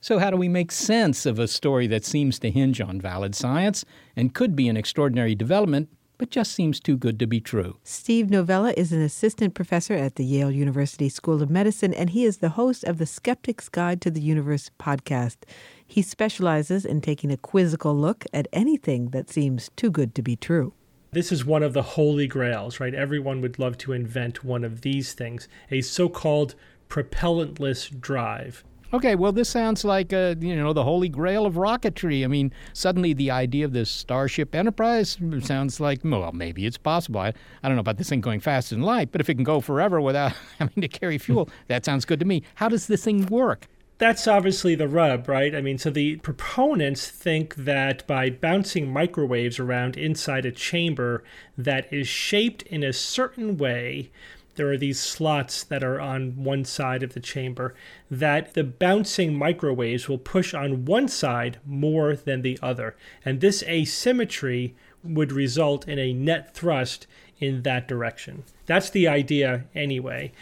So, 0.00 0.18
how 0.18 0.30
do 0.30 0.36
we 0.36 0.48
make 0.48 0.70
sense 0.70 1.26
of 1.26 1.38
a 1.38 1.48
story 1.48 1.86
that 1.88 2.04
seems 2.04 2.38
to 2.40 2.50
hinge 2.50 2.80
on 2.80 3.00
valid 3.00 3.34
science 3.34 3.84
and 4.14 4.34
could 4.34 4.54
be 4.54 4.68
an 4.68 4.76
extraordinary 4.76 5.34
development, 5.34 5.88
but 6.18 6.30
just 6.30 6.52
seems 6.52 6.80
too 6.80 6.96
good 6.96 7.18
to 7.18 7.26
be 7.26 7.40
true? 7.40 7.78
Steve 7.82 8.30
Novella 8.30 8.72
is 8.76 8.92
an 8.92 9.00
assistant 9.00 9.54
professor 9.54 9.94
at 9.94 10.16
the 10.16 10.24
Yale 10.24 10.50
University 10.50 11.08
School 11.08 11.42
of 11.42 11.50
Medicine, 11.50 11.92
and 11.94 12.10
he 12.10 12.24
is 12.24 12.38
the 12.38 12.50
host 12.50 12.84
of 12.84 12.98
the 12.98 13.06
Skeptic's 13.06 13.68
Guide 13.68 14.00
to 14.02 14.10
the 14.10 14.20
Universe 14.20 14.70
podcast. 14.78 15.38
He 15.86 16.02
specializes 16.02 16.84
in 16.84 17.00
taking 17.00 17.32
a 17.32 17.36
quizzical 17.36 17.94
look 17.94 18.24
at 18.32 18.48
anything 18.52 19.10
that 19.10 19.30
seems 19.30 19.70
too 19.76 19.90
good 19.90 20.14
to 20.14 20.22
be 20.22 20.36
true. 20.36 20.74
This 21.12 21.32
is 21.32 21.46
one 21.46 21.62
of 21.62 21.72
the 21.72 21.82
holy 21.82 22.26
grails, 22.26 22.78
right? 22.78 22.94
Everyone 22.94 23.40
would 23.40 23.58
love 23.58 23.78
to 23.78 23.92
invent 23.92 24.44
one 24.44 24.64
of 24.64 24.82
these 24.82 25.14
things 25.14 25.48
a 25.70 25.80
so 25.80 26.08
called 26.08 26.54
propellantless 26.88 28.00
drive. 28.00 28.62
Okay, 28.92 29.16
well, 29.16 29.32
this 29.32 29.48
sounds 29.48 29.84
like, 29.84 30.12
uh, 30.12 30.36
you 30.38 30.54
know, 30.54 30.72
the 30.72 30.84
holy 30.84 31.08
grail 31.08 31.44
of 31.44 31.54
rocketry. 31.54 32.24
I 32.24 32.28
mean, 32.28 32.52
suddenly 32.72 33.12
the 33.12 33.32
idea 33.32 33.64
of 33.64 33.72
this 33.72 33.90
Starship 33.90 34.54
Enterprise 34.54 35.18
sounds 35.40 35.80
like, 35.80 36.00
well, 36.04 36.30
maybe 36.32 36.66
it's 36.66 36.78
possible. 36.78 37.20
I, 37.20 37.32
I 37.62 37.68
don't 37.68 37.74
know 37.74 37.80
about 37.80 37.96
this 37.96 38.08
thing 38.08 38.20
going 38.20 38.40
faster 38.40 38.76
than 38.76 38.82
light, 38.82 39.10
but 39.10 39.20
if 39.20 39.28
it 39.28 39.34
can 39.34 39.44
go 39.44 39.60
forever 39.60 40.00
without 40.00 40.32
having 40.58 40.80
to 40.80 40.88
carry 40.88 41.18
fuel, 41.18 41.48
that 41.66 41.84
sounds 41.84 42.04
good 42.04 42.20
to 42.20 42.26
me. 42.26 42.42
How 42.56 42.68
does 42.68 42.86
this 42.86 43.04
thing 43.04 43.26
work? 43.26 43.66
That's 43.98 44.28
obviously 44.28 44.74
the 44.74 44.88
rub, 44.88 45.26
right? 45.26 45.54
I 45.54 45.62
mean, 45.62 45.78
so 45.78 45.88
the 45.88 46.16
proponents 46.16 47.08
think 47.08 47.54
that 47.56 48.06
by 48.06 48.28
bouncing 48.28 48.92
microwaves 48.92 49.58
around 49.58 49.96
inside 49.96 50.44
a 50.44 50.52
chamber 50.52 51.24
that 51.56 51.90
is 51.90 52.06
shaped 52.06 52.62
in 52.62 52.84
a 52.84 52.92
certain 52.92 53.56
way, 53.56 54.10
there 54.56 54.70
are 54.70 54.76
these 54.76 54.98
slots 54.98 55.62
that 55.64 55.84
are 55.84 56.00
on 56.00 56.42
one 56.42 56.64
side 56.64 57.02
of 57.02 57.14
the 57.14 57.20
chamber 57.20 57.74
that 58.10 58.54
the 58.54 58.64
bouncing 58.64 59.34
microwaves 59.34 60.08
will 60.08 60.18
push 60.18 60.54
on 60.54 60.84
one 60.84 61.08
side 61.08 61.58
more 61.64 62.16
than 62.16 62.42
the 62.42 62.58
other. 62.62 62.96
And 63.24 63.40
this 63.40 63.62
asymmetry 63.64 64.74
would 65.04 65.32
result 65.32 65.86
in 65.86 65.98
a 65.98 66.12
net 66.12 66.54
thrust 66.54 67.06
in 67.38 67.62
that 67.62 67.86
direction. 67.86 68.44
That's 68.66 68.90
the 68.90 69.06
idea, 69.06 69.64
anyway. 69.74 70.32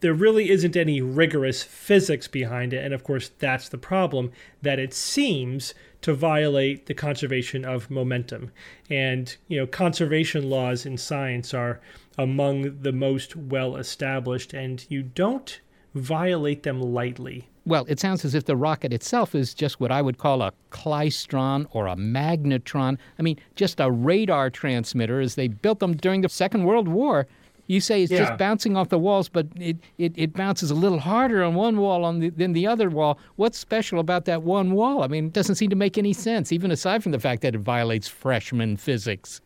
There 0.00 0.14
really 0.14 0.50
isn't 0.50 0.76
any 0.76 1.00
rigorous 1.00 1.62
physics 1.62 2.28
behind 2.28 2.72
it. 2.72 2.84
And 2.84 2.92
of 2.92 3.04
course, 3.04 3.30
that's 3.38 3.68
the 3.68 3.78
problem 3.78 4.32
that 4.60 4.78
it 4.78 4.92
seems 4.92 5.74
to 6.02 6.12
violate 6.12 6.86
the 6.86 6.94
conservation 6.94 7.64
of 7.64 7.90
momentum. 7.90 8.50
And, 8.90 9.34
you 9.46 9.58
know, 9.58 9.66
conservation 9.66 10.50
laws 10.50 10.84
in 10.84 10.98
science 10.98 11.54
are 11.54 11.80
among 12.18 12.80
the 12.80 12.92
most 12.92 13.36
well 13.36 13.76
established, 13.76 14.52
and 14.52 14.84
you 14.88 15.02
don't 15.02 15.60
violate 15.94 16.62
them 16.62 16.80
lightly. 16.80 17.48
Well, 17.64 17.84
it 17.88 18.00
sounds 18.00 18.24
as 18.24 18.34
if 18.34 18.44
the 18.44 18.56
rocket 18.56 18.92
itself 18.92 19.34
is 19.34 19.54
just 19.54 19.78
what 19.78 19.92
I 19.92 20.02
would 20.02 20.18
call 20.18 20.42
a 20.42 20.52
klystron 20.70 21.66
or 21.70 21.86
a 21.86 21.94
magnetron. 21.94 22.98
I 23.18 23.22
mean, 23.22 23.38
just 23.54 23.78
a 23.78 23.90
radar 23.90 24.50
transmitter 24.50 25.20
as 25.20 25.36
they 25.36 25.48
built 25.48 25.78
them 25.78 25.94
during 25.94 26.22
the 26.22 26.28
Second 26.28 26.64
World 26.64 26.88
War. 26.88 27.28
You 27.68 27.80
say 27.80 28.02
it's 28.02 28.10
yeah. 28.10 28.24
just 28.24 28.38
bouncing 28.38 28.76
off 28.76 28.88
the 28.88 28.98
walls, 28.98 29.28
but 29.28 29.46
it, 29.54 29.76
it, 29.96 30.12
it, 30.16 30.32
bounces 30.34 30.72
a 30.72 30.74
little 30.74 30.98
harder 30.98 31.44
on 31.44 31.54
one 31.54 31.78
wall 31.78 32.04
on 32.04 32.18
the, 32.18 32.28
than 32.30 32.52
the 32.52 32.66
other 32.66 32.90
wall. 32.90 33.18
What's 33.36 33.56
special 33.56 34.00
about 34.00 34.24
that 34.24 34.42
one 34.42 34.72
wall? 34.72 35.04
I 35.04 35.06
mean, 35.06 35.26
it 35.26 35.32
doesn't 35.32 35.54
seem 35.54 35.70
to 35.70 35.76
make 35.76 35.96
any 35.96 36.12
sense, 36.12 36.50
even 36.50 36.72
aside 36.72 37.04
from 37.04 37.12
the 37.12 37.20
fact 37.20 37.42
that 37.42 37.54
it 37.54 37.60
violates 37.60 38.08
freshman 38.08 38.76
physics. 38.76 39.40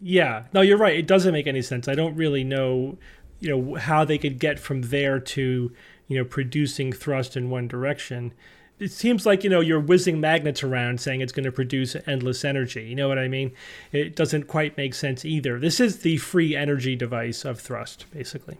Yeah, 0.00 0.44
no, 0.52 0.60
you're 0.60 0.78
right. 0.78 0.96
It 0.96 1.06
doesn't 1.06 1.32
make 1.32 1.46
any 1.46 1.62
sense. 1.62 1.88
I 1.88 1.94
don't 1.94 2.14
really 2.16 2.44
know, 2.44 2.98
you 3.40 3.48
know, 3.48 3.74
how 3.76 4.04
they 4.04 4.18
could 4.18 4.38
get 4.38 4.58
from 4.58 4.82
there 4.82 5.18
to, 5.18 5.72
you 6.08 6.18
know, 6.18 6.24
producing 6.24 6.92
thrust 6.92 7.36
in 7.36 7.50
one 7.50 7.66
direction. 7.66 8.32
It 8.78 8.92
seems 8.92 9.24
like 9.24 9.42
you 9.42 9.48
know 9.48 9.60
you're 9.60 9.80
whizzing 9.80 10.20
magnets 10.20 10.62
around 10.62 11.00
saying 11.00 11.22
it's 11.22 11.32
going 11.32 11.44
to 11.44 11.52
produce 11.52 11.96
endless 12.06 12.44
energy. 12.44 12.84
You 12.84 12.94
know 12.94 13.08
what 13.08 13.18
I 13.18 13.26
mean? 13.26 13.52
It 13.90 14.14
doesn't 14.14 14.48
quite 14.48 14.76
make 14.76 14.92
sense 14.92 15.24
either. 15.24 15.58
This 15.58 15.80
is 15.80 16.00
the 16.00 16.18
free 16.18 16.54
energy 16.54 16.94
device 16.94 17.46
of 17.46 17.58
thrust, 17.58 18.04
basically. 18.12 18.58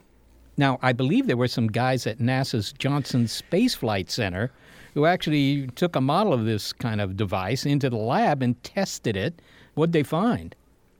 Now, 0.57 0.79
I 0.81 0.91
believe 0.91 1.27
there 1.27 1.37
were 1.37 1.47
some 1.47 1.67
guys 1.67 2.07
at 2.07 2.17
NASA's 2.17 2.73
Johnson 2.73 3.27
Space 3.27 3.75
Flight 3.75 4.09
Center 4.09 4.51
who 4.95 5.05
actually 5.05 5.67
took 5.75 5.95
a 5.95 6.01
model 6.01 6.33
of 6.33 6.45
this 6.45 6.73
kind 6.73 6.99
of 6.99 7.15
device 7.15 7.67
into 7.67 7.87
the 7.91 7.97
lab 7.97 8.41
and 8.41 8.61
tested 8.63 9.15
it. 9.15 9.39
What'd 9.75 9.93
they 9.93 10.01
find? 10.01 10.55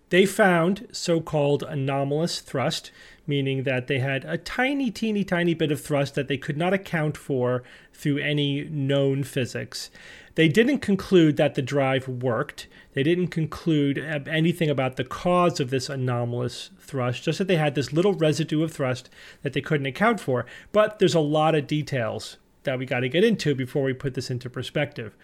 They 0.09 0.25
found 0.25 0.87
so 0.91 1.19
called 1.19 1.63
anomalous 1.63 2.39
thrust, 2.39 2.91
meaning 3.25 3.63
that 3.63 3.87
they 3.87 3.99
had 3.99 4.23
a 4.23 4.37
tiny, 4.37 4.89
teeny, 4.89 5.25
tiny 5.25 5.53
bit 5.53 5.71
of 5.71 5.81
thrust 5.81 6.15
that 6.15 6.29
they 6.29 6.37
could 6.37 6.55
not 6.55 6.73
account 6.73 7.17
for 7.17 7.63
through 7.93 8.19
any 8.19 8.63
known 8.65 9.23
physics. 9.23 9.91
They 10.35 10.47
didn't 10.47 10.79
conclude 10.79 11.35
that 11.37 11.55
the 11.55 11.61
drive 11.61 12.07
worked. 12.07 12.67
They 12.93 13.03
didn't 13.03 13.27
conclude 13.27 13.97
anything 13.97 14.69
about 14.69 14.95
the 14.95 15.03
cause 15.03 15.59
of 15.59 15.71
this 15.71 15.89
anomalous 15.89 16.69
thrust, 16.79 17.23
just 17.23 17.39
that 17.39 17.47
they 17.47 17.57
had 17.57 17.75
this 17.75 17.91
little 17.91 18.13
residue 18.13 18.63
of 18.63 18.71
thrust 18.71 19.09
that 19.41 19.53
they 19.53 19.61
couldn't 19.61 19.87
account 19.87 20.21
for. 20.21 20.45
But 20.71 20.99
there's 20.99 21.15
a 21.15 21.19
lot 21.19 21.53
of 21.53 21.67
details 21.67 22.37
that 22.63 22.79
we 22.79 22.85
got 22.85 23.01
to 23.01 23.09
get 23.09 23.25
into 23.25 23.55
before 23.55 23.83
we 23.83 23.93
put 23.93 24.13
this 24.13 24.29
into 24.29 24.49
perspective. 24.49 25.17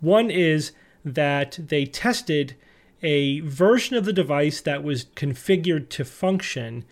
One 0.00 0.30
is 0.30 0.72
that 1.04 1.58
they 1.62 1.84
tested 1.84 2.56
a 3.02 3.40
version 3.40 3.96
of 3.96 4.04
the 4.04 4.12
device 4.12 4.60
that 4.60 4.82
was 4.82 5.06
configured 5.16 5.88
to 5.90 6.04
function 6.04 6.84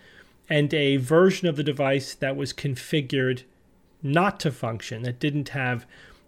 and 0.49 0.73
a 0.75 0.97
version 0.99 1.49
of 1.49 1.57
the 1.57 1.63
device 1.63 2.15
that 2.15 2.37
was 2.37 2.53
configured 2.53 3.45
not 4.03 4.39
to 4.41 4.53
function, 4.53 5.03
that 5.03 5.19
didn't 5.19 5.51
have 5.51 5.87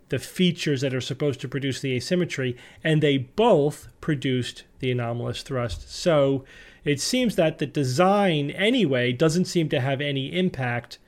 the 0.08 0.18
features 0.18 0.80
that 0.80 0.94
are 0.94 1.00
supposed 1.00 1.40
to 1.40 1.48
produce 1.48 1.80
the 1.80 1.92
asymmetry, 1.94 2.56
and 2.82 3.02
they 3.02 3.18
both 3.18 3.88
produced 4.00 4.64
the 4.78 4.90
anomalous 4.90 5.42
thrust. 5.42 5.92
So 5.92 6.44
it 6.84 7.00
seems 7.00 7.36
that 7.36 7.58
the 7.58 7.66
design, 7.66 8.50
anyway, 8.52 9.12
doesn't 9.12 9.46
seem 9.46 9.68
to 9.70 9.80
have 9.80 10.00
any 10.00 10.32
impact 10.32 10.98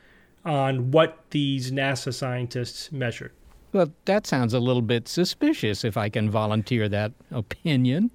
on 0.44 0.90
what 0.90 1.24
these 1.30 1.70
NASA 1.70 2.12
scientists 2.12 2.90
measured. 2.90 3.32
Well, 3.72 3.92
that 4.06 4.26
sounds 4.26 4.54
a 4.54 4.60
little 4.60 4.82
bit 4.82 5.08
suspicious 5.08 5.84
if 5.84 5.96
I 5.96 6.08
can 6.08 6.30
volunteer 6.30 6.88
that 6.88 7.12
opinion. 7.30 8.10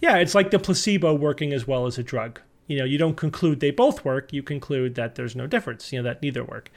Yeah, 0.00 0.16
it's 0.16 0.34
like 0.34 0.50
the 0.50 0.58
placebo 0.58 1.14
working 1.14 1.52
as 1.52 1.66
well 1.66 1.86
as 1.86 1.98
a 1.98 2.02
drug. 2.02 2.40
You 2.66 2.78
know, 2.78 2.84
you 2.84 2.98
don't 2.98 3.16
conclude 3.16 3.60
they 3.60 3.70
both 3.70 4.04
work, 4.04 4.32
you 4.32 4.42
conclude 4.42 4.94
that 4.94 5.16
there's 5.16 5.34
no 5.34 5.46
difference, 5.46 5.92
you 5.92 5.98
know, 5.98 6.08
that 6.08 6.22
neither 6.22 6.44
work. 6.44 6.70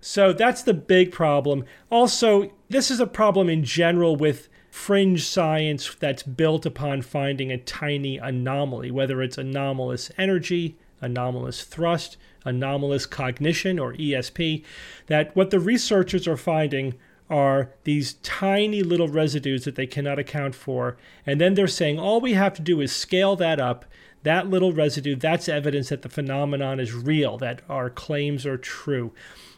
So 0.00 0.32
that's 0.32 0.62
the 0.62 0.74
big 0.74 1.12
problem. 1.12 1.64
Also, 1.90 2.52
this 2.68 2.90
is 2.90 3.00
a 3.00 3.06
problem 3.06 3.48
in 3.48 3.64
general 3.64 4.14
with 4.16 4.48
fringe 4.70 5.24
science 5.24 5.94
that's 5.94 6.22
built 6.22 6.66
upon 6.66 7.02
finding 7.02 7.52
a 7.52 7.58
tiny 7.58 8.18
anomaly, 8.18 8.90
whether 8.90 9.22
it's 9.22 9.38
anomalous 9.38 10.10
energy, 10.18 10.76
anomalous 11.00 11.62
thrust, 11.62 12.16
anomalous 12.44 13.06
cognition, 13.06 13.78
or 13.78 13.92
ESP, 13.94 14.64
that 15.06 15.34
what 15.36 15.50
the 15.50 15.60
researchers 15.60 16.26
are 16.26 16.36
finding 16.36 16.94
are 17.32 17.70
these 17.84 18.14
tiny 18.22 18.82
little 18.82 19.08
residues 19.08 19.64
that 19.64 19.74
they 19.74 19.86
cannot 19.86 20.18
account 20.18 20.54
for. 20.54 20.98
And 21.26 21.40
then 21.40 21.54
they're 21.54 21.66
saying 21.66 21.98
all 21.98 22.20
we 22.20 22.34
have 22.34 22.52
to 22.54 22.62
do 22.62 22.82
is 22.82 22.94
scale 22.94 23.36
that 23.36 23.58
up. 23.58 23.86
That 24.22 24.48
little 24.48 24.72
residue, 24.72 25.16
that's 25.16 25.48
evidence 25.48 25.88
that 25.88 26.02
the 26.02 26.10
phenomenon 26.10 26.78
is 26.78 26.92
real, 26.92 27.38
that 27.38 27.62
our 27.70 27.88
claims 27.88 28.44
are 28.44 28.58
true. 28.58 29.12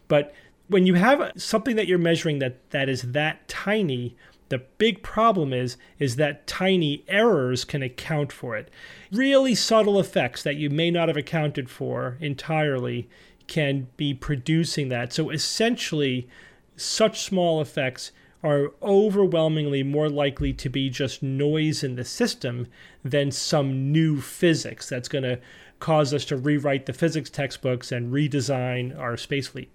But 0.07 0.33
when 0.69 0.87
you 0.87 0.95
have 0.95 1.33
something 1.37 1.75
that 1.75 1.89
you're 1.89 1.99
measuring 1.99 2.39
that, 2.39 2.71
that 2.71 2.89
is 2.89 3.03
that 3.13 3.47
tiny, 3.49 4.17
the 4.51 4.59
big 4.79 5.03
problem 5.03 5.53
is 5.53 5.77
is 5.99 6.15
that 6.17 6.47
tiny 6.47 7.05
errors 7.09 7.65
can 7.65 7.83
account 7.83 8.31
for 8.33 8.57
it. 8.57 8.71
Really 9.11 9.57
subtle 9.57 9.99
effects 9.99 10.45
that 10.45 10.57
you 10.57 10.71
may 10.71 10.93
not 10.93 11.09
have 11.09 11.17
accounted 11.17 11.69
for 11.69 12.19
entirely 12.21 13.09
can 13.49 13.89
be 13.97 14.15
producing 14.15 14.89
that. 14.91 15.13
So 15.13 15.31
essentially 15.31 16.29
such 16.77 17.23
small 17.23 17.61
effects 17.61 18.13
are 18.43 18.73
overwhelmingly 18.83 19.83
more 19.83 20.11
likely 20.11 20.53
to 20.53 20.69
be 20.69 20.91
just 20.91 21.23
noise 21.23 21.83
in 21.83 21.97
the 21.97 22.05
system 22.05 22.67
than 23.03 23.31
some 23.31 23.91
new 23.91 24.21
physics 24.21 24.89
that's 24.89 25.09
going 25.09 25.25
to 25.25 25.41
cause 25.81 26.13
us 26.13 26.25
to 26.27 26.37
rewrite 26.37 26.87
the 26.87 26.93
physics 26.93 27.31
textbooks 27.31 27.91
and 27.91 28.13
redesign 28.13 28.97
our 28.99 29.17
space 29.17 29.49
fleet. 29.49 29.71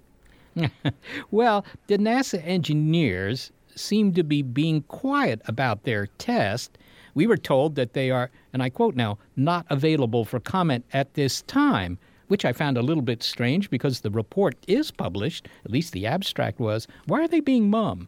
well, 1.32 1.66
the 1.88 1.98
NASA 1.98 2.46
engineers 2.46 3.52
seem 3.76 4.14
to 4.14 4.24
be 4.24 4.42
being 4.42 4.82
quiet 4.84 5.42
about 5.46 5.84
their 5.84 6.08
test. 6.18 6.78
We 7.16 7.28
were 7.28 7.38
told 7.38 7.76
that 7.76 7.94
they 7.94 8.12
are, 8.12 8.30
and 8.54 8.62
I 8.62 8.70
quote 8.70 8.96
now, 8.96 9.18
not 9.36 9.66
available 9.70 10.26
for 10.26 10.40
comment 10.40 10.86
at 10.94 11.14
this 11.16 11.42
time, 11.44 11.98
which 12.30 12.46
I 12.46 12.54
found 12.54 12.78
a 12.78 12.82
little 12.82 13.04
bit 13.04 13.22
strange 13.22 13.70
because 13.70 14.00
the 14.00 14.10
report 14.10 14.56
is 14.68 14.90
published, 14.90 15.48
at 15.66 15.72
least 15.72 15.92
the 15.92 16.08
abstract 16.08 16.60
was. 16.60 16.88
Why 17.06 17.22
are 17.22 17.28
they 17.28 17.42
being 17.42 17.70
mum? 17.70 18.08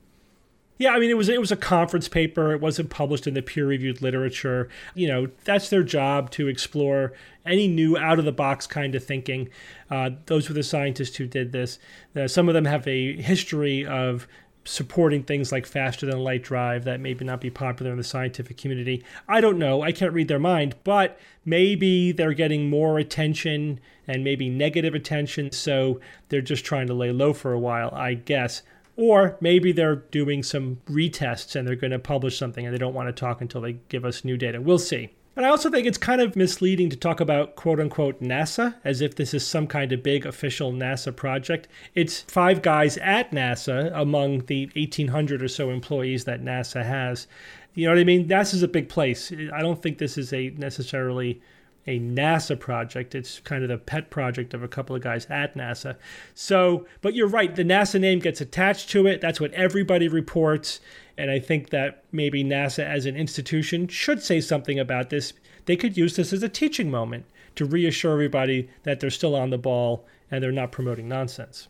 Yeah, 0.81 0.93
I 0.93 0.99
mean, 0.99 1.11
it 1.11 1.17
was 1.17 1.29
it 1.29 1.39
was 1.39 1.51
a 1.51 1.55
conference 1.55 2.07
paper. 2.07 2.53
It 2.53 2.59
wasn't 2.59 2.89
published 2.89 3.27
in 3.27 3.35
the 3.35 3.43
peer-reviewed 3.43 4.01
literature. 4.01 4.67
You 4.95 5.09
know, 5.09 5.27
that's 5.43 5.69
their 5.69 5.83
job 5.83 6.31
to 6.31 6.47
explore 6.47 7.13
any 7.45 7.67
new 7.67 7.97
out-of-the-box 7.97 8.65
kind 8.65 8.95
of 8.95 9.03
thinking. 9.03 9.49
Uh, 9.91 10.09
those 10.25 10.47
were 10.47 10.55
the 10.55 10.63
scientists 10.63 11.17
who 11.17 11.27
did 11.27 11.51
this. 11.51 11.77
Uh, 12.15 12.27
some 12.27 12.47
of 12.47 12.55
them 12.55 12.65
have 12.65 12.87
a 12.87 13.15
history 13.21 13.85
of 13.85 14.27
supporting 14.63 15.23
things 15.23 15.51
like 15.51 15.65
faster 15.65 16.05
than 16.05 16.19
light 16.19 16.43
drive 16.43 16.83
that 16.83 16.99
maybe 16.99 17.25
not 17.25 17.41
be 17.41 17.49
popular 17.49 17.91
in 17.91 17.97
the 17.97 18.03
scientific 18.03 18.57
community. 18.57 19.03
I 19.27 19.41
don't 19.41 19.57
know. 19.57 19.81
I 19.81 19.91
can't 19.91 20.13
read 20.13 20.27
their 20.27 20.39
mind, 20.39 20.75
but 20.83 21.19
maybe 21.45 22.11
they're 22.11 22.33
getting 22.33 22.69
more 22.69 22.99
attention 22.99 23.79
and 24.07 24.23
maybe 24.23 24.49
negative 24.49 24.93
attention, 24.93 25.51
so 25.51 25.99
they're 26.29 26.41
just 26.41 26.65
trying 26.65 26.87
to 26.87 26.93
lay 26.93 27.11
low 27.11 27.33
for 27.33 27.53
a 27.53 27.59
while, 27.59 27.89
I 27.93 28.13
guess. 28.15 28.61
Or 28.97 29.37
maybe 29.41 29.71
they're 29.71 29.95
doing 29.95 30.43
some 30.43 30.81
retests 30.87 31.55
and 31.55 31.67
they're 31.67 31.75
going 31.75 31.91
to 31.91 31.99
publish 31.99 32.37
something 32.37 32.65
and 32.65 32.73
they 32.73 32.79
don't 32.79 32.93
want 32.93 33.07
to 33.07 33.13
talk 33.13 33.41
until 33.41 33.61
they 33.61 33.73
give 33.89 34.05
us 34.05 34.25
new 34.25 34.37
data. 34.37 34.61
We'll 34.61 34.79
see. 34.79 35.11
But 35.33 35.45
I 35.45 35.49
also 35.49 35.69
think 35.69 35.87
it's 35.87 35.97
kind 35.97 36.19
of 36.19 36.35
misleading 36.35 36.89
to 36.89 36.97
talk 36.97 37.21
about 37.21 37.55
quote 37.55 37.79
unquote 37.79 38.21
NASA 38.21 38.75
as 38.83 38.99
if 38.99 39.15
this 39.15 39.33
is 39.33 39.47
some 39.47 39.65
kind 39.65 39.93
of 39.93 40.03
big 40.03 40.25
official 40.25 40.73
NASA 40.73 41.15
project. 41.15 41.69
It's 41.95 42.21
five 42.21 42.61
guys 42.61 42.97
at 42.97 43.31
NASA 43.31 43.91
among 43.93 44.45
the 44.47 44.65
1,800 44.75 45.41
or 45.41 45.47
so 45.47 45.69
employees 45.69 46.25
that 46.25 46.43
NASA 46.43 46.83
has. 46.83 47.27
You 47.73 47.85
know 47.85 47.93
what 47.93 47.99
I 47.99 48.03
mean? 48.03 48.27
NASA's 48.27 48.63
a 48.63 48.67
big 48.67 48.89
place. 48.89 49.31
I 49.53 49.61
don't 49.61 49.81
think 49.81 49.97
this 49.97 50.17
is 50.17 50.33
a 50.33 50.49
necessarily 50.49 51.41
a 51.87 51.99
NASA 51.99 52.59
project. 52.59 53.15
It's 53.15 53.39
kind 53.39 53.63
of 53.63 53.69
the 53.69 53.77
pet 53.77 54.09
project 54.09 54.53
of 54.53 54.63
a 54.63 54.67
couple 54.67 54.95
of 54.95 55.01
guys 55.01 55.25
at 55.29 55.55
NASA. 55.55 55.95
So, 56.33 56.85
but 57.01 57.13
you're 57.13 57.27
right, 57.27 57.55
the 57.55 57.63
NASA 57.63 57.99
name 57.99 58.19
gets 58.19 58.41
attached 58.41 58.89
to 58.91 59.07
it. 59.07 59.21
That's 59.21 59.41
what 59.41 59.53
everybody 59.53 60.07
reports. 60.07 60.79
And 61.17 61.29
I 61.31 61.39
think 61.39 61.69
that 61.69 62.03
maybe 62.11 62.43
NASA 62.43 62.83
as 62.83 63.05
an 63.05 63.15
institution 63.15 63.87
should 63.87 64.21
say 64.21 64.41
something 64.41 64.79
about 64.79 65.09
this. 65.09 65.33
They 65.65 65.75
could 65.75 65.97
use 65.97 66.15
this 66.15 66.33
as 66.33 66.43
a 66.43 66.49
teaching 66.49 66.89
moment 66.89 67.25
to 67.55 67.65
reassure 67.65 68.13
everybody 68.13 68.69
that 68.83 68.99
they're 68.99 69.09
still 69.09 69.35
on 69.35 69.49
the 69.49 69.57
ball 69.57 70.05
and 70.29 70.43
they're 70.43 70.51
not 70.51 70.71
promoting 70.71 71.07
nonsense. 71.07 71.67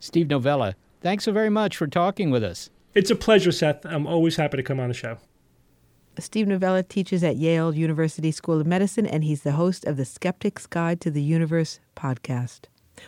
Steve 0.00 0.28
Novella, 0.28 0.74
thanks 1.00 1.24
so 1.24 1.32
very 1.32 1.50
much 1.50 1.76
for 1.76 1.86
talking 1.86 2.30
with 2.30 2.44
us. 2.44 2.70
It's 2.94 3.10
a 3.10 3.16
pleasure, 3.16 3.52
Seth. 3.52 3.84
I'm 3.84 4.06
always 4.06 4.36
happy 4.36 4.56
to 4.56 4.62
come 4.62 4.80
on 4.80 4.88
the 4.88 4.94
show. 4.94 5.18
Steve 6.20 6.48
Novella 6.48 6.82
teaches 6.82 7.22
at 7.22 7.36
Yale 7.36 7.74
University 7.74 8.30
School 8.30 8.60
of 8.60 8.66
Medicine, 8.66 9.06
and 9.06 9.24
he's 9.24 9.42
the 9.42 9.52
host 9.52 9.84
of 9.84 9.96
the 9.96 10.04
Skeptic's 10.04 10.66
Guide 10.66 11.00
to 11.00 11.10
the 11.10 11.22
Universe 11.22 11.80
podcast. 11.96 12.62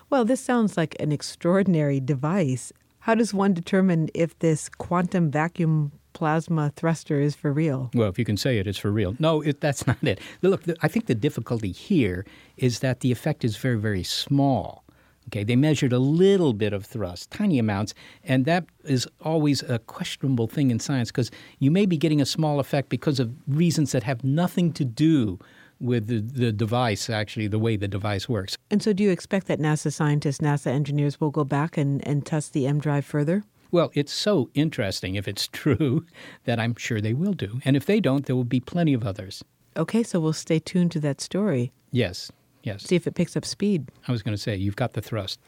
Well, 0.08 0.24
this 0.24 0.40
sounds 0.40 0.76
like 0.76 0.96
an 1.00 1.12
extraordinary 1.12 2.00
device. 2.00 2.72
How 3.00 3.14
does 3.14 3.34
one 3.34 3.54
determine 3.54 4.10
if 4.14 4.38
this 4.38 4.68
quantum 4.68 5.30
vacuum 5.30 5.92
plasma 6.12 6.72
thruster 6.76 7.20
is 7.20 7.34
for 7.34 7.52
real? 7.52 7.90
Well, 7.94 8.08
if 8.08 8.18
you 8.18 8.24
can 8.24 8.36
say 8.36 8.58
it, 8.58 8.66
it's 8.66 8.78
for 8.78 8.90
real. 8.90 9.16
No, 9.18 9.40
it, 9.40 9.60
that's 9.60 9.86
not 9.86 9.96
it. 10.02 10.20
Look, 10.42 10.62
I 10.82 10.88
think 10.88 11.06
the 11.06 11.14
difficulty 11.14 11.72
here 11.72 12.26
is 12.56 12.80
that 12.80 13.00
the 13.00 13.10
effect 13.10 13.44
is 13.44 13.56
very, 13.56 13.78
very 13.78 14.02
small. 14.02 14.84
Okay, 15.28 15.44
they 15.44 15.56
measured 15.56 15.92
a 15.92 15.98
little 15.98 16.52
bit 16.52 16.72
of 16.72 16.84
thrust, 16.84 17.30
tiny 17.30 17.58
amounts, 17.58 17.94
and 18.24 18.46
that 18.46 18.64
is 18.84 19.06
always 19.20 19.62
a 19.62 19.78
questionable 19.78 20.48
thing 20.48 20.70
in 20.70 20.80
science 20.80 21.10
because 21.10 21.30
you 21.58 21.70
may 21.70 21.86
be 21.86 21.96
getting 21.96 22.20
a 22.20 22.26
small 22.26 22.58
effect 22.58 22.88
because 22.88 23.20
of 23.20 23.30
reasons 23.46 23.92
that 23.92 24.02
have 24.02 24.24
nothing 24.24 24.72
to 24.72 24.84
do 24.84 25.38
with 25.78 26.08
the, 26.08 26.20
the 26.20 26.52
device, 26.52 27.08
actually, 27.08 27.46
the 27.48 27.58
way 27.58 27.76
the 27.76 27.88
device 27.88 28.28
works. 28.28 28.56
And 28.70 28.82
so, 28.82 28.92
do 28.92 29.02
you 29.02 29.10
expect 29.10 29.46
that 29.46 29.58
NASA 29.58 29.92
scientists, 29.92 30.38
NASA 30.38 30.66
engineers 30.66 31.20
will 31.20 31.30
go 31.30 31.44
back 31.44 31.76
and, 31.76 32.06
and 32.06 32.24
test 32.24 32.52
the 32.52 32.64
EmDrive 32.64 33.04
further? 33.04 33.44
Well, 33.70 33.90
it's 33.94 34.12
so 34.12 34.50
interesting 34.54 35.14
if 35.14 35.28
it's 35.28 35.46
true 35.52 36.04
that 36.44 36.58
I'm 36.58 36.74
sure 36.76 37.00
they 37.00 37.14
will 37.14 37.34
do. 37.34 37.60
And 37.64 37.76
if 37.76 37.86
they 37.86 38.00
don't, 38.00 38.26
there 38.26 38.36
will 38.36 38.44
be 38.44 38.60
plenty 38.60 38.92
of 38.94 39.06
others. 39.06 39.44
Okay, 39.76 40.02
so 40.02 40.18
we'll 40.20 40.32
stay 40.32 40.58
tuned 40.58 40.92
to 40.92 41.00
that 41.00 41.20
story. 41.20 41.72
Yes, 41.92 42.30
Yes. 42.62 42.82
See 42.84 42.96
if 42.96 43.06
it 43.06 43.14
picks 43.14 43.36
up 43.36 43.44
speed. 43.44 43.90
I 44.06 44.12
was 44.12 44.22
going 44.22 44.36
to 44.36 44.42
say, 44.42 44.56
you've 44.56 44.76
got 44.76 44.92
the 44.92 45.00
thrust. 45.00 45.40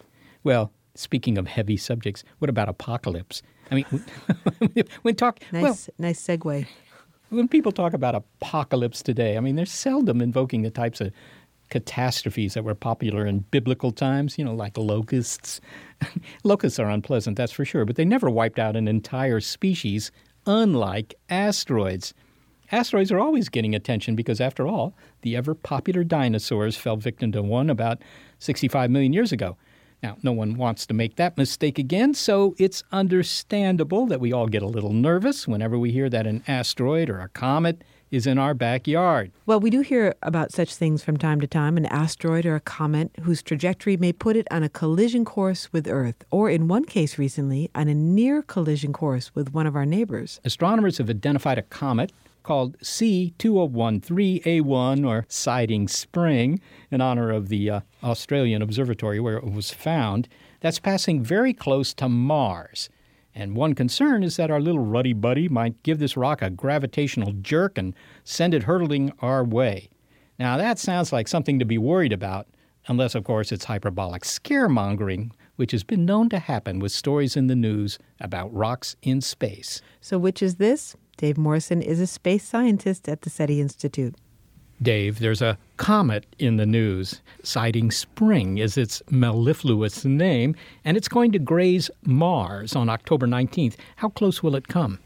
Well, 0.45 0.73
speaking 0.95 1.39
of 1.39 1.47
heavy 1.47 1.77
subjects, 1.77 2.25
what 2.39 2.49
about 2.49 2.69
apocalypse? 2.69 3.43
I 3.71 3.77
mean, 3.77 3.87
when 5.03 5.15
talk 5.15 5.41
nice, 5.53 5.63
well, 5.63 5.79
nice 5.99 6.27
segue. 6.27 6.67
When 7.31 7.49
people 7.49 7.73
talk 7.73 7.95
about 7.95 8.15
apocalypse 8.15 9.03
today, 9.03 9.37
I 9.37 9.41
mean, 9.41 9.57
they're 9.57 9.65
seldom 9.65 10.21
invoking 10.21 10.63
the 10.63 10.71
types 10.71 11.01
of 11.01 11.13
catastrophes 11.71 12.53
that 12.53 12.65
were 12.65 12.75
popular 12.75 13.25
in 13.25 13.39
biblical 13.51 13.93
times, 13.93 14.37
you 14.37 14.45
know, 14.45 14.55
like 14.55 14.77
locusts. 14.77 15.59
locusts 16.45 16.79
are 16.79 16.91
unpleasant, 16.91 17.39
that's 17.39 17.53
for 17.53 17.65
sure, 17.65 17.87
but 17.87 17.97
they 17.97 18.05
never 18.05 18.29
wiped 18.29 18.59
out 18.59 18.77
an 18.77 18.87
entire 18.87 19.41
species, 19.41 20.13
unlike 20.45 21.15
asteroids. 21.31 22.13
Asteroids 22.71 23.11
are 23.11 23.19
always 23.19 23.49
getting 23.49 23.75
attention 23.75 24.15
because, 24.15 24.41
after 24.41 24.67
all, 24.67 24.95
the 25.23 25.37
ever 25.37 25.55
popular 25.55 26.05
dinosaurs 26.05 26.77
fell 26.77 26.97
victim 26.97 27.33
to 27.33 27.43
one 27.43 27.71
about 27.71 28.03
65 28.39 28.91
million 28.91 29.13
years 29.13 29.33
ago. 29.33 29.57
Now, 30.03 30.17
no 30.23 30.33
one 30.33 30.57
wants 30.57 30.85
to 30.87 30.95
make 30.95 31.15
that 31.17 31.39
mistake 31.39 31.79
again, 31.79 32.13
so 32.13 32.57
it's 32.59 32.83
understandable 32.91 34.07
that 34.07 34.21
we 34.21 34.33
all 34.33 34.49
get 34.49 34.63
a 34.63 34.67
little 34.67 34.93
nervous 34.93 35.47
whenever 35.47 35.79
we 35.79 35.93
hear 35.93 36.11
that 36.11 36.27
an 36.27 36.43
asteroid 36.49 37.09
or 37.09 37.21
a 37.21 37.29
comet 37.29 37.83
is 38.11 38.27
in 38.27 38.37
our 38.37 38.53
backyard. 38.53 39.31
Well, 39.47 39.61
we 39.61 39.71
do 39.71 39.81
hear 39.81 40.15
about 40.23 40.53
such 40.53 40.75
things 40.75 41.03
from 41.03 41.17
time 41.17 41.41
to 41.41 41.47
time 41.47 41.77
an 41.77 41.87
asteroid 41.87 42.45
or 42.45 42.57
a 42.57 42.61
comet 42.61 43.11
whose 43.23 43.43
trajectory 43.43 43.97
may 43.97 44.13
put 44.13 44.37
it 44.37 44.47
on 44.51 44.63
a 44.63 44.69
collision 44.69 45.25
course 45.25 45.73
with 45.73 45.89
Earth, 45.89 46.25
or 46.31 46.51
in 46.51 46.69
one 46.69 46.85
case 46.85 47.17
recently, 47.17 47.71
on 47.75 47.89
a 47.89 47.95
near 47.95 48.43
collision 48.43 48.93
course 48.93 49.35
with 49.35 49.55
one 49.55 49.67
of 49.67 49.75
our 49.75 49.87
neighbors. 49.87 50.41
Astronomers 50.45 50.99
have 50.99 51.09
identified 51.09 51.59
a 51.59 51.63
comet 51.63 52.13
called 52.43 52.79
C2013A1 52.79 55.07
or 55.07 55.25
Siding 55.29 55.89
Spring 55.89 56.61
in 56.91 57.01
honor 57.01 57.31
of 57.31 57.49
the 57.49 57.71
uh, 57.71 57.81
Australian 58.03 58.63
observatory 58.63 59.21
where 59.21 59.37
it 59.37 59.45
was 59.45 59.71
found. 59.71 60.29
That's 60.61 60.79
passing 60.79 61.23
very 61.23 61.53
close 61.53 61.93
to 61.95 62.09
Mars. 62.09 62.89
And 63.35 63.57
one 63.57 63.75
concern 63.75 64.23
is 64.23 64.37
that 64.37 64.51
our 64.51 64.61
little 64.61 64.85
ruddy 64.85 65.13
buddy 65.13 65.49
might 65.49 65.83
give 65.83 65.99
this 65.99 66.17
rock 66.17 66.43
a 66.43 66.51
gravitational 66.51 67.33
jerk 67.33 67.79
and 67.79 67.95
send 68.25 68.55
it 68.55 68.65
hurtling 68.65 69.13
our 69.21 69.43
way. 69.43 69.89
Now, 70.39 70.57
that 70.57 70.79
sounds 70.79 71.13
like 71.13 71.29
something 71.29 71.59
to 71.59 71.65
be 71.65 71.79
worried 71.79 72.13
about, 72.13 72.47
unless, 72.89 73.15
of 73.15 73.25
course, 73.25 73.53
it's 73.53 73.65
hyperbolic 73.65 74.23
scaremongering, 74.23 75.31
which 75.57 75.73
has 75.73 75.85
been 75.85 76.05
known 76.05 76.29
to 76.31 76.39
happen 76.39 76.79
with 76.79 76.93
stories 76.93 77.37
in 77.37 77.47
the 77.47 77.57
news 77.57 77.99
about 78.21 78.53
rocks 78.53 78.97
in 79.03 79.21
space. 79.21 79.81
So, 80.01 80.19
which 80.19 80.43
is 80.43 80.57
this? 80.57 80.97
Dave 81.17 81.39
Morrison 81.39 81.83
is 81.83 82.01
a 82.01 82.07
space 82.07 82.45
scientist 82.45 83.09
at 83.09 83.23
the 83.23 83.31
SETI 83.31 83.61
Institute. 83.61 84.15
Dave, 84.81 85.21
there's 85.21 85.43
a 85.43 85.59
comet 85.77 86.27
in 86.39 86.57
the 86.57 86.67
news. 86.67 87.21
Siding 87.45 87.93
Spring 87.93 88.59
is 88.59 88.77
its 88.77 89.01
mellifluous 89.11 90.05
name, 90.05 90.57
and 90.85 90.97
it's 90.97 91.09
going 91.09 91.31
to 91.33 91.39
graze 91.39 91.91
Mars 92.05 92.75
on 92.75 92.89
October 92.89 93.27
19th. 93.27 93.77
How 93.97 94.09
close 94.09 94.43
will 94.43 94.57
it 94.57 94.67
come? 94.67 94.99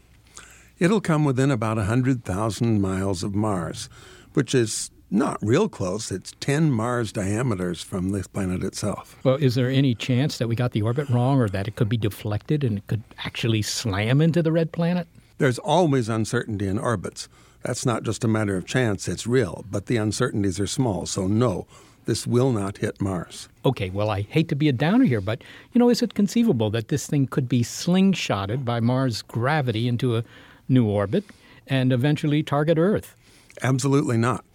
It'll 0.79 1.01
come 1.01 1.25
within 1.25 1.51
about 1.51 1.77
100,000 1.77 2.81
miles 2.81 3.23
of 3.23 3.35
Mars, 3.35 3.87
which 4.33 4.55
is 4.55 4.89
not 5.11 5.37
real 5.41 5.69
close. 5.69 6.11
It's 6.11 6.33
10 6.39 6.71
Mars 6.71 7.11
diameters 7.11 7.81
from 7.81 8.09
the 8.11 8.27
planet 8.33 8.63
itself. 8.63 9.17
Well, 9.23 9.35
is 9.35 9.55
there 9.55 9.69
any 9.69 9.95
chance 9.95 10.37
that 10.37 10.47
we 10.47 10.55
got 10.55 10.71
the 10.71 10.81
orbit 10.81 11.09
wrong 11.09 11.39
or 11.39 11.49
that 11.49 11.67
it 11.67 11.75
could 11.75 11.89
be 11.89 11.97
deflected 11.97 12.63
and 12.63 12.79
it 12.79 12.87
could 12.87 13.03
actually 13.23 13.61
slam 13.61 14.21
into 14.21 14.41
the 14.41 14.51
red 14.51 14.71
planet? 14.71 15.07
There's 15.37 15.59
always 15.59 16.09
uncertainty 16.09 16.67
in 16.67 16.79
orbits. 16.79 17.29
That's 17.63 17.85
not 17.85 18.03
just 18.03 18.23
a 18.23 18.27
matter 18.27 18.57
of 18.57 18.65
chance, 18.65 19.07
it's 19.07 19.27
real, 19.27 19.65
but 19.69 19.85
the 19.85 19.97
uncertainties 19.97 20.59
are 20.59 20.67
small, 20.67 21.05
so 21.05 21.27
no, 21.27 21.67
this 22.05 22.25
will 22.25 22.51
not 22.51 22.77
hit 22.77 23.01
Mars. 23.01 23.49
Okay, 23.65 23.89
well, 23.89 24.09
I 24.09 24.21
hate 24.21 24.47
to 24.49 24.55
be 24.55 24.69
a 24.69 24.73
downer 24.73 25.05
here, 25.05 25.21
but, 25.21 25.43
you 25.73 25.79
know, 25.79 25.89
is 25.89 26.01
it 26.01 26.13
conceivable 26.13 26.69
that 26.71 26.87
this 26.87 27.05
thing 27.07 27.27
could 27.27 27.49
be 27.49 27.61
slingshotted 27.61 28.63
by 28.63 28.79
Mars' 28.79 29.21
gravity 29.21 29.87
into 29.87 30.15
a 30.15 30.23
new 30.69 30.87
orbit 30.87 31.25
and 31.67 31.91
eventually 31.91 32.41
target 32.41 32.77
Earth? 32.77 33.15
Absolutely 33.61 34.17
not. 34.17 34.45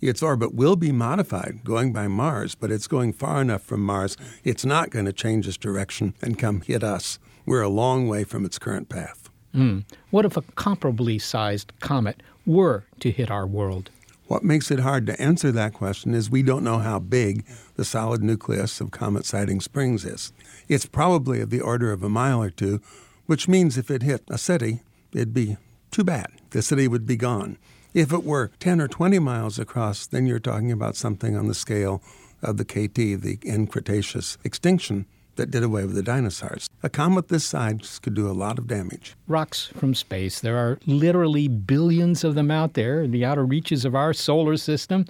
Its 0.00 0.22
orbit 0.22 0.54
will 0.54 0.76
be 0.76 0.92
modified 0.92 1.64
going 1.64 1.92
by 1.92 2.08
Mars, 2.08 2.54
but 2.54 2.70
it's 2.70 2.86
going 2.86 3.12
far 3.12 3.42
enough 3.42 3.62
from 3.62 3.84
Mars, 3.84 4.16
it's 4.44 4.64
not 4.64 4.90
going 4.90 5.04
to 5.04 5.12
change 5.12 5.46
its 5.46 5.58
direction 5.58 6.14
and 6.22 6.38
come 6.38 6.62
hit 6.62 6.82
us. 6.82 7.18
We're 7.44 7.62
a 7.62 7.68
long 7.68 8.08
way 8.08 8.24
from 8.24 8.44
its 8.44 8.58
current 8.58 8.88
path. 8.88 9.29
Mm. 9.54 9.84
What 10.10 10.24
if 10.24 10.36
a 10.36 10.42
comparably 10.42 11.20
sized 11.20 11.72
comet 11.80 12.22
were 12.46 12.84
to 13.00 13.10
hit 13.10 13.30
our 13.30 13.46
world? 13.46 13.90
What 14.26 14.44
makes 14.44 14.70
it 14.70 14.80
hard 14.80 15.06
to 15.06 15.20
answer 15.20 15.50
that 15.50 15.74
question 15.74 16.14
is 16.14 16.30
we 16.30 16.44
don't 16.44 16.62
know 16.62 16.78
how 16.78 17.00
big 17.00 17.44
the 17.74 17.84
solid 17.84 18.22
nucleus 18.22 18.80
of 18.80 18.92
Comet 18.92 19.26
Siding 19.26 19.60
Springs 19.60 20.04
is. 20.04 20.32
It's 20.68 20.86
probably 20.86 21.40
of 21.40 21.50
the 21.50 21.60
order 21.60 21.90
of 21.90 22.04
a 22.04 22.08
mile 22.08 22.40
or 22.40 22.50
two, 22.50 22.80
which 23.26 23.48
means 23.48 23.76
if 23.76 23.90
it 23.90 24.02
hit 24.02 24.22
a 24.30 24.38
city, 24.38 24.82
it'd 25.12 25.34
be 25.34 25.56
too 25.90 26.04
bad. 26.04 26.28
The 26.50 26.62
city 26.62 26.86
would 26.86 27.06
be 27.06 27.16
gone. 27.16 27.58
If 27.92 28.12
it 28.12 28.22
were 28.22 28.52
10 28.60 28.80
or 28.80 28.86
20 28.86 29.18
miles 29.18 29.58
across, 29.58 30.06
then 30.06 30.26
you're 30.26 30.38
talking 30.38 30.70
about 30.70 30.94
something 30.94 31.36
on 31.36 31.48
the 31.48 31.54
scale 31.54 32.00
of 32.40 32.56
the 32.56 32.64
KT, 32.64 33.20
the 33.20 33.40
end 33.44 33.72
Cretaceous 33.72 34.38
extinction 34.44 35.06
that 35.40 35.50
did 35.50 35.62
away 35.62 35.86
with 35.86 35.94
the 35.94 36.02
dinosaurs. 36.02 36.68
A 36.82 36.90
comet 36.90 37.28
this 37.28 37.46
size 37.46 37.98
could 37.98 38.12
do 38.14 38.30
a 38.30 38.36
lot 38.36 38.58
of 38.58 38.66
damage. 38.66 39.14
Rocks 39.26 39.68
from 39.68 39.94
space. 39.94 40.40
There 40.40 40.58
are 40.58 40.78
literally 40.86 41.48
billions 41.48 42.24
of 42.24 42.34
them 42.34 42.50
out 42.50 42.74
there 42.74 43.02
in 43.02 43.10
the 43.10 43.24
outer 43.24 43.46
reaches 43.46 43.86
of 43.86 43.94
our 43.94 44.12
solar 44.12 44.58
system. 44.58 45.06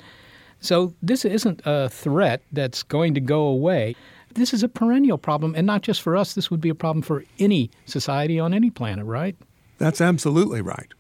So 0.61 0.95
this 1.03 1.25
isn't 1.25 1.63
a 1.65 1.89
threat 1.89 2.43
that's 2.53 2.85
going 2.85 3.15
to 3.15 3.21
go 3.21 3.43
away. 3.43 3.97
This 4.35 4.55
is 4.55 4.63
a 4.63 4.69
perennial 4.69 5.19
problem, 5.19 5.55
and 5.57 5.67
not 5.67 5.83
just 5.83 6.01
for 6.01 6.17
us. 6.17 6.35
This 6.35 6.49
would 6.49 6.61
be 6.61 6.69
a 6.69 6.75
problem 6.75 7.03
for 7.03 7.25
any 7.41 7.71
society 7.87 8.39
on 8.39 8.55
any 8.55 8.71
planet, 8.71 9.05
right? 9.05 9.35
That's 9.79 10.01
absolutely 10.01 10.63
right. 10.63 10.93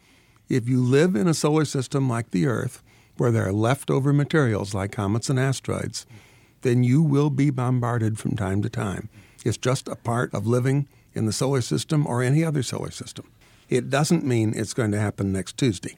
If 0.49 0.69
you 0.69 0.83
live 0.83 1.15
in 1.15 1.29
a 1.29 1.35
solar 1.35 1.65
system 1.65 2.09
like 2.09 2.33
the 2.33 2.47
Earth, 2.47 2.83
where 3.17 3.31
there 3.31 3.47
are 3.47 3.53
leftover 3.53 4.13
materials 4.13 4.75
like 4.75 4.91
comets 4.91 5.31
and 5.31 5.39
asteroids, 5.39 6.07
then 6.63 6.83
you 6.83 7.03
will 7.03 7.31
be 7.31 7.51
bombarded 7.51 8.19
from 8.19 8.37
time 8.37 8.63
to 8.63 8.69
time. 8.69 9.09
It's 9.45 9.57
just 9.57 9.89
a 9.89 9.97
part 9.97 10.35
of 10.35 10.47
living 10.47 10.87
in 11.15 11.27
the 11.27 11.33
solar 11.33 11.61
system 11.61 12.07
or 12.07 12.23
any 12.23 12.45
other 12.45 12.63
solar 12.63 12.91
system. 12.91 13.27
It 13.71 13.89
doesn't 13.89 14.25
mean 14.25 14.53
it's 14.57 14.75
going 14.75 14.91
to 14.91 14.99
happen 14.99 15.33
next 15.33 15.57
Tuesday. 15.57 15.95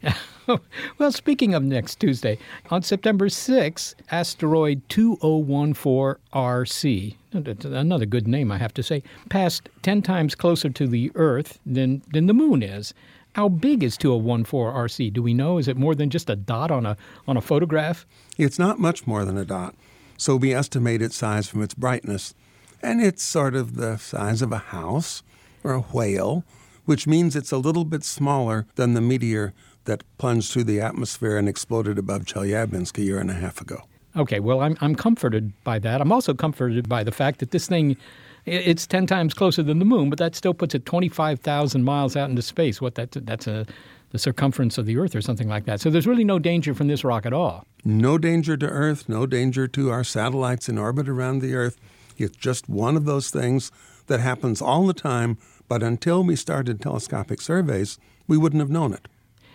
well, 0.98 1.10
speaking 1.10 1.54
of 1.54 1.62
next 1.62 2.00
Tuesday, 2.00 2.36
on 2.70 2.82
September 2.82 3.30
6, 3.30 3.94
asteroid 4.10 4.86
2014RC, 4.90 7.14
another 7.32 8.04
good 8.04 8.28
name, 8.28 8.52
I 8.52 8.58
have 8.58 8.74
to 8.74 8.82
say, 8.82 9.02
passed 9.30 9.70
10 9.80 10.02
times 10.02 10.34
closer 10.34 10.68
to 10.68 10.86
the 10.86 11.10
Earth 11.14 11.58
than, 11.64 12.02
than 12.12 12.26
the 12.26 12.34
Moon 12.34 12.62
is. 12.62 12.92
How 13.34 13.48
big 13.48 13.82
is 13.82 13.96
2014RC? 13.96 15.10
Do 15.10 15.22
we 15.22 15.32
know? 15.32 15.56
Is 15.56 15.66
it 15.66 15.78
more 15.78 15.94
than 15.94 16.10
just 16.10 16.28
a 16.28 16.36
dot 16.36 16.70
on 16.70 16.84
a, 16.84 16.98
on 17.26 17.38
a 17.38 17.40
photograph? 17.40 18.04
It's 18.36 18.58
not 18.58 18.78
much 18.78 19.06
more 19.06 19.24
than 19.24 19.38
a 19.38 19.46
dot. 19.46 19.74
So 20.18 20.36
we 20.36 20.52
estimate 20.52 21.00
its 21.00 21.16
size 21.16 21.48
from 21.48 21.62
its 21.62 21.72
brightness. 21.72 22.34
And 22.82 23.00
it's 23.00 23.22
sort 23.22 23.54
of 23.54 23.76
the 23.76 23.96
size 23.96 24.42
of 24.42 24.52
a 24.52 24.58
house 24.58 25.22
or 25.62 25.72
a 25.72 25.80
whale, 25.80 26.44
which 26.84 27.06
means 27.06 27.36
it's 27.36 27.52
a 27.52 27.58
little 27.58 27.84
bit 27.84 28.02
smaller 28.02 28.66
than 28.74 28.94
the 28.94 29.00
meteor 29.00 29.54
that 29.84 30.02
plunged 30.18 30.52
through 30.52 30.64
the 30.64 30.80
atmosphere 30.80 31.36
and 31.36 31.48
exploded 31.48 31.98
above 31.98 32.24
Chelyabinsk 32.24 32.98
a 32.98 33.02
year 33.02 33.18
and 33.18 33.30
a 33.30 33.34
half 33.34 33.60
ago. 33.60 33.82
Okay, 34.16 34.40
well, 34.40 34.60
I'm, 34.60 34.76
I'm 34.80 34.94
comforted 34.94 35.52
by 35.64 35.78
that. 35.78 36.00
I'm 36.00 36.12
also 36.12 36.34
comforted 36.34 36.88
by 36.88 37.02
the 37.02 37.12
fact 37.12 37.38
that 37.38 37.50
this 37.50 37.66
thing, 37.66 37.96
it's 38.44 38.86
10 38.86 39.06
times 39.06 39.32
closer 39.32 39.62
than 39.62 39.78
the 39.78 39.84
moon, 39.84 40.10
but 40.10 40.18
that 40.18 40.34
still 40.34 40.52
puts 40.52 40.74
it 40.74 40.84
25,000 40.84 41.82
miles 41.82 42.16
out 42.16 42.28
into 42.28 42.42
space. 42.42 42.80
What 42.80 42.96
that, 42.96 43.12
that's 43.12 43.46
a, 43.46 43.64
the 44.10 44.18
circumference 44.18 44.76
of 44.76 44.86
the 44.86 44.98
Earth 44.98 45.14
or 45.14 45.22
something 45.22 45.48
like 45.48 45.64
that. 45.64 45.80
So 45.80 45.88
there's 45.88 46.06
really 46.06 46.24
no 46.24 46.38
danger 46.38 46.74
from 46.74 46.88
this 46.88 47.04
rock 47.04 47.24
at 47.24 47.32
all. 47.32 47.64
No 47.84 48.18
danger 48.18 48.56
to 48.56 48.66
Earth, 48.66 49.08
no 49.08 49.24
danger 49.26 49.66
to 49.68 49.90
our 49.90 50.04
satellites 50.04 50.68
in 50.68 50.78
orbit 50.78 51.08
around 51.08 51.40
the 51.40 51.54
Earth. 51.54 51.78
It's 52.16 52.36
just 52.36 52.68
one 52.68 52.96
of 52.96 53.04
those 53.04 53.30
things 53.30 53.70
that 54.06 54.20
happens 54.20 54.60
all 54.60 54.86
the 54.86 54.94
time, 54.94 55.38
but 55.68 55.82
until 55.82 56.24
we 56.24 56.36
started 56.36 56.80
telescopic 56.80 57.40
surveys, 57.40 57.98
we 58.26 58.36
wouldn't 58.36 58.60
have 58.60 58.70
known 58.70 58.92
it. 58.92 59.08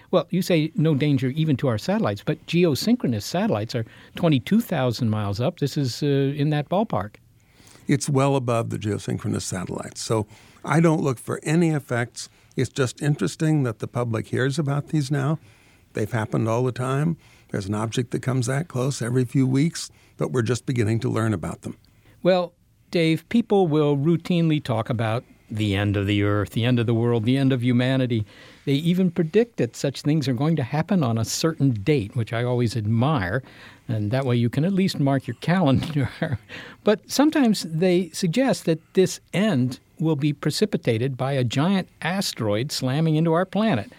Well, 0.09 0.27
you 0.29 0.41
say 0.41 0.71
no 0.75 0.95
danger 0.95 1.29
even 1.29 1.57
to 1.57 1.67
our 1.67 1.77
satellites, 1.77 2.23
but 2.25 2.45
geosynchronous 2.47 3.23
satellites 3.23 3.75
are 3.75 3.85
22,000 4.15 5.09
miles 5.09 5.41
up. 5.41 5.59
This 5.59 5.77
is 5.77 6.01
uh, 6.01 6.05
in 6.05 6.49
that 6.51 6.69
ballpark. 6.69 7.15
It's 7.87 8.09
well 8.09 8.35
above 8.35 8.69
the 8.69 8.77
geosynchronous 8.77 9.41
satellites. 9.41 10.01
So 10.01 10.27
I 10.63 10.79
don't 10.79 11.01
look 11.01 11.19
for 11.19 11.39
any 11.43 11.71
effects. 11.71 12.29
It's 12.55 12.69
just 12.69 13.01
interesting 13.01 13.63
that 13.63 13.79
the 13.79 13.87
public 13.87 14.27
hears 14.27 14.57
about 14.57 14.89
these 14.89 15.11
now. 15.11 15.39
They've 15.93 16.11
happened 16.11 16.47
all 16.47 16.63
the 16.63 16.71
time. 16.71 17.17
There's 17.49 17.67
an 17.67 17.75
object 17.75 18.11
that 18.11 18.21
comes 18.21 18.47
that 18.47 18.67
close 18.67 19.01
every 19.01 19.25
few 19.25 19.47
weeks, 19.47 19.89
but 20.17 20.31
we're 20.31 20.41
just 20.41 20.65
beginning 20.65 20.99
to 21.01 21.09
learn 21.09 21.33
about 21.33 21.61
them. 21.61 21.77
Well, 22.27 22.51
Dave, 22.91 23.23
people 23.29 23.67
will 23.67 23.95
routinely 23.95 24.61
talk 24.61 24.89
about 24.89 25.23
the 25.49 25.75
end 25.75 25.95
of 25.95 26.07
the 26.07 26.23
earth, 26.23 26.49
the 26.49 26.65
end 26.65 26.77
of 26.77 26.85
the 26.85 26.93
world, 26.93 27.23
the 27.23 27.37
end 27.37 27.53
of 27.53 27.63
humanity. 27.63 28.25
They 28.65 28.73
even 28.73 29.11
predict 29.11 29.55
that 29.55 29.77
such 29.77 30.01
things 30.01 30.27
are 30.27 30.33
going 30.33 30.57
to 30.57 30.63
happen 30.63 31.03
on 31.03 31.17
a 31.17 31.23
certain 31.23 31.71
date, 31.71 32.17
which 32.17 32.33
I 32.33 32.43
always 32.43 32.75
admire. 32.75 33.43
And 33.87 34.11
that 34.11 34.25
way 34.25 34.35
you 34.35 34.49
can 34.49 34.65
at 34.65 34.73
least 34.73 34.99
mark 34.99 35.25
your 35.25 35.37
calendar. 35.39 36.09
but 36.83 37.09
sometimes 37.09 37.63
they 37.63 38.09
suggest 38.09 38.65
that 38.65 38.81
this 38.93 39.21
end 39.31 39.79
will 39.97 40.17
be 40.17 40.33
precipitated 40.33 41.15
by 41.15 41.31
a 41.31 41.45
giant 41.45 41.87
asteroid 42.01 42.73
slamming 42.73 43.15
into 43.15 43.31
our 43.31 43.45
planet. 43.45 43.89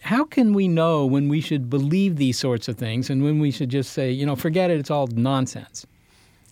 How 0.00 0.24
can 0.24 0.54
we 0.54 0.68
know 0.68 1.04
when 1.04 1.28
we 1.28 1.42
should 1.42 1.68
believe 1.68 2.16
these 2.16 2.38
sorts 2.38 2.66
of 2.66 2.78
things 2.78 3.10
and 3.10 3.22
when 3.22 3.40
we 3.40 3.50
should 3.50 3.68
just 3.68 3.92
say, 3.92 4.10
you 4.10 4.24
know, 4.24 4.36
forget 4.36 4.70
it, 4.70 4.80
it's 4.80 4.90
all 4.90 5.06
nonsense? 5.08 5.84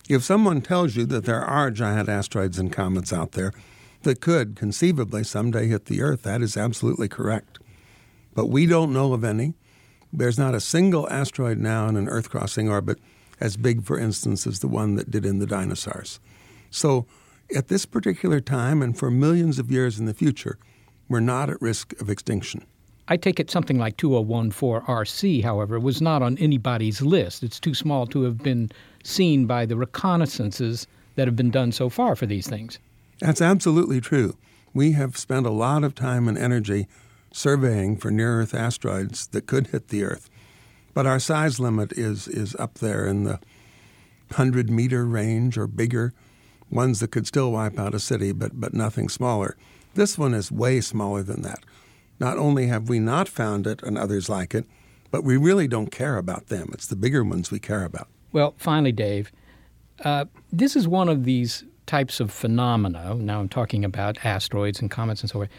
If 0.09 0.23
someone 0.23 0.61
tells 0.61 0.95
you 0.95 1.05
that 1.07 1.25
there 1.25 1.43
are 1.43 1.69
giant 1.69 2.07
asteroids 2.07 2.57
and 2.57 2.71
comets 2.71 3.11
out 3.11 3.33
there 3.33 3.51
that 4.03 4.21
could 4.21 4.55
conceivably 4.55 5.23
someday 5.25 5.67
hit 5.67 5.85
the 5.85 6.01
Earth, 6.01 6.23
that 6.23 6.41
is 6.41 6.55
absolutely 6.55 7.09
correct. 7.09 7.59
But 8.33 8.47
we 8.47 8.65
don't 8.65 8.93
know 8.93 9.11
of 9.11 9.25
any. 9.25 9.55
There's 10.13 10.37
not 10.37 10.55
a 10.55 10.61
single 10.61 11.09
asteroid 11.09 11.57
now 11.57 11.89
in 11.89 11.97
an 11.97 12.07
Earth 12.07 12.29
crossing 12.29 12.69
orbit 12.69 12.99
as 13.41 13.57
big, 13.57 13.83
for 13.83 13.99
instance, 13.99 14.47
as 14.47 14.59
the 14.59 14.67
one 14.69 14.95
that 14.95 15.11
did 15.11 15.25
in 15.25 15.39
the 15.39 15.45
dinosaurs. 15.45 16.21
So, 16.71 17.05
at 17.55 17.67
this 17.67 17.85
particular 17.85 18.39
time 18.39 18.81
and 18.81 18.97
for 18.97 19.11
millions 19.11 19.59
of 19.59 19.71
years 19.71 19.99
in 19.99 20.05
the 20.05 20.13
future, 20.13 20.57
we're 21.09 21.19
not 21.19 21.49
at 21.49 21.61
risk 21.61 21.99
of 22.01 22.09
extinction. 22.09 22.65
I 23.09 23.17
take 23.17 23.39
it 23.39 23.49
something 23.49 23.77
like 23.77 23.97
2014RC, 23.97 25.43
however, 25.43 25.79
was 25.79 26.01
not 26.01 26.21
on 26.21 26.37
anybody's 26.37 27.01
list. 27.01 27.41
It's 27.41 27.59
too 27.59 27.73
small 27.73 28.05
to 28.07 28.23
have 28.23 28.39
been 28.39 28.69
seen 29.03 29.45
by 29.45 29.65
the 29.65 29.75
reconnaissances 29.75 30.87
that 31.15 31.27
have 31.27 31.35
been 31.35 31.51
done 31.51 31.71
so 31.71 31.89
far 31.89 32.15
for 32.15 32.25
these 32.25 32.47
things. 32.47 32.79
That's 33.19 33.41
absolutely 33.41 34.01
true. 34.01 34.35
We 34.73 34.91
have 34.91 35.17
spent 35.17 35.45
a 35.45 35.51
lot 35.51 35.83
of 35.83 35.95
time 35.95 36.27
and 36.27 36.37
energy 36.37 36.87
surveying 37.31 37.97
for 37.97 38.11
near 38.11 38.41
Earth 38.41 38.53
asteroids 38.53 39.27
that 39.27 39.47
could 39.47 39.67
hit 39.67 39.87
the 39.87 40.03
Earth. 40.03 40.29
But 40.93 41.07
our 41.07 41.19
size 41.19 41.59
limit 41.59 41.93
is, 41.93 42.27
is 42.27 42.55
up 42.55 42.75
there 42.75 43.07
in 43.07 43.23
the 43.23 43.39
100 44.29 44.69
meter 44.69 45.05
range 45.05 45.57
or 45.57 45.67
bigger, 45.67 46.13
ones 46.69 46.99
that 46.99 47.11
could 47.11 47.25
still 47.25 47.51
wipe 47.51 47.79
out 47.79 47.95
a 47.95 47.99
city, 47.99 48.33
but, 48.33 48.59
but 48.59 48.73
nothing 48.73 49.07
smaller. 49.07 49.55
This 49.93 50.17
one 50.17 50.33
is 50.33 50.51
way 50.51 50.81
smaller 50.81 51.23
than 51.23 51.41
that. 51.43 51.63
Not 52.19 52.37
only 52.37 52.67
have 52.67 52.89
we 52.89 52.99
not 52.99 53.27
found 53.27 53.67
it 53.67 53.83
and 53.83 53.97
others 53.97 54.29
like 54.29 54.55
it, 54.55 54.65
but 55.11 55.23
we 55.23 55.37
really 55.37 55.67
don't 55.67 55.91
care 55.91 56.17
about 56.17 56.47
them. 56.47 56.69
It's 56.73 56.87
the 56.87 56.95
bigger 56.95 57.23
ones 57.23 57.51
we 57.51 57.59
care 57.59 57.83
about. 57.83 58.07
Well, 58.31 58.55
finally, 58.57 58.91
Dave, 58.91 59.31
uh, 60.03 60.25
this 60.51 60.75
is 60.75 60.87
one 60.87 61.09
of 61.09 61.23
these 61.23 61.63
types 61.85 62.19
of 62.19 62.31
phenomena, 62.31 63.15
now 63.15 63.39
I'm 63.39 63.49
talking 63.49 63.85
about 63.85 64.23
asteroids 64.25 64.81
and 64.81 64.91
comets 64.91 65.21
and 65.21 65.29
so 65.29 65.39
forth, 65.39 65.49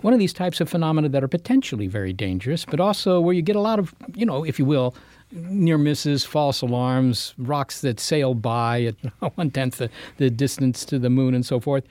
one 0.00 0.12
of 0.12 0.18
these 0.18 0.32
types 0.32 0.60
of 0.60 0.68
phenomena 0.68 1.08
that 1.10 1.22
are 1.22 1.28
potentially 1.28 1.86
very 1.86 2.12
dangerous, 2.12 2.64
but 2.64 2.80
also 2.80 3.20
where 3.20 3.34
you 3.34 3.42
get 3.42 3.56
a 3.56 3.60
lot 3.60 3.78
of, 3.78 3.94
you 4.14 4.26
know, 4.26 4.44
if 4.44 4.58
you 4.58 4.64
will, 4.64 4.94
near 5.32 5.78
misses, 5.78 6.24
false 6.24 6.62
alarms, 6.62 7.34
rocks 7.38 7.80
that 7.80 8.00
sail 8.00 8.34
by 8.34 8.82
at 8.82 8.96
one 9.36 9.50
tenth 9.50 9.78
the, 9.78 9.90
the 10.16 10.30
distance 10.30 10.84
to 10.86 10.98
the 10.98 11.10
moon, 11.10 11.34
and 11.34 11.46
so 11.46 11.60
forth. 11.60 11.84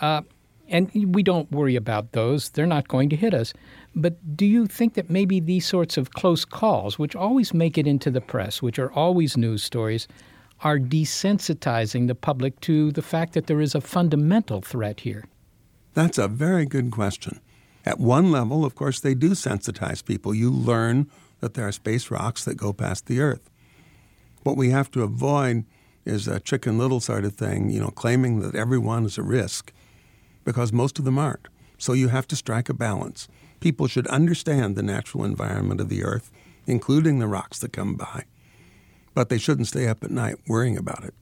Uh, 0.00 0.22
and 0.68 0.90
we 1.14 1.22
don't 1.22 1.50
worry 1.50 1.76
about 1.76 2.12
those; 2.12 2.50
they're 2.50 2.66
not 2.66 2.88
going 2.88 3.08
to 3.10 3.16
hit 3.16 3.34
us. 3.34 3.52
But 3.94 4.36
do 4.36 4.46
you 4.46 4.66
think 4.66 4.94
that 4.94 5.10
maybe 5.10 5.40
these 5.40 5.66
sorts 5.66 5.96
of 5.96 6.12
close 6.12 6.44
calls, 6.44 6.98
which 6.98 7.16
always 7.16 7.54
make 7.54 7.78
it 7.78 7.86
into 7.86 8.10
the 8.10 8.20
press, 8.20 8.62
which 8.62 8.78
are 8.78 8.92
always 8.92 9.36
news 9.36 9.62
stories, 9.62 10.06
are 10.60 10.78
desensitizing 10.78 12.06
the 12.06 12.14
public 12.14 12.60
to 12.60 12.92
the 12.92 13.02
fact 13.02 13.34
that 13.34 13.46
there 13.46 13.60
is 13.60 13.74
a 13.74 13.80
fundamental 13.80 14.60
threat 14.60 15.00
here? 15.00 15.24
That's 15.94 16.18
a 16.18 16.28
very 16.28 16.66
good 16.66 16.90
question. 16.90 17.40
At 17.84 17.98
one 17.98 18.30
level, 18.30 18.64
of 18.64 18.74
course, 18.74 19.00
they 19.00 19.14
do 19.14 19.30
sensitize 19.30 20.04
people. 20.04 20.34
You 20.34 20.50
learn 20.50 21.10
that 21.40 21.54
there 21.54 21.66
are 21.66 21.72
space 21.72 22.10
rocks 22.10 22.44
that 22.44 22.56
go 22.56 22.72
past 22.72 23.06
the 23.06 23.20
Earth. 23.20 23.50
What 24.42 24.56
we 24.56 24.70
have 24.70 24.90
to 24.92 25.02
avoid 25.02 25.64
is 26.04 26.26
a 26.26 26.40
chicken 26.40 26.78
little 26.78 27.00
sort 27.00 27.24
of 27.24 27.34
thing, 27.34 27.70
you 27.70 27.80
know, 27.80 27.90
claiming 27.90 28.40
that 28.40 28.54
everyone 28.54 29.04
is 29.04 29.18
a 29.18 29.22
risk, 29.22 29.72
because 30.48 30.72
most 30.72 30.98
of 30.98 31.04
them 31.04 31.18
aren't. 31.18 31.46
So 31.76 31.92
you 31.92 32.08
have 32.08 32.26
to 32.28 32.34
strike 32.34 32.70
a 32.70 32.74
balance. 32.74 33.28
People 33.60 33.86
should 33.86 34.06
understand 34.06 34.76
the 34.76 34.82
natural 34.82 35.22
environment 35.22 35.78
of 35.78 35.90
the 35.90 36.02
Earth, 36.02 36.32
including 36.66 37.18
the 37.18 37.26
rocks 37.26 37.58
that 37.58 37.74
come 37.74 37.96
by, 37.96 38.24
but 39.12 39.28
they 39.28 39.36
shouldn't 39.36 39.68
stay 39.68 39.86
up 39.86 40.02
at 40.02 40.10
night 40.10 40.36
worrying 40.48 40.78
about 40.78 41.04
it. 41.04 41.12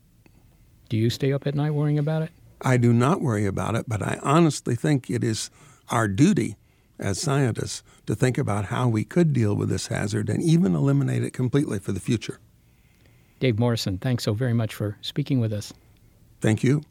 Do 0.87 0.95
you 0.95 1.09
stay 1.09 1.33
up 1.33 1.45
at 1.45 1.55
night 1.55 1.71
worrying 1.71 1.99
about 1.99 2.21
it? 2.21 2.29
I 2.61 2.77
do 2.77 2.93
not 2.93 3.19
worry 3.19 3.45
about 3.45 3.75
it, 3.75 3.83
but 3.85 4.01
I 4.01 4.17
honestly 4.23 4.75
think 4.75 5.09
it 5.09 5.25
is 5.25 5.49
our 5.89 6.07
duty 6.07 6.55
as 6.97 7.19
scientists 7.19 7.83
to 8.05 8.15
think 8.15 8.37
about 8.37 8.67
how 8.67 8.87
we 8.87 9.03
could 9.03 9.33
deal 9.33 9.57
with 9.57 9.67
this 9.67 9.87
hazard 9.87 10.29
and 10.29 10.41
even 10.41 10.73
eliminate 10.73 11.25
it 11.25 11.33
completely 11.33 11.79
for 11.79 11.91
the 11.91 11.99
future. 11.99 12.39
Dave 13.41 13.59
Morrison, 13.59 13.97
thanks 13.97 14.23
so 14.23 14.33
very 14.33 14.53
much 14.53 14.73
for 14.73 14.97
speaking 15.01 15.41
with 15.41 15.51
us. 15.51 15.73
Thank 16.39 16.63
you. 16.63 16.81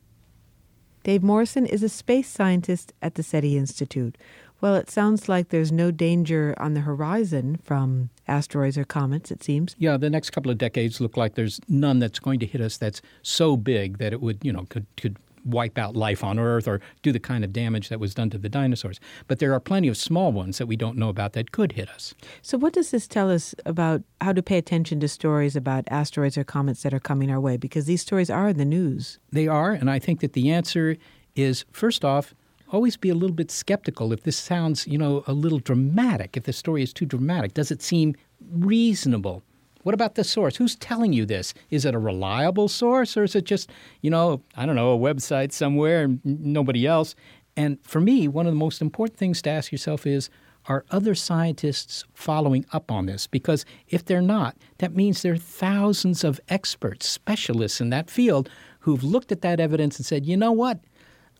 Dave 1.07 1.23
Morrison 1.23 1.67
is 1.67 1.85
a 1.85 1.89
space 1.89 2.27
scientist 2.29 2.93
at 3.01 3.15
the 3.15 3.23
SETI 3.23 3.57
Institute. 3.57 4.19
Well, 4.61 4.75
it 4.75 4.91
sounds 4.91 5.29
like 5.29 5.51
there's 5.51 5.71
no 5.71 5.93
danger 5.93 6.53
on 6.59 6.75
the 6.75 6.81
horizon 6.81 7.61
from 7.63 8.11
asteroids 8.27 8.77
or 8.77 8.85
comets, 8.85 9.31
it 9.31 9.45
seems. 9.45 9.77
Yeah, 9.79 9.99
the 9.99 10.11
next 10.11 10.31
couple 10.31 10.51
of 10.51 10.59
decades 10.59 11.01
look 11.01 11.17
like 11.17 11.37
there's 11.37 11.61
none 11.69 12.01
that's 12.01 12.19
going 12.19 12.41
to 12.41 12.47
hit 12.47 12.61
us 12.61 12.77
that's 12.77 13.03
so 13.23 13.57
big 13.57 13.99
that 13.99 14.13
it 14.13 14.21
would, 14.21 14.39
you 14.43 14.53
know, 14.53 14.67
could, 14.69 14.85
could 14.97 15.17
wipe 15.47 15.79
out 15.79 15.97
life 15.97 16.25
on 16.25 16.39
Earth 16.39 16.67
or 16.69 16.81
do 17.03 17.13
the 17.13 17.21
kind 17.21 17.45
of 17.45 17.53
damage 17.53 17.89
that 17.89 18.01
was 18.01 18.15
done 18.15 18.31
to 18.31 18.39
the 18.39 18.49
dinosaurs. 18.49 19.01
But 19.29 19.39
there 19.39 19.53
are 19.55 19.61
plenty 19.61 19.89
of 19.89 19.97
small 19.97 20.33
ones 20.33 20.59
that 20.59 20.67
we 20.67 20.77
don't 20.77 20.99
know 20.99 21.09
about 21.09 21.33
that 21.35 21.53
could 21.53 21.73
hit 21.73 21.89
us. 21.89 22.15
So, 22.43 22.59
what 22.59 22.73
does 22.73 22.91
this 22.91 23.07
tell 23.07 23.31
us 23.31 23.55
about 23.65 24.03
how 24.21 24.33
to 24.33 24.43
pay 24.43 24.59
attention 24.59 25.01
to 25.01 25.09
stories 25.09 25.57
about 25.57 25.85
asteroids 25.89 26.37
or 26.37 26.45
comets 26.45 26.83
that 26.83 26.93
are 26.93 27.01
coming 27.01 27.31
our 27.31 27.41
way? 27.41 27.57
Because 27.57 27.87
these 27.87 28.03
stories 28.03 28.31
are 28.31 28.49
in 28.49 28.59
the 28.59 28.65
news. 28.65 29.19
They 29.31 29.47
are, 29.47 29.73
and 29.73 29.91
I 29.91 29.99
think 29.99 30.21
that 30.21 30.33
the 30.33 30.51
answer 30.51 30.97
is 31.35 31.65
first 31.71 32.05
off, 32.05 32.35
always 32.71 32.97
be 32.97 33.11
a 33.11 33.15
little 33.15 33.37
bit 33.37 33.51
skeptical 33.51 34.13
if 34.13 34.23
this 34.23 34.37
sounds, 34.37 34.87
you 34.87 34.99
know, 34.99 35.23
a 35.27 35.33
little 35.33 35.59
dramatic, 35.59 36.37
if 36.37 36.45
the 36.45 36.53
story 36.53 36.83
is 36.83 36.93
too 36.93 37.07
dramatic. 37.07 37.55
Does 37.55 37.71
it 37.71 37.83
seem 37.83 38.15
reasonable? 38.51 39.43
What 39.87 39.95
about 39.95 40.17
the 40.17 40.25
source? 40.25 40.57
Who's 40.57 40.75
telling 40.75 41.13
you 41.13 41.25
this? 41.25 41.55
Is 41.71 41.85
it 41.85 41.95
a 41.95 41.99
reliable 42.01 42.67
source 42.67 43.17
or 43.17 43.23
is 43.23 43.37
it 43.37 43.45
just, 43.45 43.71
you 44.01 44.11
know, 44.11 44.43
I 44.57 44.67
don't 44.67 44.75
know, 44.75 44.93
a 44.93 44.99
website 44.99 45.53
somewhere 45.53 46.03
and 46.03 46.21
nobody 46.25 46.89
else? 46.89 47.15
And 47.57 47.79
for 47.85 48.01
me, 48.01 48.27
one 48.27 48.49
of 48.49 48.53
the 48.53 48.59
most 48.59 48.83
important 48.83 49.17
things 49.17 49.41
to 49.43 49.51
ask 49.51 49.71
yourself 49.71 50.05
is 50.05 50.29
are 50.67 50.85
other 50.91 51.15
scientists 51.15 52.05
following 52.15 52.67
up 52.73 52.91
on 52.91 53.07
this? 53.07 53.29
Because 53.29 53.65
if 53.87 54.05
they're 54.05 54.21
not, 54.21 54.57
that 54.79 54.97
means 54.97 55.23
there 55.23 55.35
are 55.35 55.37
thousands 55.37 56.25
of 56.25 56.41
experts, 56.49 57.09
specialists 57.09 57.81
in 57.81 57.91
that 57.91 58.11
field 58.11 58.51
who've 58.81 59.05
looked 59.05 59.31
at 59.31 59.43
that 59.43 59.61
evidence 59.61 59.99
and 59.99 60.05
said, 60.05 60.27
you 60.27 60.37
know 60.37 60.51
what? 60.51 60.81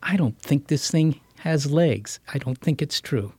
I 0.05 0.17
don't 0.17 0.41
think 0.41 0.69
this 0.69 0.89
thing 0.89 1.21
has 1.41 1.73
legs. 1.73 2.21
I 2.33 2.39
don't 2.39 2.61
think 2.61 2.81
it's 2.81 3.01
true. 3.01 3.33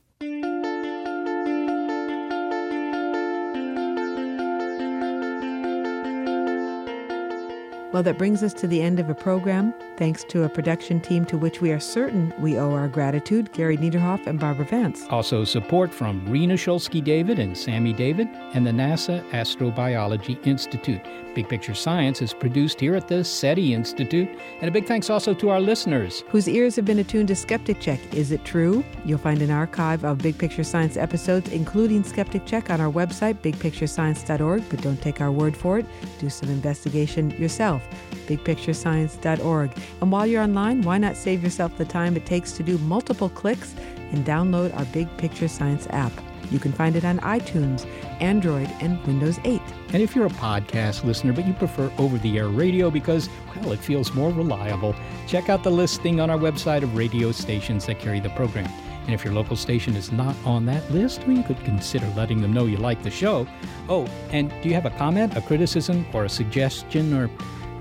Well, 7.90 8.02
that 8.02 8.18
brings 8.18 8.42
us 8.42 8.52
to 8.54 8.66
the 8.66 8.82
end 8.82 9.00
of 9.00 9.08
a 9.08 9.14
program. 9.14 9.72
Thanks 9.96 10.22
to 10.24 10.44
a 10.44 10.48
production 10.48 11.00
team 11.00 11.24
to 11.24 11.38
which 11.38 11.62
we 11.62 11.72
are 11.72 11.80
certain 11.80 12.34
we 12.38 12.58
owe 12.58 12.74
our 12.74 12.86
gratitude 12.86 13.50
Gary 13.52 13.78
Niederhoff 13.78 14.26
and 14.26 14.38
Barbara 14.38 14.66
Vance. 14.66 15.06
Also, 15.08 15.42
support 15.42 15.92
from 15.94 16.28
Rena 16.28 16.54
Shulsky 16.54 17.02
David 17.02 17.38
and 17.38 17.56
Sammy 17.56 17.94
David 17.94 18.28
and 18.52 18.66
the 18.66 18.72
NASA 18.72 19.26
Astrobiology 19.30 20.46
Institute. 20.46 21.00
Big 21.34 21.48
Picture 21.48 21.74
Science 21.74 22.20
is 22.20 22.34
produced 22.34 22.80
here 22.80 22.94
at 22.94 23.08
the 23.08 23.24
SETI 23.24 23.72
Institute. 23.72 24.28
And 24.60 24.68
a 24.68 24.72
big 24.72 24.86
thanks 24.86 25.08
also 25.08 25.32
to 25.34 25.48
our 25.50 25.60
listeners 25.60 26.24
whose 26.28 26.48
ears 26.48 26.76
have 26.76 26.84
been 26.84 26.98
attuned 26.98 27.28
to 27.28 27.36
Skeptic 27.36 27.80
Check. 27.80 28.00
Is 28.12 28.32
it 28.32 28.44
true? 28.44 28.84
You'll 29.04 29.18
find 29.18 29.40
an 29.40 29.50
archive 29.50 30.04
of 30.04 30.18
Big 30.18 30.36
Picture 30.36 30.64
Science 30.64 30.96
episodes, 30.96 31.50
including 31.50 32.02
Skeptic 32.02 32.44
Check, 32.44 32.70
on 32.70 32.80
our 32.80 32.90
website, 32.90 33.36
bigpicturescience.org. 33.36 34.64
But 34.68 34.82
don't 34.82 35.00
take 35.00 35.20
our 35.20 35.32
word 35.32 35.56
for 35.56 35.78
it, 35.78 35.86
do 36.18 36.28
some 36.28 36.50
investigation 36.50 37.30
yourself 37.30 37.87
bigpicturescience.org. 38.28 39.76
And 40.00 40.12
while 40.12 40.26
you're 40.26 40.42
online, 40.42 40.82
why 40.82 40.98
not 40.98 41.16
save 41.16 41.42
yourself 41.42 41.76
the 41.76 41.84
time 41.84 42.16
it 42.16 42.26
takes 42.26 42.52
to 42.52 42.62
do 42.62 42.78
multiple 42.78 43.28
clicks 43.28 43.74
and 44.12 44.24
download 44.24 44.76
our 44.78 44.84
Big 44.86 45.08
Picture 45.16 45.48
Science 45.48 45.86
app? 45.90 46.12
You 46.50 46.58
can 46.58 46.72
find 46.72 46.96
it 46.96 47.04
on 47.04 47.18
iTunes, 47.18 47.86
Android, 48.20 48.70
and 48.80 49.04
Windows 49.06 49.38
8. 49.44 49.60
And 49.92 50.02
if 50.02 50.14
you're 50.14 50.26
a 50.26 50.30
podcast 50.30 51.04
listener 51.04 51.32
but 51.32 51.46
you 51.46 51.52
prefer 51.52 51.92
over 51.98 52.16
the 52.18 52.38
air 52.38 52.48
radio 52.48 52.90
because, 52.90 53.28
well, 53.56 53.72
it 53.72 53.80
feels 53.80 54.14
more 54.14 54.30
reliable, 54.30 54.94
check 55.26 55.48
out 55.48 55.62
the 55.62 55.70
listing 55.70 56.20
on 56.20 56.30
our 56.30 56.38
website 56.38 56.82
of 56.82 56.96
radio 56.96 57.32
stations 57.32 57.86
that 57.86 57.98
carry 57.98 58.20
the 58.20 58.30
program. 58.30 58.70
And 59.04 59.14
if 59.14 59.24
your 59.24 59.32
local 59.32 59.56
station 59.56 59.96
is 59.96 60.12
not 60.12 60.36
on 60.44 60.66
that 60.66 60.90
list, 60.90 61.26
well, 61.26 61.36
you 61.36 61.42
could 61.42 61.62
consider 61.64 62.06
letting 62.08 62.42
them 62.42 62.52
know 62.52 62.66
you 62.66 62.76
like 62.76 63.02
the 63.02 63.10
show. 63.10 63.46
Oh, 63.88 64.06
and 64.30 64.50
do 64.62 64.68
you 64.68 64.74
have 64.74 64.84
a 64.84 64.90
comment, 64.90 65.34
a 65.34 65.40
criticism, 65.40 66.04
or 66.12 66.24
a 66.24 66.28
suggestion, 66.28 67.14
or 67.14 67.30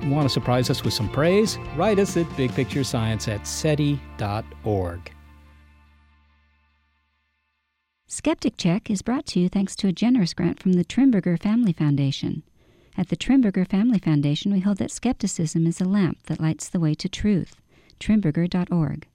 want 0.06 0.24
to 0.24 0.30
surprise 0.30 0.70
us 0.70 0.84
with 0.84 0.93
some 0.93 1.10
praise? 1.10 1.58
Write 1.76 2.00
us 2.00 2.18
at 2.18 2.26
bigpicturescience 2.28 3.28
at 3.28 3.45
SETI.org. 3.48 5.12
Skeptic 8.10 8.56
Check 8.58 8.89
is 8.89 9.02
brought 9.02 9.26
to 9.28 9.39
you 9.39 9.50
thanks 9.50 9.76
to 9.76 9.88
a 9.88 9.91
generous 9.91 10.34
grant 10.34 10.62
from 10.62 10.74
the 10.74 10.86
Trimberger 10.86 11.39
Family 11.39 11.74
Foundation. 11.74 12.43
At 12.98 13.10
the 13.10 13.18
Trimberger 13.18 13.68
Family 13.68 14.00
Foundation, 14.00 14.52
we 14.52 14.62
hold 14.62 14.78
that 14.78 14.91
skepticism 14.91 15.68
is 15.68 15.80
a 15.80 15.86
lamp 15.86 16.24
that 16.24 16.39
lights 16.39 16.68
the 16.68 16.80
way 16.80 16.95
to 16.95 17.08
truth. 17.08 17.62
Trimberger.org. 18.00 19.08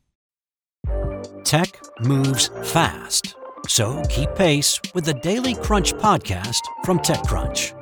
Tech 1.44 1.80
moves 2.00 2.48
fast, 2.64 3.34
so 3.66 4.02
keep 4.08 4.34
pace 4.34 4.80
with 4.94 5.04
the 5.04 5.14
Daily 5.14 5.54
Crunch 5.54 5.94
podcast 5.94 6.60
from 6.84 6.98
TechCrunch. 6.98 7.81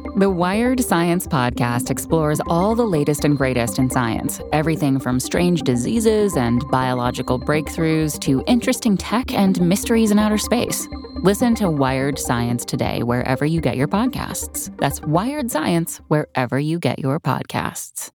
The 0.17 0.29
Wired 0.29 0.83
Science 0.83 1.25
Podcast 1.25 1.89
explores 1.89 2.41
all 2.47 2.75
the 2.75 2.83
latest 2.83 3.23
and 3.23 3.37
greatest 3.37 3.79
in 3.79 3.89
science 3.89 4.41
everything 4.51 4.99
from 4.99 5.21
strange 5.21 5.61
diseases 5.61 6.35
and 6.35 6.67
biological 6.69 7.39
breakthroughs 7.39 8.19
to 8.19 8.43
interesting 8.45 8.97
tech 8.97 9.33
and 9.33 9.61
mysteries 9.61 10.11
in 10.11 10.19
outer 10.19 10.37
space. 10.37 10.85
Listen 11.21 11.55
to 11.55 11.69
Wired 11.69 12.19
Science 12.19 12.65
today, 12.65 13.03
wherever 13.03 13.45
you 13.45 13.61
get 13.61 13.77
your 13.77 13.87
podcasts. 13.87 14.75
That's 14.79 14.99
Wired 15.01 15.49
Science, 15.49 16.01
wherever 16.09 16.59
you 16.59 16.77
get 16.77 16.99
your 16.99 17.21
podcasts. 17.21 18.11